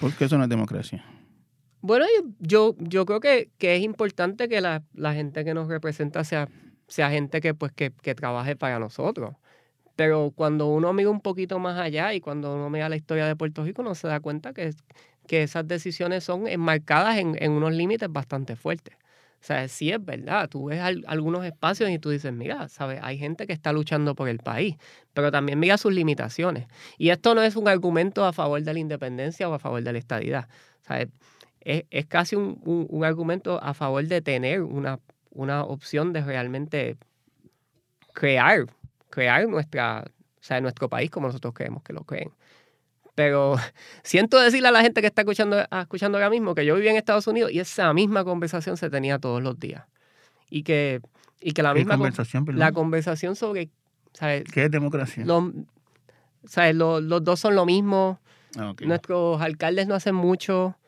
¿Por 0.00 0.14
qué 0.14 0.24
eso 0.24 0.38
no 0.38 0.44
es 0.44 0.50
democracia? 0.50 1.04
Bueno, 1.82 2.06
yo, 2.38 2.74
yo 2.78 3.06
creo 3.06 3.20
que, 3.20 3.50
que 3.58 3.76
es 3.76 3.82
importante 3.82 4.48
que 4.48 4.60
la, 4.60 4.82
la 4.94 5.14
gente 5.14 5.44
que 5.44 5.54
nos 5.54 5.68
representa 5.68 6.24
sea, 6.24 6.48
sea 6.88 7.10
gente 7.10 7.40
que, 7.40 7.54
pues, 7.54 7.72
que, 7.72 7.90
que 7.90 8.14
trabaje 8.14 8.56
para 8.56 8.78
nosotros. 8.78 9.34
Pero 9.96 10.32
cuando 10.34 10.68
uno 10.68 10.92
mira 10.94 11.10
un 11.10 11.20
poquito 11.20 11.58
más 11.58 11.78
allá 11.78 12.14
y 12.14 12.20
cuando 12.20 12.54
uno 12.54 12.70
mira 12.70 12.88
la 12.88 12.96
historia 12.96 13.26
de 13.26 13.36
Puerto 13.36 13.64
Rico, 13.64 13.82
uno 13.82 13.94
se 13.94 14.08
da 14.08 14.20
cuenta 14.20 14.54
que, 14.54 14.70
que 15.26 15.42
esas 15.42 15.68
decisiones 15.68 16.24
son 16.24 16.46
enmarcadas 16.48 17.18
en, 17.18 17.36
en 17.42 17.52
unos 17.52 17.72
límites 17.74 18.10
bastante 18.10 18.56
fuertes. 18.56 18.96
O 19.40 19.42
sea, 19.42 19.66
sí 19.68 19.90
es 19.90 20.04
verdad, 20.04 20.50
tú 20.50 20.66
ves 20.66 20.80
algunos 21.06 21.46
espacios 21.46 21.88
y 21.88 21.98
tú 21.98 22.10
dices, 22.10 22.30
mira, 22.30 22.68
¿sabes? 22.68 23.00
Hay 23.02 23.16
gente 23.16 23.46
que 23.46 23.54
está 23.54 23.72
luchando 23.72 24.14
por 24.14 24.28
el 24.28 24.38
país, 24.38 24.76
pero 25.14 25.32
también 25.32 25.58
mira 25.58 25.78
sus 25.78 25.94
limitaciones. 25.94 26.66
Y 26.98 27.08
esto 27.08 27.34
no 27.34 27.42
es 27.42 27.56
un 27.56 27.66
argumento 27.66 28.26
a 28.26 28.34
favor 28.34 28.62
de 28.62 28.74
la 28.74 28.78
independencia 28.78 29.48
o 29.48 29.54
a 29.54 29.58
favor 29.58 29.82
de 29.82 29.92
la 29.94 29.98
estadidad. 29.98 30.48
¿sabes? 30.82 31.08
Es, 31.60 31.84
es 31.90 32.06
casi 32.06 32.36
un, 32.36 32.60
un, 32.90 33.04
argumento 33.04 33.62
a 33.62 33.72
favor 33.72 34.06
de 34.06 34.20
tener 34.20 34.62
una, 34.62 35.00
una 35.30 35.64
opción 35.64 36.12
de 36.12 36.22
realmente 36.22 36.98
crear, 38.12 38.66
crear 39.08 39.48
nuestra, 39.48 40.04
o 40.50 40.60
nuestro 40.60 40.88
país 40.88 41.10
como 41.10 41.28
nosotros 41.28 41.54
creemos 41.54 41.82
que 41.82 41.92
lo 41.92 42.04
creen. 42.04 42.30
Pero 43.20 43.56
siento 44.02 44.40
decirle 44.40 44.68
a 44.68 44.70
la 44.70 44.80
gente 44.80 45.02
que 45.02 45.06
está 45.06 45.20
escuchando, 45.20 45.62
ah, 45.70 45.82
escuchando 45.82 46.16
ahora 46.16 46.30
mismo 46.30 46.54
que 46.54 46.64
yo 46.64 46.74
vivía 46.74 46.92
en 46.92 46.96
Estados 46.96 47.26
Unidos 47.26 47.52
y 47.52 47.60
esa 47.60 47.92
misma 47.92 48.24
conversación 48.24 48.78
se 48.78 48.88
tenía 48.88 49.18
todos 49.18 49.42
los 49.42 49.60
días. 49.60 49.84
Y 50.48 50.62
que, 50.62 51.02
y 51.38 51.52
que 51.52 51.62
la 51.62 51.74
misma 51.74 51.98
conversación, 51.98 52.46
la 52.54 52.72
conversación 52.72 53.36
sobre 53.36 53.68
¿sabes? 54.14 54.44
¿Qué 54.44 54.64
es 54.64 54.70
democracia? 54.70 55.26
¿sabes? 56.46 56.74
Los, 56.74 57.02
los, 57.02 57.22
dos 57.22 57.38
son 57.38 57.54
lo 57.54 57.66
mismo. 57.66 58.18
Ah, 58.56 58.72
Nuestros 58.80 59.42
alcaldes 59.42 59.86
no 59.86 59.94
hacen 59.94 60.14
mucho. 60.14 60.78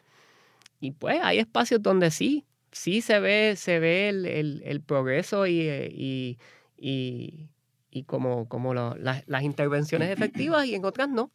Y 0.81 0.93
pues 0.93 1.19
hay 1.23 1.39
espacios 1.39 1.83
donde 1.83 2.11
sí, 2.11 2.47
sí 2.71 3.03
se 3.03 3.21
ve, 3.21 3.57
se 3.59 3.79
ve 3.79 4.09
el, 4.09 4.25
el, 4.25 4.63
el 4.65 4.81
progreso 4.81 5.47
y, 5.47 5.61
y, 5.61 6.39
y, 6.79 7.51
y 7.91 8.05
como, 8.05 8.49
como 8.49 8.73
las, 8.73 9.23
las 9.27 9.43
intervenciones 9.43 10.09
efectivas 10.17 10.65
y 10.65 10.75
en 10.75 10.87
otras 10.87 11.11
no. 11.11 11.31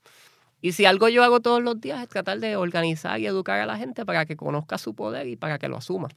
Y 0.68 0.74
si 0.74 0.84
algo 0.84 1.08
yo 1.08 1.24
hago 1.24 1.40
todos 1.40 1.64
los 1.64 1.80
días 1.80 2.02
es 2.02 2.10
tratar 2.10 2.42
de 2.42 2.58
organizar 2.58 3.18
y 3.22 3.26
educar 3.26 3.62
a 3.62 3.66
la 3.66 3.78
gente 3.78 4.06
para 4.06 4.26
que 4.26 4.36
conozca 4.36 4.78
su 4.78 4.94
poder 4.94 5.26
y 5.26 5.38
para 5.38 5.58
que 5.60 5.70
lo 5.70 5.78
asuma. 5.78 6.10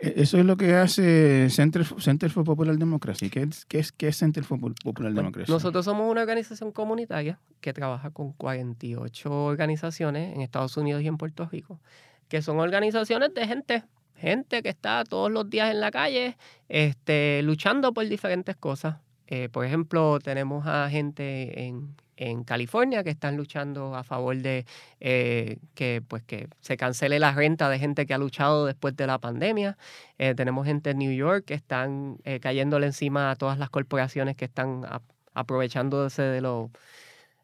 E, 0.00 0.14
eso 0.16 0.38
es 0.38 0.44
lo 0.44 0.56
que 0.56 0.74
hace 0.74 1.48
Center, 1.50 1.86
Center 2.00 2.28
for 2.28 2.42
Popular 2.42 2.76
Democracy. 2.76 3.30
¿Qué 3.30 3.42
es, 3.42 3.64
qué 3.64 3.78
es, 3.78 3.92
qué 3.92 4.08
es 4.08 4.16
Center 4.16 4.42
for 4.42 4.58
Popular 4.82 5.12
Democracy? 5.12 5.52
Nosotros 5.52 5.84
somos 5.84 6.10
una 6.10 6.22
organización 6.22 6.72
comunitaria 6.72 7.38
que 7.60 7.72
trabaja 7.72 8.10
con 8.10 8.32
48 8.32 9.32
organizaciones 9.32 10.34
en 10.34 10.40
Estados 10.40 10.76
Unidos 10.76 11.00
y 11.02 11.06
en 11.06 11.16
Puerto 11.16 11.46
Rico, 11.46 11.78
que 12.26 12.42
son 12.42 12.58
organizaciones 12.58 13.32
de 13.34 13.46
gente, 13.46 13.84
gente 14.16 14.64
que 14.64 14.70
está 14.70 15.04
todos 15.04 15.30
los 15.30 15.48
días 15.48 15.70
en 15.70 15.78
la 15.78 15.92
calle 15.92 16.36
este, 16.68 17.40
luchando 17.44 17.94
por 17.94 18.08
diferentes 18.08 18.56
cosas. 18.56 18.96
Eh, 19.28 19.48
por 19.48 19.64
ejemplo, 19.64 20.18
tenemos 20.18 20.66
a 20.66 20.90
gente 20.90 21.68
en, 21.68 21.94
en 22.16 22.44
California 22.44 23.04
que 23.04 23.10
están 23.10 23.36
luchando 23.36 23.94
a 23.94 24.04
favor 24.04 24.36
de 24.36 24.66
eh, 25.00 25.58
que, 25.74 26.02
pues, 26.06 26.22
que 26.24 26.48
se 26.60 26.76
cancele 26.76 27.18
la 27.18 27.32
renta 27.32 27.68
de 27.68 27.78
gente 27.78 28.06
que 28.06 28.14
ha 28.14 28.18
luchado 28.18 28.66
después 28.66 28.96
de 28.96 29.06
la 29.06 29.18
pandemia. 29.18 29.78
Eh, 30.18 30.34
tenemos 30.34 30.66
gente 30.66 30.90
en 30.90 30.98
New 30.98 31.12
York 31.12 31.44
que 31.46 31.54
están 31.54 32.18
eh, 32.24 32.40
cayéndole 32.40 32.86
encima 32.86 33.30
a 33.30 33.36
todas 33.36 33.58
las 33.58 33.70
corporaciones 33.70 34.36
que 34.36 34.44
están 34.44 34.86
aprovechándose 35.34 36.22
de 36.22 36.42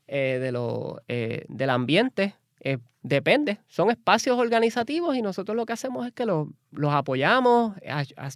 de 0.08 1.46
del 1.48 1.70
ambiente 1.70 2.34
depende, 3.02 3.58
son 3.68 3.90
espacios 3.90 4.38
organizativos 4.38 5.16
y 5.16 5.22
nosotros 5.22 5.56
lo 5.56 5.66
que 5.66 5.72
hacemos 5.72 6.06
es 6.06 6.12
que 6.12 6.26
los, 6.26 6.48
apoyamos, 6.90 7.74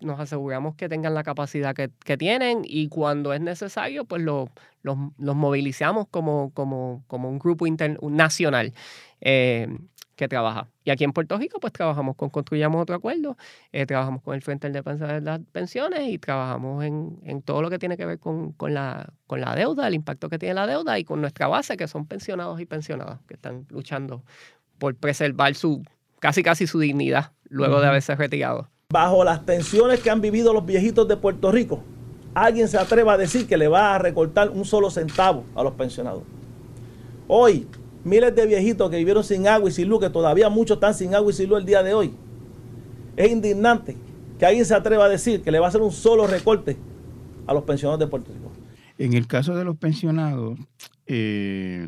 nos 0.03 0.21
aseguramos 0.21 0.77
que 0.77 0.89
tengan 0.89 1.15
la 1.15 1.23
capacidad 1.23 1.75
que, 1.75 2.17
tienen 2.17 2.63
y 2.65 2.89
cuando 2.89 3.33
es 3.33 3.41
necesario, 3.41 4.05
pues 4.05 4.23
los, 4.23 4.49
los, 4.83 4.97
movilizamos 5.19 6.07
como, 6.09 6.53
como, 6.55 7.05
como, 7.07 7.29
un 7.29 7.39
grupo 7.39 7.67
internacional. 7.67 8.73
Eh, 9.21 9.69
que 10.17 10.29
trabaja. 10.29 10.69
Y 10.85 10.91
aquí 10.91 11.05
en 11.05 11.13
Puerto 11.13 11.37
Rico, 11.39 11.59
pues 11.61 11.73
trabajamos 11.73 12.17
con 12.17 12.31
Construyamos 12.31 12.81
Otro 12.83 12.95
Acuerdo, 12.95 13.37
eh, 13.73 13.87
trabajamos 13.87 14.23
con 14.23 14.35
el 14.35 14.43
Frente 14.43 14.69
de 14.69 14.75
Defensa 14.75 15.07
de 15.07 15.21
las 15.21 15.41
Pensiones 15.53 16.09
y 16.09 16.19
trabajamos 16.19 16.85
en, 16.85 17.19
en, 17.25 17.43
todo 17.43 17.63
lo 17.63 17.71
que 17.71 17.79
tiene 17.79 17.97
que 17.97 18.07
ver 18.07 18.19
con, 18.19 18.53
con, 18.53 18.75
la, 18.75 19.13
con 19.27 19.41
la 19.41 19.55
deuda, 19.55 19.89
el 19.89 19.95
impacto 19.95 20.29
que 20.29 20.39
tiene 20.39 20.55
la 20.55 20.67
deuda 20.67 20.99
y 20.99 21.05
con 21.05 21.21
nuestra 21.21 21.49
base, 21.49 21.77
que 21.77 21.89
son 21.89 22.07
pensionados 22.07 22.61
y 22.61 22.67
pensionadas, 22.67 23.21
que 23.27 23.35
están 23.35 23.67
luchando 23.71 24.23
por 24.83 24.97
preservar 24.97 25.55
su, 25.55 25.85
casi 26.19 26.43
casi 26.43 26.67
su 26.67 26.81
dignidad 26.81 27.31
luego 27.49 27.81
de 27.81 27.87
haberse 27.87 28.17
retirado. 28.17 28.69
Bajo 28.93 29.23
las 29.23 29.47
tensiones 29.47 30.01
que 30.01 30.11
han 30.11 30.21
vivido 30.21 30.53
los 30.53 30.67
viejitos 30.67 31.07
de 31.07 31.17
Puerto 31.17 31.53
Rico, 31.53 31.85
alguien 32.35 32.67
se 32.67 32.79
atreva 32.79 33.13
a 33.13 33.17
decir 33.17 33.47
que 33.47 33.57
le 33.57 33.69
va 33.69 33.95
a 33.95 33.99
recortar 34.01 34.51
un 34.51 34.65
solo 34.65 34.91
centavo 34.91 35.45
a 35.55 35.63
los 35.63 35.75
pensionados. 35.75 36.25
Hoy, 37.29 37.69
miles 38.03 38.35
de 38.35 38.45
viejitos 38.45 38.91
que 38.91 38.97
vivieron 38.97 39.23
sin 39.23 39.47
agua 39.47 39.69
y 39.69 39.73
sin 39.73 39.89
luz, 39.89 40.01
que 40.01 40.11
todavía 40.11 40.49
muchos 40.49 40.79
están 40.79 40.95
sin 40.95 41.15
agua 41.15 41.31
y 41.31 41.35
sin 41.35 41.49
luz 41.49 41.61
el 41.61 41.65
día 41.65 41.85
de 41.85 41.95
hoy. 41.95 42.13
Es 43.17 43.31
indignante 43.31 43.97
que 44.37 44.47
alguien 44.47 44.65
se 44.65 44.75
atreva 44.75 45.05
a 45.05 45.09
decir 45.09 45.43
que 45.43 45.53
le 45.53 45.61
va 45.61 45.67
a 45.67 45.69
hacer 45.69 45.81
un 45.81 45.93
solo 45.93 46.27
recorte 46.27 46.77
a 47.47 47.55
los 47.55 47.63
pensionados 47.63 48.01
de 48.01 48.09
Puerto 48.09 48.33
Rico. 48.33 48.51
En 48.99 49.13
el 49.13 49.29
caso 49.29 49.55
de 49.55 49.63
los 49.63 49.77
pensionados, 49.77 50.59
eh, 51.07 51.87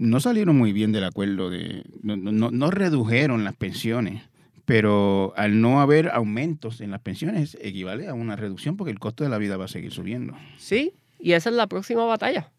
no 0.00 0.20
salieron 0.20 0.56
muy 0.56 0.72
bien 0.72 0.92
del 0.92 1.04
acuerdo, 1.04 1.50
de, 1.50 1.84
no, 2.02 2.70
redujeron 2.70 3.44
las 3.44 3.54
pensiones, 3.54 4.22
pero 4.64 5.32
al 5.36 5.60
no 5.60 5.80
haber 5.80 6.10
aumentos 6.10 6.80
en 6.80 6.90
las 6.90 7.00
pensiones 7.00 7.56
equivale 7.60 8.08
a 8.08 8.14
una 8.14 8.34
reducción 8.36 8.76
porque 8.76 8.90
el 8.90 8.98
costo 8.98 9.24
de 9.24 9.30
la 9.30 9.38
vida 9.38 9.56
va 9.56 9.66
a 9.66 9.68
seguir 9.68 9.92
subiendo. 9.92 10.34
Sí, 10.56 10.94
y 11.18 11.32
esa 11.32 11.50
es 11.50 11.56
la 11.56 11.66
próxima 11.66 12.04
batalla 12.04 12.50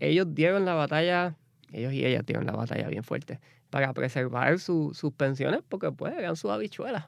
ellos 0.00 0.34
dieron 0.34 0.64
la 0.64 0.74
batalla, 0.74 1.36
ellos 1.72 1.92
y 1.92 2.04
ellas 2.04 2.24
dieron 2.26 2.46
la 2.46 2.52
batalla 2.52 2.88
bien 2.88 3.04
fuerte 3.04 3.40
para 3.70 3.92
preservar 3.92 4.58
sus 4.58 5.12
pensiones 5.16 5.60
porque 5.68 5.92
pues 5.92 6.14
eran 6.16 6.36
sus 6.36 6.50
habichuelas. 6.50 7.06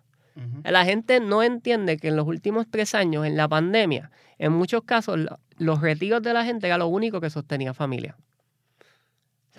La 0.64 0.86
gente 0.86 1.20
no 1.20 1.42
entiende 1.42 1.98
que 1.98 2.08
en 2.08 2.16
los 2.16 2.26
últimos 2.26 2.66
tres 2.70 2.94
años, 2.94 3.26
en 3.26 3.36
la 3.36 3.46
pandemia, 3.46 4.10
en 4.38 4.52
muchos 4.52 4.84
casos 4.84 5.18
los 5.58 5.80
retiros 5.82 6.22
de 6.22 6.32
la 6.32 6.46
gente 6.46 6.66
era 6.66 6.78
lo 6.78 6.86
único 6.86 7.20
que 7.20 7.28
sostenía 7.28 7.74
familia. 7.74 8.16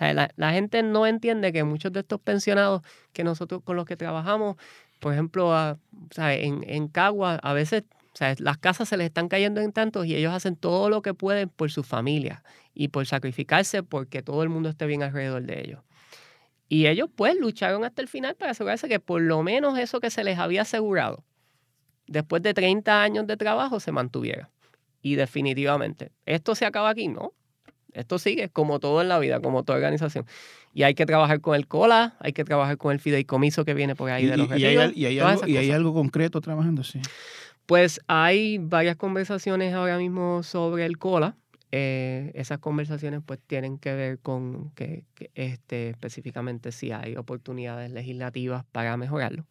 La, 0.02 0.52
gente 0.52 0.82
no 0.82 1.06
entiende 1.06 1.52
que 1.52 1.64
muchos 1.64 1.92
de 1.92 2.00
estos 2.00 2.20
pensionados 2.20 2.82
que 3.12 3.24
nosotros 3.24 3.62
con 3.62 3.76
los 3.76 3.86
que 3.86 3.96
trabajamos, 3.96 4.56
por 5.00 5.12
ejemplo, 5.12 5.78
en, 6.16 6.64
en 6.68 6.88
Cagua, 6.88 7.36
a 7.36 7.52
veces 7.52 7.84
las 8.38 8.58
casas 8.58 8.88
se 8.88 8.96
les 8.96 9.06
están 9.06 9.28
cayendo 9.28 9.60
en 9.60 9.72
tantos 9.72 10.06
y 10.06 10.14
ellos 10.14 10.32
hacen 10.32 10.56
todo 10.56 10.90
lo 10.90 11.02
que 11.02 11.14
pueden 11.14 11.48
por 11.48 11.70
su 11.70 11.82
familia 11.82 12.42
y 12.74 12.88
por 12.88 13.06
sacrificarse 13.06 13.82
porque 13.82 14.22
todo 14.22 14.42
el 14.42 14.48
mundo 14.48 14.68
esté 14.68 14.86
bien 14.86 15.02
alrededor 15.02 15.42
de 15.42 15.60
ellos. 15.60 15.80
Y 16.68 16.86
ellos 16.86 17.08
pues 17.14 17.36
lucharon 17.36 17.84
hasta 17.84 18.02
el 18.02 18.08
final 18.08 18.34
para 18.34 18.52
asegurarse 18.52 18.88
que 18.88 19.00
por 19.00 19.20
lo 19.20 19.42
menos 19.42 19.78
eso 19.78 20.00
que 20.00 20.10
se 20.10 20.24
les 20.24 20.38
había 20.38 20.62
asegurado 20.62 21.24
después 22.06 22.42
de 22.42 22.54
30 22.54 23.02
años 23.02 23.26
de 23.26 23.36
trabajo 23.36 23.80
se 23.80 23.92
mantuviera. 23.92 24.50
Y 25.00 25.16
definitivamente, 25.16 26.12
¿esto 26.26 26.54
se 26.54 26.64
acaba 26.64 26.90
aquí? 26.90 27.08
No. 27.08 27.32
Esto 27.92 28.18
sigue 28.18 28.48
como 28.48 28.80
todo 28.80 29.02
en 29.02 29.08
la 29.08 29.18
vida, 29.18 29.40
como 29.40 29.62
toda 29.62 29.76
organización. 29.76 30.26
Y 30.74 30.84
hay 30.84 30.94
que 30.94 31.06
trabajar 31.06 31.40
con 31.40 31.54
el 31.54 31.66
COLA, 31.66 32.16
hay 32.20 32.32
que 32.32 32.44
trabajar 32.44 32.78
con 32.78 32.92
el 32.92 33.00
fideicomiso 33.00 33.64
que 33.64 33.74
viene 33.74 33.94
por 33.94 34.10
ahí 34.10 34.26
de 34.26 34.36
los 34.36 34.48
y, 34.48 34.64
hay, 34.64 34.92
y 34.94 35.04
hay, 35.04 35.18
algo, 35.18 35.46
y 35.46 35.56
hay 35.56 35.70
algo 35.70 35.92
concreto 35.92 36.40
trabajando, 36.40 36.82
sí. 36.82 37.00
Pues 37.66 38.00
hay 38.06 38.58
varias 38.58 38.96
conversaciones 38.96 39.74
ahora 39.74 39.98
mismo 39.98 40.42
sobre 40.42 40.86
el 40.86 40.98
cola. 40.98 41.36
Eh, 41.74 42.32
esas 42.34 42.58
conversaciones 42.58 43.22
pues 43.24 43.40
tienen 43.46 43.78
que 43.78 43.94
ver 43.94 44.18
con 44.18 44.70
que, 44.72 45.04
este, 45.34 45.88
específicamente 45.88 46.70
si 46.70 46.92
hay 46.92 47.16
oportunidades 47.16 47.90
legislativas 47.90 48.64
para 48.72 48.96
mejorarlo. 48.98 49.46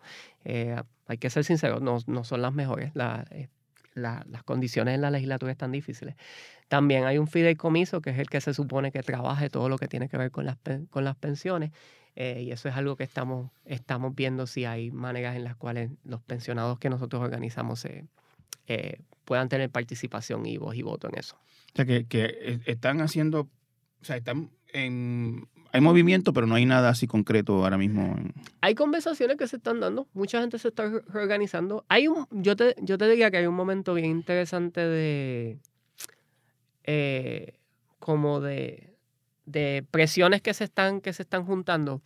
Eh, 0.45 0.75
hay 1.07 1.17
que 1.17 1.29
ser 1.29 1.43
sinceros, 1.43 1.81
no, 1.81 1.97
no 2.05 2.23
son 2.23 2.41
las 2.43 2.53
mejores. 2.53 2.91
Eh, 3.31 3.47
las 3.95 4.43
condiciones 4.45 4.95
en 4.95 5.01
la 5.01 5.09
legislatura 5.09 5.51
están 5.51 5.71
difíciles. 5.71 6.15
También 6.71 7.03
hay 7.03 7.17
un 7.17 7.27
fideicomiso 7.27 7.99
que 7.99 8.11
es 8.11 8.17
el 8.17 8.29
que 8.29 8.39
se 8.39 8.53
supone 8.53 8.93
que 8.93 9.03
trabaje 9.03 9.49
todo 9.49 9.67
lo 9.67 9.77
que 9.77 9.89
tiene 9.89 10.07
que 10.07 10.17
ver 10.17 10.31
con 10.31 10.45
las, 10.45 10.55
con 10.89 11.03
las 11.03 11.17
pensiones. 11.17 11.71
Eh, 12.15 12.43
y 12.43 12.51
eso 12.53 12.69
es 12.69 12.75
algo 12.77 12.95
que 12.95 13.03
estamos, 13.03 13.51
estamos 13.65 14.15
viendo 14.15 14.47
si 14.47 14.63
hay 14.63 14.89
maneras 14.89 15.35
en 15.35 15.43
las 15.43 15.57
cuales 15.57 15.91
los 16.05 16.21
pensionados 16.21 16.79
que 16.79 16.89
nosotros 16.89 17.21
organizamos 17.21 17.83
eh, 17.83 19.01
puedan 19.25 19.49
tener 19.49 19.69
participación 19.69 20.45
y 20.45 20.55
voz 20.55 20.77
y 20.77 20.81
voto 20.81 21.09
en 21.09 21.19
eso. 21.19 21.35
O 21.35 21.75
sea, 21.75 21.83
que, 21.83 22.05
que 22.05 22.61
están 22.65 23.01
haciendo, 23.01 23.49
o 24.01 24.05
sea, 24.05 24.15
están 24.15 24.49
en, 24.71 25.49
hay 25.73 25.81
movimiento, 25.81 26.31
pero 26.31 26.47
no 26.47 26.55
hay 26.55 26.65
nada 26.65 26.87
así 26.87 27.05
concreto 27.05 27.65
ahora 27.65 27.77
mismo. 27.77 28.15
Hay 28.61 28.75
conversaciones 28.75 29.35
que 29.35 29.45
se 29.45 29.57
están 29.57 29.81
dando, 29.81 30.07
mucha 30.13 30.39
gente 30.39 30.57
se 30.57 30.69
está 30.69 30.89
reorganizando. 31.09 31.83
Hay 31.89 32.07
un, 32.07 32.27
yo 32.31 32.55
te, 32.55 32.75
yo 32.81 32.97
te 32.97 33.09
diría 33.09 33.29
que 33.29 33.39
hay 33.39 33.47
un 33.47 33.55
momento 33.55 33.93
bien 33.93 34.09
interesante 34.09 34.79
de, 34.79 35.59
eh, 36.93 37.53
como 37.99 38.41
de, 38.41 38.97
de 39.45 39.85
presiones 39.91 40.41
que 40.41 40.53
se 40.53 40.65
están, 40.65 40.99
que 40.99 41.13
se 41.13 41.23
están 41.23 41.45
juntando, 41.45 42.01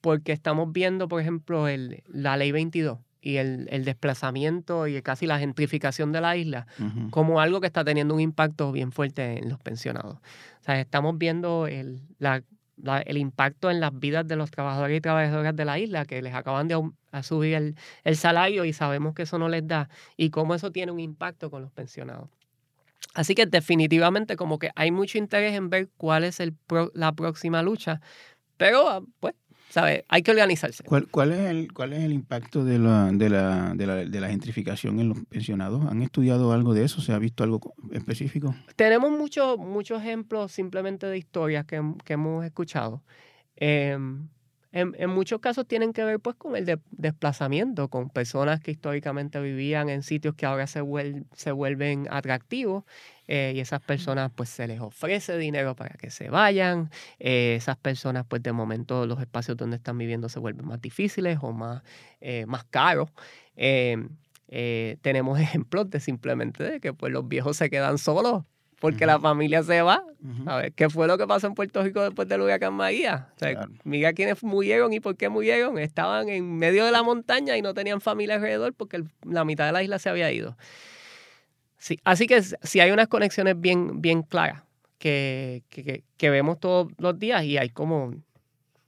porque 0.00 0.30
estamos 0.30 0.72
viendo, 0.72 1.08
por 1.08 1.20
ejemplo, 1.20 1.66
el, 1.66 2.04
la 2.06 2.36
ley 2.36 2.52
22, 2.52 3.00
y 3.20 3.38
el, 3.38 3.66
el, 3.72 3.84
desplazamiento 3.84 4.86
y 4.86 5.02
casi 5.02 5.26
la 5.26 5.40
gentrificación 5.40 6.12
de 6.12 6.20
la 6.20 6.36
isla 6.36 6.68
como 7.10 7.40
algo 7.40 7.60
que 7.60 7.66
está 7.66 7.84
teniendo 7.84 8.14
un 8.14 8.20
impacto 8.20 8.70
bien 8.70 8.92
fuerte 8.92 9.38
en 9.38 9.48
los 9.48 9.58
pensionados. 9.58 10.18
O 10.60 10.64
sea, 10.64 10.80
estamos 10.80 11.18
viendo 11.18 11.66
el, 11.66 12.00
la, 12.20 12.44
el 13.06 13.18
impacto 13.18 13.72
en 13.72 13.80
las 13.80 13.98
vidas 13.98 14.28
de 14.28 14.36
los 14.36 14.52
trabajadores 14.52 14.98
y 14.98 15.00
trabajadoras 15.00 15.56
de 15.56 15.64
la 15.64 15.80
isla, 15.80 16.04
que 16.04 16.22
les 16.22 16.32
acaban 16.32 16.68
de 16.68 16.80
subir 17.24 17.54
el, 17.54 17.74
el 18.04 18.16
salario 18.16 18.64
y 18.64 18.72
sabemos 18.72 19.14
que 19.14 19.22
eso 19.22 19.36
no 19.36 19.48
les 19.48 19.66
da, 19.66 19.88
y 20.16 20.30
cómo 20.30 20.54
eso 20.54 20.70
tiene 20.70 20.92
un 20.92 21.00
impacto 21.00 21.50
con 21.50 21.62
los 21.62 21.72
pensionados. 21.72 22.28
Así 23.18 23.34
que 23.34 23.46
definitivamente 23.46 24.36
como 24.36 24.60
que 24.60 24.70
hay 24.76 24.92
mucho 24.92 25.18
interés 25.18 25.54
en 25.54 25.70
ver 25.70 25.88
cuál 25.96 26.22
es 26.22 26.38
el 26.38 26.54
la 26.94 27.10
próxima 27.10 27.64
lucha, 27.64 28.00
pero 28.56 28.88
ah, 28.88 29.02
pues 29.18 29.34
¿sabes? 29.70 30.04
Hay 30.08 30.22
que 30.22 30.30
organizarse. 30.30 30.84
¿Cuál, 30.84 31.08
cuál, 31.08 31.32
es, 31.32 31.40
el, 31.40 31.72
cuál 31.72 31.94
es 31.94 32.04
el 32.04 32.12
impacto 32.12 32.64
de 32.64 32.78
la, 32.78 33.10
de, 33.10 33.28
la, 33.28 33.74
de, 33.74 33.86
la, 33.88 33.94
de 33.96 34.20
la 34.20 34.28
gentrificación 34.28 35.00
en 35.00 35.08
los 35.08 35.18
pensionados? 35.24 35.84
¿Han 35.90 36.00
estudiado 36.00 36.52
algo 36.52 36.74
de 36.74 36.84
eso? 36.84 37.00
¿Se 37.00 37.12
ha 37.12 37.18
visto 37.18 37.42
algo 37.42 37.74
específico? 37.90 38.54
Tenemos 38.76 39.10
muchos 39.10 39.58
muchos 39.58 40.00
ejemplos 40.00 40.52
simplemente 40.52 41.08
de 41.08 41.18
historias 41.18 41.64
que, 41.64 41.82
que 42.04 42.12
hemos 42.12 42.44
escuchado. 42.44 43.02
Eh, 43.56 43.98
en, 44.78 44.94
en, 44.98 45.10
muchos 45.10 45.40
casos 45.40 45.66
tienen 45.66 45.92
que 45.92 46.04
ver 46.04 46.20
pues 46.20 46.36
con 46.36 46.56
el 46.56 46.80
desplazamiento, 46.90 47.88
con 47.88 48.10
personas 48.10 48.60
que 48.60 48.70
históricamente 48.70 49.40
vivían 49.40 49.88
en 49.88 50.02
sitios 50.02 50.34
que 50.34 50.46
ahora 50.46 50.66
se, 50.66 50.82
se 51.34 51.52
vuelven 51.52 52.06
atractivos 52.10 52.84
eh, 53.26 53.52
y 53.54 53.60
esas 53.60 53.80
personas 53.80 54.30
pues 54.34 54.48
se 54.48 54.66
les 54.66 54.80
ofrece 54.80 55.36
dinero 55.36 55.76
para 55.76 55.96
que 55.96 56.10
se 56.10 56.30
vayan, 56.30 56.90
eh, 57.18 57.56
esas 57.56 57.76
personas 57.76 58.24
pues 58.26 58.42
de 58.42 58.52
momento 58.52 59.06
los 59.06 59.20
espacios 59.20 59.56
donde 59.56 59.76
están 59.76 59.98
viviendo 59.98 60.28
se 60.28 60.38
vuelven 60.38 60.66
más 60.66 60.80
difíciles 60.80 61.38
o 61.42 61.52
más, 61.52 61.82
eh, 62.20 62.46
más 62.46 62.64
caros. 62.64 63.10
tenemos 65.02 65.38
ejemplos 65.40 65.90
de 65.90 66.00
simplemente 66.00 66.64
de 66.64 66.80
que 66.80 66.92
pues 66.94 67.12
los 67.12 67.28
viejos 67.28 67.56
se 67.56 67.68
quedan 67.68 67.98
solos 67.98 68.44
porque 68.80 69.06
la 69.06 69.18
familia 69.18 69.62
se 69.62 69.82
va. 69.82 70.04
A 70.46 70.56
ver, 70.56 70.72
¿qué 70.72 70.88
fue 70.88 71.06
lo 71.06 71.18
que 71.18 71.26
pasó 71.26 71.46
en 71.46 71.54
Puerto 71.54 71.82
Rico 71.82 72.02
después 72.02 72.28
del 72.28 72.40
huracán 72.40 72.74
María? 72.74 73.28
O 73.36 73.38
sea, 73.38 73.68
mira 73.84 74.12
quiénes 74.12 74.42
murieron 74.42 74.92
y 74.92 75.00
por 75.00 75.16
qué 75.16 75.28
murieron. 75.28 75.78
Estaban 75.78 76.28
en 76.28 76.56
medio 76.56 76.84
de 76.84 76.92
la 76.92 77.02
montaña 77.02 77.56
y 77.56 77.62
no 77.62 77.74
tenían 77.74 78.00
familia 78.00 78.36
alrededor 78.36 78.74
porque 78.74 79.04
la 79.24 79.44
mitad 79.44 79.66
de 79.66 79.72
la 79.72 79.82
isla 79.82 79.98
se 79.98 80.08
había 80.08 80.30
ido. 80.30 80.56
Sí, 81.78 81.98
así 82.04 82.26
que 82.26 82.42
sí 82.42 82.80
hay 82.80 82.90
unas 82.90 83.08
conexiones 83.08 83.60
bien, 83.60 84.00
bien 84.00 84.22
claras 84.22 84.62
que, 84.98 85.62
que, 85.68 86.04
que, 86.16 86.30
vemos 86.30 86.58
todos 86.58 86.88
los 86.98 87.18
días 87.18 87.44
y 87.44 87.56
hay 87.56 87.70
como, 87.70 88.14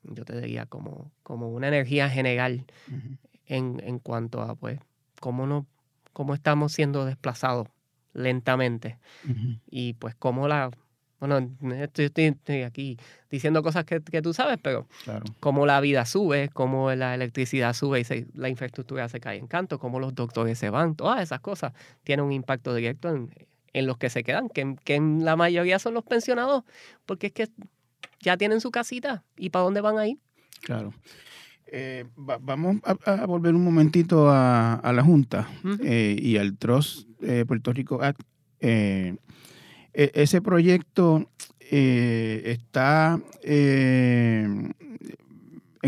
yo 0.02 0.24
te 0.24 0.40
diría, 0.40 0.66
como, 0.66 1.12
como 1.22 1.50
una 1.50 1.68
energía 1.68 2.10
general 2.10 2.64
en, 3.46 3.80
en 3.84 4.00
cuanto 4.00 4.42
a, 4.42 4.56
pues, 4.56 4.80
cómo, 5.20 5.46
no, 5.46 5.66
cómo 6.12 6.34
estamos 6.34 6.72
siendo 6.72 7.04
desplazados 7.04 7.68
lentamente. 8.12 8.98
Y 9.70 9.94
pues 9.94 10.14
como 10.14 10.48
la, 10.48 10.70
bueno, 11.20 11.50
estoy, 11.74 12.06
estoy, 12.06 12.62
aquí 12.62 12.98
diciendo 13.30 13.62
cosas 13.62 13.84
que, 13.84 14.00
que, 14.00 14.22
tú 14.22 14.32
sabes, 14.32 14.58
pero 14.62 14.88
como 15.38 15.66
la 15.66 15.80
vida 15.80 16.06
sube, 16.06 16.48
como 16.48 16.92
la 16.94 17.14
electricidad 17.14 17.74
sube 17.74 18.00
y 18.00 18.26
la 18.34 18.48
infraestructura 18.48 19.08
se 19.08 19.20
cae 19.20 19.38
en 19.38 19.46
canto, 19.46 19.78
como 19.78 20.00
los 20.00 20.14
doctores 20.14 20.58
se 20.58 20.70
van, 20.70 20.94
todas 20.94 21.22
esas 21.22 21.40
cosas 21.40 21.72
tienen 22.04 22.24
un 22.24 22.32
impacto 22.32 22.74
directo 22.74 23.10
en, 23.10 23.30
en 23.72 23.86
los 23.86 23.98
que 23.98 24.10
se 24.10 24.24
quedan, 24.24 24.48
que, 24.48 24.76
que 24.84 24.94
en 24.94 25.24
la 25.24 25.36
mayoría 25.36 25.78
son 25.78 25.94
los 25.94 26.04
pensionados, 26.04 26.64
porque 27.04 27.28
es 27.28 27.32
que 27.32 27.48
ya 28.20 28.36
tienen 28.36 28.60
su 28.60 28.70
casita 28.70 29.24
y 29.36 29.50
para 29.50 29.64
dónde 29.64 29.80
van 29.80 29.98
a 29.98 30.06
ir. 30.06 30.18
Claro. 30.62 30.92
Eh, 31.72 32.04
vamos 32.16 32.78
a, 32.84 33.26
volver 33.26 33.54
un 33.54 33.62
momentito 33.62 34.28
a, 34.28 34.90
la 34.92 35.04
Junta 35.04 35.48
eh, 35.84 36.16
y 36.20 36.36
al 36.36 36.56
TROS 36.56 37.06
eh, 37.22 37.44
Puerto 37.46 37.72
Rico 37.72 38.02
Act. 38.02 38.20
E, 38.60 39.16
ese 39.92 40.42
proyecto 40.42 41.30
está 41.60 43.20
en 43.40 44.74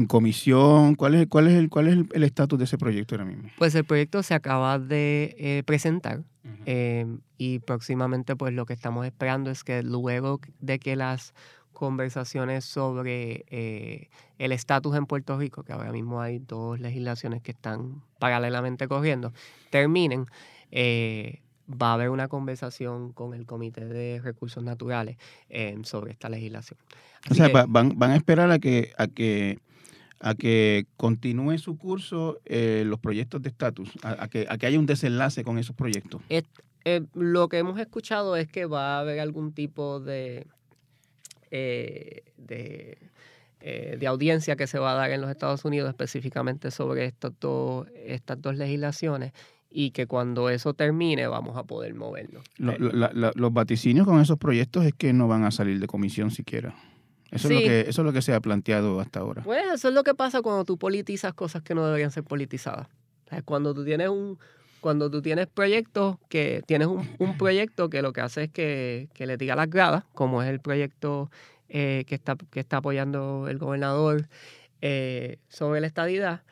comisión. 0.06 0.94
¿Cuál 0.94 1.16
es, 1.16 1.26
cuál 1.26 1.48
es 1.48 1.54
el 1.54 1.68
cuál 1.68 1.88
es 1.88 1.98
el 2.12 2.22
estatus 2.22 2.60
de 2.60 2.64
ese 2.66 2.78
proyecto 2.78 3.16
ahora 3.16 3.24
mismo? 3.24 3.48
Pues 3.58 3.74
el 3.74 3.84
proyecto 3.84 4.22
se 4.22 4.34
acaba 4.34 4.78
de 4.78 5.64
presentar 5.66 6.22
y 7.38 7.58
próximamente 7.58 8.36
pues 8.36 8.54
lo 8.54 8.66
que 8.66 8.72
estamos 8.72 9.04
esperando 9.04 9.50
es 9.50 9.64
que 9.64 9.82
luego 9.82 10.40
de 10.60 10.78
que 10.78 10.94
las 10.94 11.34
conversaciones 11.72 12.64
sobre 12.64 13.44
eh, 13.48 14.08
el 14.38 14.52
estatus 14.52 14.96
en 14.96 15.06
Puerto 15.06 15.38
Rico, 15.38 15.64
que 15.64 15.72
ahora 15.72 15.92
mismo 15.92 16.20
hay 16.20 16.38
dos 16.38 16.78
legislaciones 16.78 17.42
que 17.42 17.52
están 17.52 18.02
paralelamente 18.18 18.86
corriendo, 18.88 19.32
terminen, 19.70 20.26
eh, 20.70 21.40
va 21.68 21.90
a 21.90 21.94
haber 21.94 22.10
una 22.10 22.28
conversación 22.28 23.12
con 23.12 23.34
el 23.34 23.46
Comité 23.46 23.86
de 23.86 24.20
Recursos 24.20 24.62
Naturales 24.62 25.16
eh, 25.48 25.76
sobre 25.82 26.12
esta 26.12 26.28
legislación. 26.28 26.78
o 27.30 27.34
sea, 27.34 27.48
van, 27.48 27.98
van, 27.98 28.10
a 28.10 28.16
esperar 28.16 28.50
a 28.50 28.58
que, 28.58 28.92
a 28.98 29.06
que, 29.06 29.58
a 30.20 30.34
que 30.34 30.86
continúe 30.96 31.58
su 31.58 31.76
curso 31.76 32.38
los 32.46 32.98
proyectos 33.00 33.42
de 33.42 33.48
estatus, 33.48 33.90
a, 34.02 34.28
que, 34.28 34.46
a 34.48 34.58
que 34.58 34.66
haya 34.66 34.78
un 34.78 34.86
desenlace 34.86 35.44
con 35.44 35.58
esos 35.58 35.74
proyectos. 35.74 36.20
lo 37.14 37.48
que 37.48 37.58
hemos 37.58 37.78
escuchado 37.78 38.36
es 38.36 38.48
que 38.48 38.66
va 38.66 38.96
a 38.96 39.00
haber 39.00 39.20
algún 39.20 39.52
tipo 39.52 40.00
de 40.00 40.46
eh, 41.55 42.22
de, 42.38 42.96
eh, 43.61 43.96
de, 44.00 44.07
audiencia 44.07 44.57
que 44.57 44.66
se 44.66 44.78
va 44.78 44.92
a 44.92 44.94
dar 44.94 45.11
en 45.11 45.20
los 45.20 45.30
Estados 45.30 45.66
Unidos 45.66 45.90
específicamente 45.90 46.70
sobre 46.70 47.05
estos 47.05 47.34
estas 48.07 48.40
dos 48.40 48.57
legislaciones 48.57 49.32
y 49.70 49.90
que 49.90 50.07
cuando 50.07 50.48
eso 50.48 50.72
termine 50.72 51.26
vamos 51.26 51.59
a 51.59 51.64
poder 51.64 51.94
movernos. 51.94 52.42
los 52.57 53.53
vaticinios 53.53 54.07
con 54.07 54.18
esos 54.18 54.38
proyectos 54.38 54.86
es 54.86 54.94
que 54.94 55.12
no 55.12 55.28
van 55.28 55.44
a 55.44 55.50
salir 55.50 55.78
de 55.78 55.86
comisión 55.86 56.30
siquiera. 56.30 56.74
Eso, 57.30 57.48
es 57.48 57.55
lo 57.55 57.61
que, 57.61 57.80
eso 57.80 58.00
es 58.00 58.07
lo 58.07 58.12
que 58.14 58.22
se 58.22 58.32
ha 58.32 58.40
planteado 58.40 58.98
hasta 58.98 59.20
ahora. 59.20 59.42
Pues 59.42 59.62
eso 59.74 59.88
es 59.88 59.94
lo 59.94 60.05
que 60.05 60.14
pasa 60.14 60.40
cuando 60.40 60.64
tú 60.64 60.78
politizas 60.78 61.34
cosas 61.34 61.62
que 61.62 61.74
no 61.74 61.84
deberían 61.84 62.11
ser 62.11 62.24
politizadas. 62.24 62.88
Cuando 63.44 63.74
tú 63.74 63.84
tienes 63.84 64.09
un, 64.09 64.38
cuando 64.82 65.08
tú 65.10 65.22
tienes 65.22 65.46
proyectos 65.46 66.16
que 66.28 66.62
tienes 66.66 66.88
un, 66.88 67.06
proyecto 67.38 67.88
que 67.88 68.02
lo 68.02 68.12
que 68.12 68.20
hace 68.20 68.42
es 68.42 68.50
que, 68.50 69.08
le 69.16 69.36
diga 69.38 69.56
las 69.56 69.70
gradas, 69.70 70.04
como 70.12 70.42
es 70.42 70.50
el 70.50 70.60
proyecto 70.60 71.30
eh, 71.70 72.04
que, 72.06 72.16
está, 72.16 72.36
que 72.50 72.60
está 72.60 72.78
apoyando 72.78 73.46
el 73.48 73.58
gobernador 73.58 74.28
eh, 74.82 75.38
sobre 75.48 75.80
la 75.80 75.86
estadidad 75.86 76.42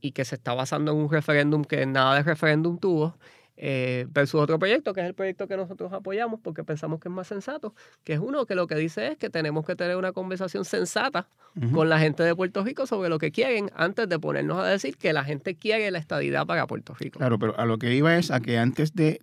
y 0.00 0.12
que 0.12 0.24
se 0.24 0.36
está 0.36 0.54
basando 0.54 0.92
en 0.92 0.98
un 0.98 1.10
referéndum 1.10 1.62
que 1.62 1.84
nada 1.84 2.14
de 2.16 2.22
referéndum 2.22 2.78
tuvo, 2.78 3.18
eh, 3.60 4.06
versus 4.10 4.40
otro 4.40 4.56
proyecto, 4.58 4.94
que 4.94 5.00
es 5.00 5.06
el 5.06 5.14
proyecto 5.14 5.48
que 5.48 5.56
nosotros 5.56 5.92
apoyamos 5.92 6.38
porque 6.40 6.62
pensamos 6.62 7.00
que 7.00 7.08
es 7.08 7.14
más 7.14 7.26
sensato, 7.26 7.74
que 8.04 8.12
es 8.12 8.20
uno 8.20 8.46
que 8.46 8.54
lo 8.54 8.68
que 8.68 8.76
dice 8.76 9.08
es 9.08 9.18
que 9.18 9.30
tenemos 9.30 9.66
que 9.66 9.74
tener 9.74 9.96
una 9.96 10.12
conversación 10.12 10.64
sensata 10.64 11.28
con 11.72 11.88
la 11.88 11.98
gente 11.98 12.22
de 12.22 12.36
Puerto 12.36 12.62
Rico 12.62 12.86
sobre 12.86 13.08
lo 13.08 13.18
que 13.18 13.32
quieren 13.32 13.72
antes 13.74 14.08
de 14.08 14.20
ponernos 14.20 14.58
a 14.58 14.66
decir 14.66 14.96
que 14.96 15.12
la 15.12 15.24
gente 15.24 15.56
quiere 15.56 15.90
la 15.90 15.98
estadidad 15.98 16.46
para 16.46 16.68
Puerto 16.68 16.94
Rico. 16.94 17.18
Claro, 17.18 17.36
pero 17.40 17.58
a 17.58 17.64
lo 17.66 17.78
que 17.78 17.92
iba 17.92 18.16
es 18.16 18.30
a 18.30 18.38
que 18.38 18.58
antes 18.58 18.94
de, 18.94 19.18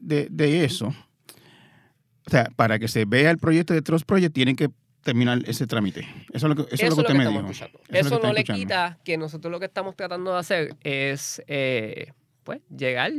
eso, 0.65 0.87
o 0.87 2.29
sea, 2.29 2.49
para 2.57 2.77
que 2.77 2.89
se 2.89 3.05
vea 3.05 3.31
el 3.31 3.37
proyecto 3.37 3.73
de 3.73 3.81
Trust 3.81 4.05
Project, 4.05 4.33
tienen 4.33 4.57
que 4.57 4.69
terminar 5.01 5.39
ese 5.45 5.65
trámite. 5.65 6.01
Eso 6.33 6.47
es 6.47 6.55
lo 6.55 6.55
que, 6.55 6.75
eso, 6.75 6.85
es 6.85 6.89
lo 6.89 6.95
que 6.95 7.01
usted 7.03 7.13
me 7.13 7.25
dijo. 7.25 7.49
Eso, 7.87 8.19
no 8.21 8.33
le 8.33 8.43
quita 8.43 8.97
que 9.05 9.17
nosotros 9.17 9.49
lo 9.49 9.61
que 9.61 9.67
estamos 9.67 9.95
tratando 9.95 10.33
de 10.33 10.39
hacer 10.39 10.75
es, 10.81 11.41
eh, 11.47 12.11
pues, 12.43 12.59
llegar 12.75 13.13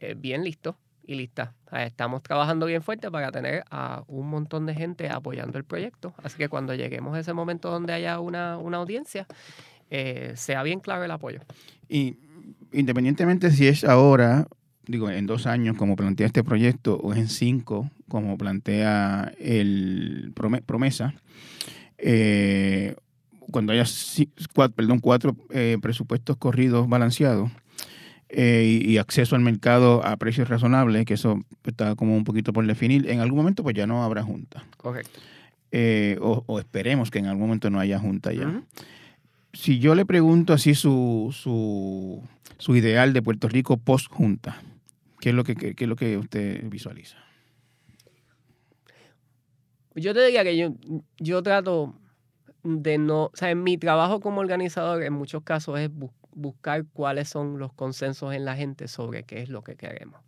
eh, 0.00 0.14
bien 0.16 0.44
listo 0.44 0.78
y 1.06 1.14
lista. 1.14 1.52
Estamos 1.72 2.22
trabajando 2.22 2.64
bien 2.64 2.82
fuerte 2.82 3.10
para 3.10 3.30
tener 3.30 3.64
a 3.70 4.02
un 4.06 4.30
montón 4.30 4.64
de 4.64 4.74
gente 4.74 5.10
apoyando 5.10 5.58
el 5.58 5.64
proyecto. 5.64 6.14
Así 6.22 6.38
que 6.38 6.48
cuando 6.48 6.74
lleguemos 6.74 7.14
a 7.14 7.20
ese 7.20 7.34
momento 7.34 7.70
donde 7.70 7.92
haya 7.92 8.18
una, 8.18 8.54
audiencia, 8.54 9.26
eh, 9.90 10.32
sea 10.36 10.62
bien 10.62 10.80
claro 10.80 11.04
el 11.04 11.10
apoyo. 11.10 11.40
Y 11.86 12.16
independientemente 12.72 13.50
si 13.50 13.66
es 13.66 13.84
ahora, 13.84 14.46
digo, 14.86 15.10
en 15.10 15.26
dos 15.26 15.46
años, 15.46 15.76
como 15.76 15.96
plantea 15.96 16.26
este 16.26 16.42
proyecto, 16.42 16.96
o 16.96 17.12
en 17.12 17.28
cinco, 17.28 17.90
como 18.08 18.38
plantea 18.38 19.32
el 19.38 20.32
promesa, 20.64 21.14
eh, 21.98 22.94
cuando 23.50 23.72
haya 23.72 23.84
cuatro, 24.54 24.76
perdón, 24.76 25.00
cuatro 25.00 25.36
presupuestos 25.82 26.36
corridos 26.38 26.88
balanceados, 26.88 27.50
eh, 28.32 28.82
y, 28.84 28.98
acceso 28.98 29.34
al 29.34 29.42
mercado 29.42 30.06
a 30.06 30.16
precios 30.16 30.48
razonables, 30.48 31.04
que 31.04 31.14
eso 31.14 31.44
está 31.64 31.96
como 31.96 32.16
un 32.16 32.22
poquito 32.22 32.52
por 32.52 32.64
definir, 32.64 33.10
en 33.10 33.18
algún 33.18 33.38
momento 33.38 33.64
pues 33.64 33.74
ya 33.74 33.88
no 33.88 34.04
habrá 34.04 34.22
junta. 34.22 34.64
Correcto. 34.76 35.18
Eh, 35.72 36.16
o, 36.20 36.58
esperemos 36.60 37.10
que 37.10 37.18
en 37.18 37.26
algún 37.26 37.42
momento 37.42 37.70
no 37.70 37.80
haya 37.80 37.98
junta 37.98 38.32
ya. 38.32 38.62
Si 39.52 39.80
yo 39.80 39.96
le 39.96 40.06
pregunto 40.06 40.52
así 40.52 40.76
su, 40.76 41.34
su, 41.36 42.22
su 42.58 42.76
ideal 42.76 43.12
de 43.12 43.22
Puerto 43.22 43.48
Rico 43.48 43.78
post 43.78 44.06
junta, 44.08 44.62
¿qué 45.20 45.30
es 45.30 45.34
lo 45.34 45.42
que, 45.42 45.56
qué, 45.56 45.74
es 45.76 45.88
lo 45.88 45.96
que 45.96 46.16
usted 46.16 46.62
visualiza? 46.68 47.16
Yo 49.96 50.14
te 50.14 50.24
diría 50.24 50.44
que 50.44 50.56
yo, 50.56 50.74
yo 51.18 51.42
trato 51.42 51.96
de 52.62 52.96
no, 52.98 53.24
o 53.24 53.32
sea, 53.34 53.50
en 53.50 53.64
mi 53.64 53.76
trabajo 53.76 54.20
como 54.20 54.40
organizador 54.40 55.02
en 55.02 55.14
muchos 55.14 55.42
casos 55.42 55.80
es 55.80 55.92
buscar 55.92 56.19
buscar 56.32 56.84
cuáles 56.92 57.28
son 57.28 57.58
los 57.58 57.72
consensos 57.72 58.34
en 58.34 58.44
la 58.44 58.56
gente 58.56 58.88
sobre 58.88 59.24
qué 59.24 59.42
es 59.42 59.48
lo 59.48 59.62
que 59.62 59.76
queremos. 59.76 60.20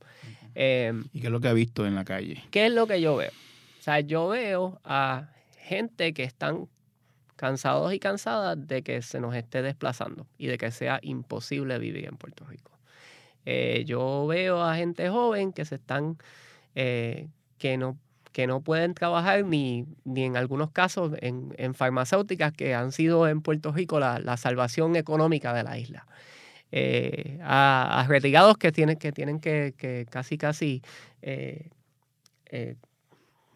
Em, 0.54 1.04
¿Y 1.12 1.20
qué 1.20 1.26
es 1.28 1.32
lo 1.32 1.40
que 1.40 1.48
ha 1.48 1.52
visto 1.52 1.86
en 1.86 1.94
la 1.94 2.04
calle? 2.04 2.42
¿Qué 2.50 2.66
es 2.66 2.72
lo 2.72 2.86
que 2.86 3.00
yo 3.00 3.16
veo? 3.16 3.30
O 3.30 3.82
sea, 3.82 4.00
yo 4.00 4.28
veo 4.28 4.80
a 4.84 5.30
gente 5.56 6.12
que 6.12 6.24
están 6.24 6.68
cansados 7.36 7.92
y 7.92 7.98
cansadas 7.98 8.68
de 8.68 8.82
que 8.82 9.02
se 9.02 9.18
nos 9.18 9.34
esté 9.34 9.62
desplazando 9.62 10.26
y 10.38 10.46
de 10.46 10.58
que 10.58 10.70
sea 10.70 11.00
imposible 11.02 11.78
vivir 11.78 12.06
en 12.06 12.16
Puerto 12.16 12.44
Rico. 12.44 12.70
Eh, 13.44 13.84
yo 13.86 14.26
veo 14.28 14.62
a 14.62 14.76
gente 14.76 15.08
joven 15.08 15.52
que 15.52 15.64
se 15.64 15.76
están, 15.76 16.18
eh, 16.74 17.28
que 17.58 17.76
no 17.76 17.98
que 18.32 18.46
no 18.46 18.60
pueden 18.62 18.94
trabajar 18.94 19.44
ni, 19.44 19.86
ni 20.04 20.24
en 20.24 20.36
algunos 20.36 20.70
casos 20.70 21.12
en, 21.20 21.54
en, 21.58 21.74
farmacéuticas 21.74 22.52
que 22.52 22.74
han 22.74 22.92
sido 22.92 23.28
en 23.28 23.42
Puerto 23.42 23.72
Rico 23.72 24.00
la, 24.00 24.18
la 24.18 24.36
salvación 24.36 24.96
económica 24.96 25.52
de 25.54 25.62
la 25.62 25.78
isla. 25.78 26.06
Eh, 26.72 27.38
a, 27.42 28.00
a, 28.00 28.06
retirados 28.06 28.56
que 28.56 28.72
tienen 28.72 28.96
que, 28.96 29.12
tienen 29.12 29.40
que, 29.40 29.74
que 29.76 30.06
casi 30.10 30.38
casi 30.38 30.82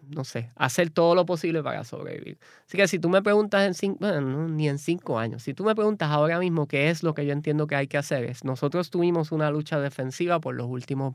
no 0.08 0.24
sé, 0.24 0.50
hacer 0.56 0.90
todo 0.90 1.14
lo 1.14 1.26
posible 1.26 1.62
para 1.62 1.84
sobrevivir. 1.84 2.38
Así 2.66 2.76
que 2.76 2.88
si 2.88 2.98
tú 2.98 3.08
me 3.08 3.22
preguntas 3.22 3.66
en 3.66 3.74
cinco, 3.74 4.20
ni 4.20 4.68
en 4.68 4.78
cinco 4.78 5.18
años, 5.18 5.42
si 5.42 5.54
tú 5.54 5.64
me 5.64 5.74
preguntas 5.74 6.10
ahora 6.10 6.38
mismo 6.38 6.66
qué 6.66 6.90
es 6.90 7.02
lo 7.02 7.14
que 7.14 7.26
yo 7.26 7.32
entiendo 7.32 7.66
que 7.66 7.76
hay 7.76 7.88
que 7.88 7.98
hacer, 7.98 8.24
es 8.24 8.44
nosotros 8.44 8.90
tuvimos 8.90 9.32
una 9.32 9.50
lucha 9.50 9.80
defensiva 9.80 10.40
por 10.40 10.54
los 10.54 10.66
últimos 10.66 11.14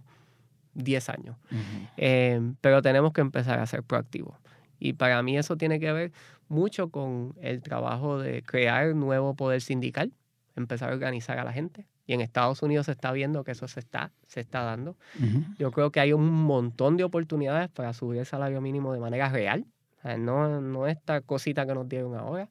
10 0.73 1.09
años, 1.09 1.37
uh 1.51 1.55
-huh. 1.55 1.89
eh, 1.97 2.53
pero 2.61 2.81
tenemos 2.81 3.13
que 3.13 3.21
empezar 3.21 3.59
a 3.59 3.65
ser 3.65 3.83
proactivos. 3.83 4.37
Y 4.79 4.93
para 4.93 5.21
mí 5.21 5.37
eso 5.37 5.57
tiene 5.57 5.79
que 5.79 5.91
ver 5.91 6.11
mucho 6.47 6.89
con 6.89 7.35
el 7.41 7.61
trabajo 7.61 8.17
de 8.19 8.41
crear 8.43 8.95
nuevo 8.95 9.35
poder 9.35 9.61
sindical, 9.61 10.11
empezar 10.55 10.89
a 10.89 10.93
organizar 10.93 11.37
a 11.39 11.43
la 11.43 11.53
gente, 11.53 11.85
y 12.07 12.13
en 12.13 12.21
Estados 12.21 12.61
Unidos 12.61 12.87
se 12.87 12.91
está 12.93 13.11
viendo 13.11 13.43
que 13.43 13.51
eso 13.51 13.67
se 13.67 13.79
está, 13.79 14.11
se 14.27 14.41
está 14.41 14.63
dando. 14.63 14.97
Uh 15.19 15.23
-huh. 15.23 15.57
Yo 15.57 15.71
creo 15.71 15.91
que 15.91 15.99
hay 15.99 16.13
un 16.13 16.29
montón 16.29 16.97
de 16.97 17.03
oportunidades 17.03 17.69
para 17.69 17.93
subir 17.93 18.19
el 18.19 18.25
salario 18.25 18.59
mínimo 18.59 18.91
de 18.91 18.99
manera 18.99 19.29
real. 19.29 19.65
Eh, 20.03 20.17
no, 20.17 20.61
no 20.61 20.87
esta 20.87 21.21
cosita 21.21 21.65
que 21.65 21.73
nos 21.73 21.87
dieron 21.87 22.15
ahora. 22.15 22.49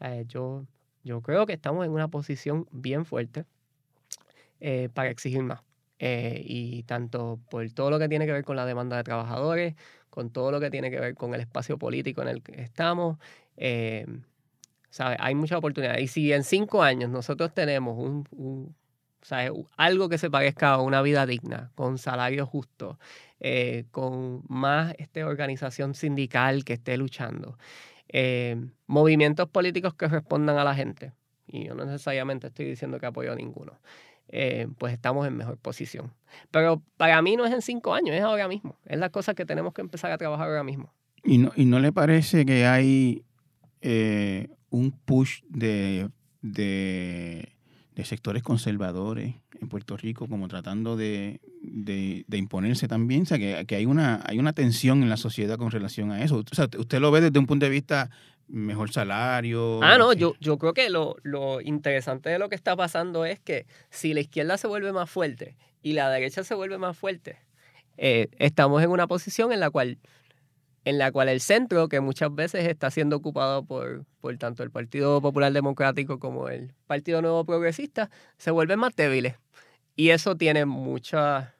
Eh, 0.00 0.24
yo, 0.28 0.64
yo 1.04 1.20
creo 1.20 1.46
que 1.46 1.52
estamos 1.52 1.84
en 1.84 1.92
una 1.92 2.08
posición 2.08 2.66
bien 2.70 3.04
fuerte 3.04 3.44
eh, 4.60 4.88
para 4.94 5.10
exigir 5.10 5.42
más. 5.42 5.60
Eh, 6.04 6.42
y 6.44 6.82
tanto 6.82 7.38
por 7.48 7.70
todo 7.70 7.88
lo 7.88 7.98
que 8.00 8.08
tiene 8.08 8.26
que 8.26 8.32
ver 8.32 8.44
con 8.44 8.56
la 8.56 8.66
demanda 8.66 8.96
de 8.96 9.04
trabajadores, 9.04 9.76
con 10.10 10.30
todo 10.30 10.50
lo 10.50 10.58
que 10.58 10.68
tiene 10.68 10.90
que 10.90 10.98
ver 10.98 11.14
con 11.14 11.32
el 11.32 11.40
espacio 11.40 11.78
político 11.78 12.22
en 12.22 12.28
el 12.28 12.42
que 12.42 12.60
estamos, 12.60 13.18
eh, 13.56 14.04
hay 14.98 15.34
muchas 15.36 15.58
oportunidades. 15.58 16.02
Y 16.02 16.08
si 16.08 16.32
en 16.32 16.42
cinco 16.42 16.82
años 16.82 17.08
nosotros 17.08 17.54
tenemos 17.54 17.96
un, 17.96 18.26
un 18.32 18.74
algo 19.76 20.08
que 20.08 20.18
se 20.18 20.28
parezca 20.28 20.72
a 20.72 20.82
una 20.82 21.02
vida 21.02 21.24
digna, 21.24 21.70
con 21.76 21.98
salario 21.98 22.46
justo, 22.46 22.98
eh, 23.38 23.84
con 23.92 24.42
más 24.48 24.94
este, 24.98 25.22
organización 25.22 25.94
sindical 25.94 26.64
que 26.64 26.72
esté 26.72 26.96
luchando, 26.96 27.56
eh, 28.08 28.56
movimientos 28.88 29.48
políticos 29.48 29.94
que 29.94 30.08
respondan 30.08 30.58
a 30.58 30.64
la 30.64 30.74
gente. 30.74 31.12
Y 31.46 31.66
yo 31.66 31.74
no 31.74 31.84
necesariamente 31.84 32.48
estoy 32.48 32.66
diciendo 32.66 32.98
que 32.98 33.06
apoyo 33.06 33.32
a 33.32 33.36
ninguno. 33.36 33.78
Eh, 34.28 34.68
pues 34.78 34.92
estamos 34.92 35.26
en 35.26 35.36
mejor 35.36 35.58
posición. 35.58 36.12
Pero 36.50 36.82
para 36.96 37.20
mí 37.20 37.36
no 37.36 37.44
es 37.44 37.52
en 37.52 37.62
cinco 37.62 37.94
años, 37.94 38.16
es 38.16 38.22
ahora 38.22 38.48
mismo. 38.48 38.78
Es 38.86 38.98
la 38.98 39.10
cosa 39.10 39.34
que 39.34 39.44
tenemos 39.44 39.74
que 39.74 39.82
empezar 39.82 40.10
a 40.10 40.18
trabajar 40.18 40.48
ahora 40.48 40.64
mismo. 40.64 40.92
¿Y 41.24 41.38
no, 41.38 41.52
y 41.54 41.66
no 41.66 41.78
le 41.78 41.92
parece 41.92 42.46
que 42.46 42.66
hay 42.66 43.24
eh, 43.82 44.48
un 44.70 44.90
push 44.92 45.42
de, 45.48 46.08
de 46.40 48.04
sectores 48.04 48.42
conservadores 48.42 49.34
en 49.60 49.68
Puerto 49.68 49.96
Rico, 49.96 50.26
como 50.28 50.48
tratando 50.48 50.96
de, 50.96 51.40
de, 51.62 52.24
de 52.26 52.36
imponerse 52.36 52.88
también. 52.88 53.22
O 53.22 53.26
sea, 53.26 53.38
que, 53.38 53.64
que, 53.66 53.76
hay, 53.76 53.86
una, 53.86 54.22
hay 54.26 54.38
una 54.38 54.52
tensión 54.52 55.02
en 55.02 55.08
la 55.08 55.16
sociedad 55.16 55.56
con 55.56 55.70
relación 55.70 56.10
a 56.10 56.22
eso. 56.22 56.38
O 56.50 56.54
sea, 56.54 56.68
usted 56.78 57.00
lo 57.00 57.10
ve 57.10 57.20
desde 57.20 57.38
un 57.38 57.46
punto 57.46 57.64
de 57.64 57.70
vista 57.70 58.10
mejor 58.52 58.92
salario. 58.92 59.80
Ah, 59.82 59.96
no, 59.98 60.12
yo, 60.12 60.34
yo 60.38 60.58
creo 60.58 60.74
que 60.74 60.90
lo, 60.90 61.16
lo 61.22 61.60
interesante 61.60 62.28
de 62.28 62.38
lo 62.38 62.48
que 62.48 62.54
está 62.54 62.76
pasando 62.76 63.24
es 63.24 63.40
que 63.40 63.66
si 63.90 64.14
la 64.14 64.20
izquierda 64.20 64.58
se 64.58 64.68
vuelve 64.68 64.92
más 64.92 65.10
fuerte 65.10 65.56
y 65.82 65.94
la 65.94 66.10
derecha 66.10 66.44
se 66.44 66.54
vuelve 66.54 66.78
más 66.78 66.96
fuerte, 66.96 67.38
eh, 67.96 68.28
estamos 68.38 68.82
en 68.82 68.90
una 68.90 69.06
posición 69.06 69.52
en 69.52 69.60
la 69.60 69.70
cual 69.70 69.98
en 70.84 70.98
la 70.98 71.12
cual 71.12 71.28
el 71.28 71.40
centro, 71.40 71.88
que 71.88 72.00
muchas 72.00 72.34
veces 72.34 72.66
está 72.66 72.90
siendo 72.90 73.16
ocupado 73.16 73.64
por, 73.64 74.04
por 74.20 74.36
tanto 74.36 74.64
el 74.64 74.70
Partido 74.72 75.20
Popular 75.20 75.52
Democrático 75.52 76.18
como 76.18 76.48
el 76.48 76.74
Partido 76.88 77.22
Nuevo 77.22 77.44
Progresista, 77.44 78.10
se 78.36 78.50
vuelven 78.50 78.80
más 78.80 78.96
débiles. 78.96 79.36
Y 79.94 80.10
eso 80.10 80.36
tiene 80.36 80.64
muchas 80.64 81.50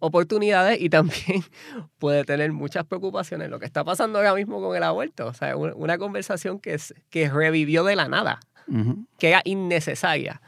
oportunidades 0.00 0.80
y 0.80 0.90
también 0.90 1.44
puede 1.98 2.24
tener 2.24 2.52
muchas 2.52 2.84
preocupaciones. 2.84 3.48
Lo 3.48 3.58
que 3.60 3.66
está 3.66 3.84
pasando 3.84 4.18
ahora 4.18 4.34
mismo 4.34 4.60
con 4.60 4.76
el 4.76 4.82
aborto, 4.82 5.26
o 5.26 5.34
sea, 5.34 5.56
una 5.56 5.98
conversación 5.98 6.58
que, 6.58 6.74
es, 6.74 6.94
que 7.10 7.28
revivió 7.28 7.84
de 7.84 7.96
la 7.96 8.08
nada, 8.08 8.40
uh 8.66 8.72
-huh. 8.72 9.06
que 9.18 9.28
era 9.28 9.42
innecesaria. 9.44 10.40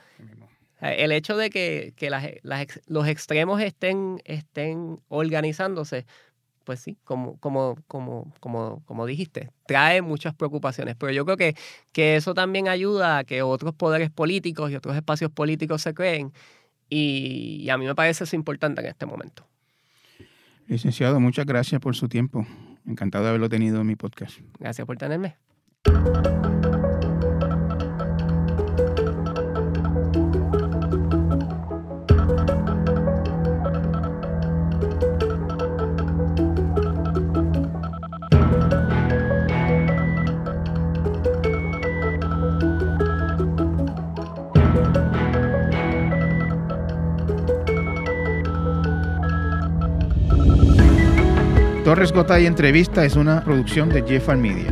El 0.81 1.13
hecho 1.13 1.37
de 1.37 1.49
que, 1.49 1.93
que 1.95 2.11
las, 2.11 2.27
las, 2.43 2.67
los 2.87 3.07
extremos 3.07 3.61
estén, 3.61 4.21
estén 4.25 4.99
organizándose 5.09 6.07
pues 6.65 6.81
sí, 6.81 6.97
como, 7.05 7.39
como, 7.39 7.77
como, 7.87 8.33
como, 8.41 8.83
como 8.85 9.07
dijiste, 9.07 9.51
trae 9.67 10.03
muchas 10.03 10.35
preocupaciones. 10.35 10.97
Pero 10.97 11.13
yo 11.13 11.25
creo 11.25 11.37
que, 11.37 11.55
que 11.93 12.17
eso 12.17 12.35
también 12.35 12.69
ayuda 12.69 13.19
a 13.19 13.25
que 13.25 13.43
otros 13.43 13.75
poderes 13.75 14.11
políticos 14.11 14.71
y 14.71 14.77
otros 14.77 14.97
espacios 14.97 15.31
políticos 15.31 15.83
se 15.83 15.95
creen. 15.95 16.33
Y, 16.95 17.63
y 17.63 17.71
a 17.71 17.79
mí 17.79 17.87
me 17.87 17.95
parece 17.95 18.25
eso 18.25 18.37
importante 18.37 18.83
en 18.83 18.89
este 18.89 19.07
momento. 19.07 19.47
Licenciado, 20.67 21.21
muchas 21.21 21.47
gracias 21.47 21.81
por 21.81 21.97
su 21.97 22.07
tiempo. 22.07 22.47
Encantado 22.87 23.25
de 23.25 23.31
haberlo 23.31 23.49
tenido 23.49 23.81
en 23.81 23.87
mi 23.87 23.97
podcast. 23.97 24.41
Gracias 24.59 24.87
por 24.87 24.99
tenerme. 24.99 25.37
Torres 51.93 52.11
Gotay 52.11 52.47
Entrevista 52.47 53.05
es 53.05 53.17
una 53.17 53.45
producción 53.45 53.91
de 53.91 54.03
Jeffan 54.03 54.41
Media. 54.41 54.71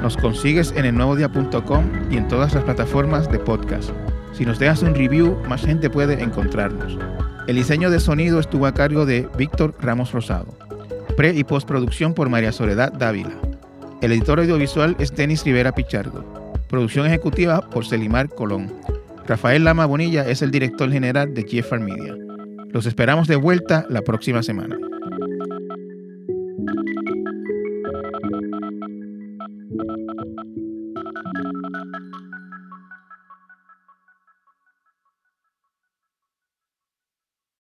Nos 0.00 0.16
consigues 0.16 0.72
en 0.74 0.86
el 0.86 0.94
nuevodia.com 0.94 1.84
y 2.10 2.16
en 2.16 2.26
todas 2.26 2.54
las 2.54 2.64
plataformas 2.64 3.30
de 3.30 3.38
podcast. 3.38 3.90
Si 4.32 4.46
nos 4.46 4.58
dejas 4.58 4.80
un 4.80 4.94
review, 4.94 5.36
más 5.46 5.66
gente 5.66 5.90
puede 5.90 6.22
encontrarnos. 6.22 6.96
El 7.48 7.56
diseño 7.56 7.90
de 7.90 8.00
sonido 8.00 8.40
estuvo 8.40 8.64
a 8.64 8.72
cargo 8.72 9.04
de 9.04 9.28
Víctor 9.36 9.74
Ramos 9.78 10.12
Rosado. 10.12 10.56
Pre 11.18 11.34
y 11.34 11.44
postproducción 11.44 12.14
por 12.14 12.30
María 12.30 12.50
Soledad 12.50 12.94
Dávila. 12.94 13.34
El 14.00 14.12
editor 14.12 14.40
audiovisual 14.40 14.96
es 14.98 15.14
Denis 15.14 15.44
Rivera 15.44 15.72
Pichardo. 15.72 16.24
Producción 16.70 17.04
ejecutiva 17.04 17.60
por 17.60 17.84
Celimar 17.84 18.30
Colón. 18.30 18.72
Rafael 19.26 19.64
Lama 19.64 19.84
Bonilla 19.84 20.26
es 20.26 20.40
el 20.40 20.50
director 20.50 20.90
general 20.90 21.34
de 21.34 21.42
Jeffan 21.42 21.84
Media. 21.84 22.16
Los 22.70 22.86
esperamos 22.86 23.28
de 23.28 23.36
vuelta 23.36 23.84
la 23.90 24.00
próxima 24.00 24.42
semana. 24.42 24.78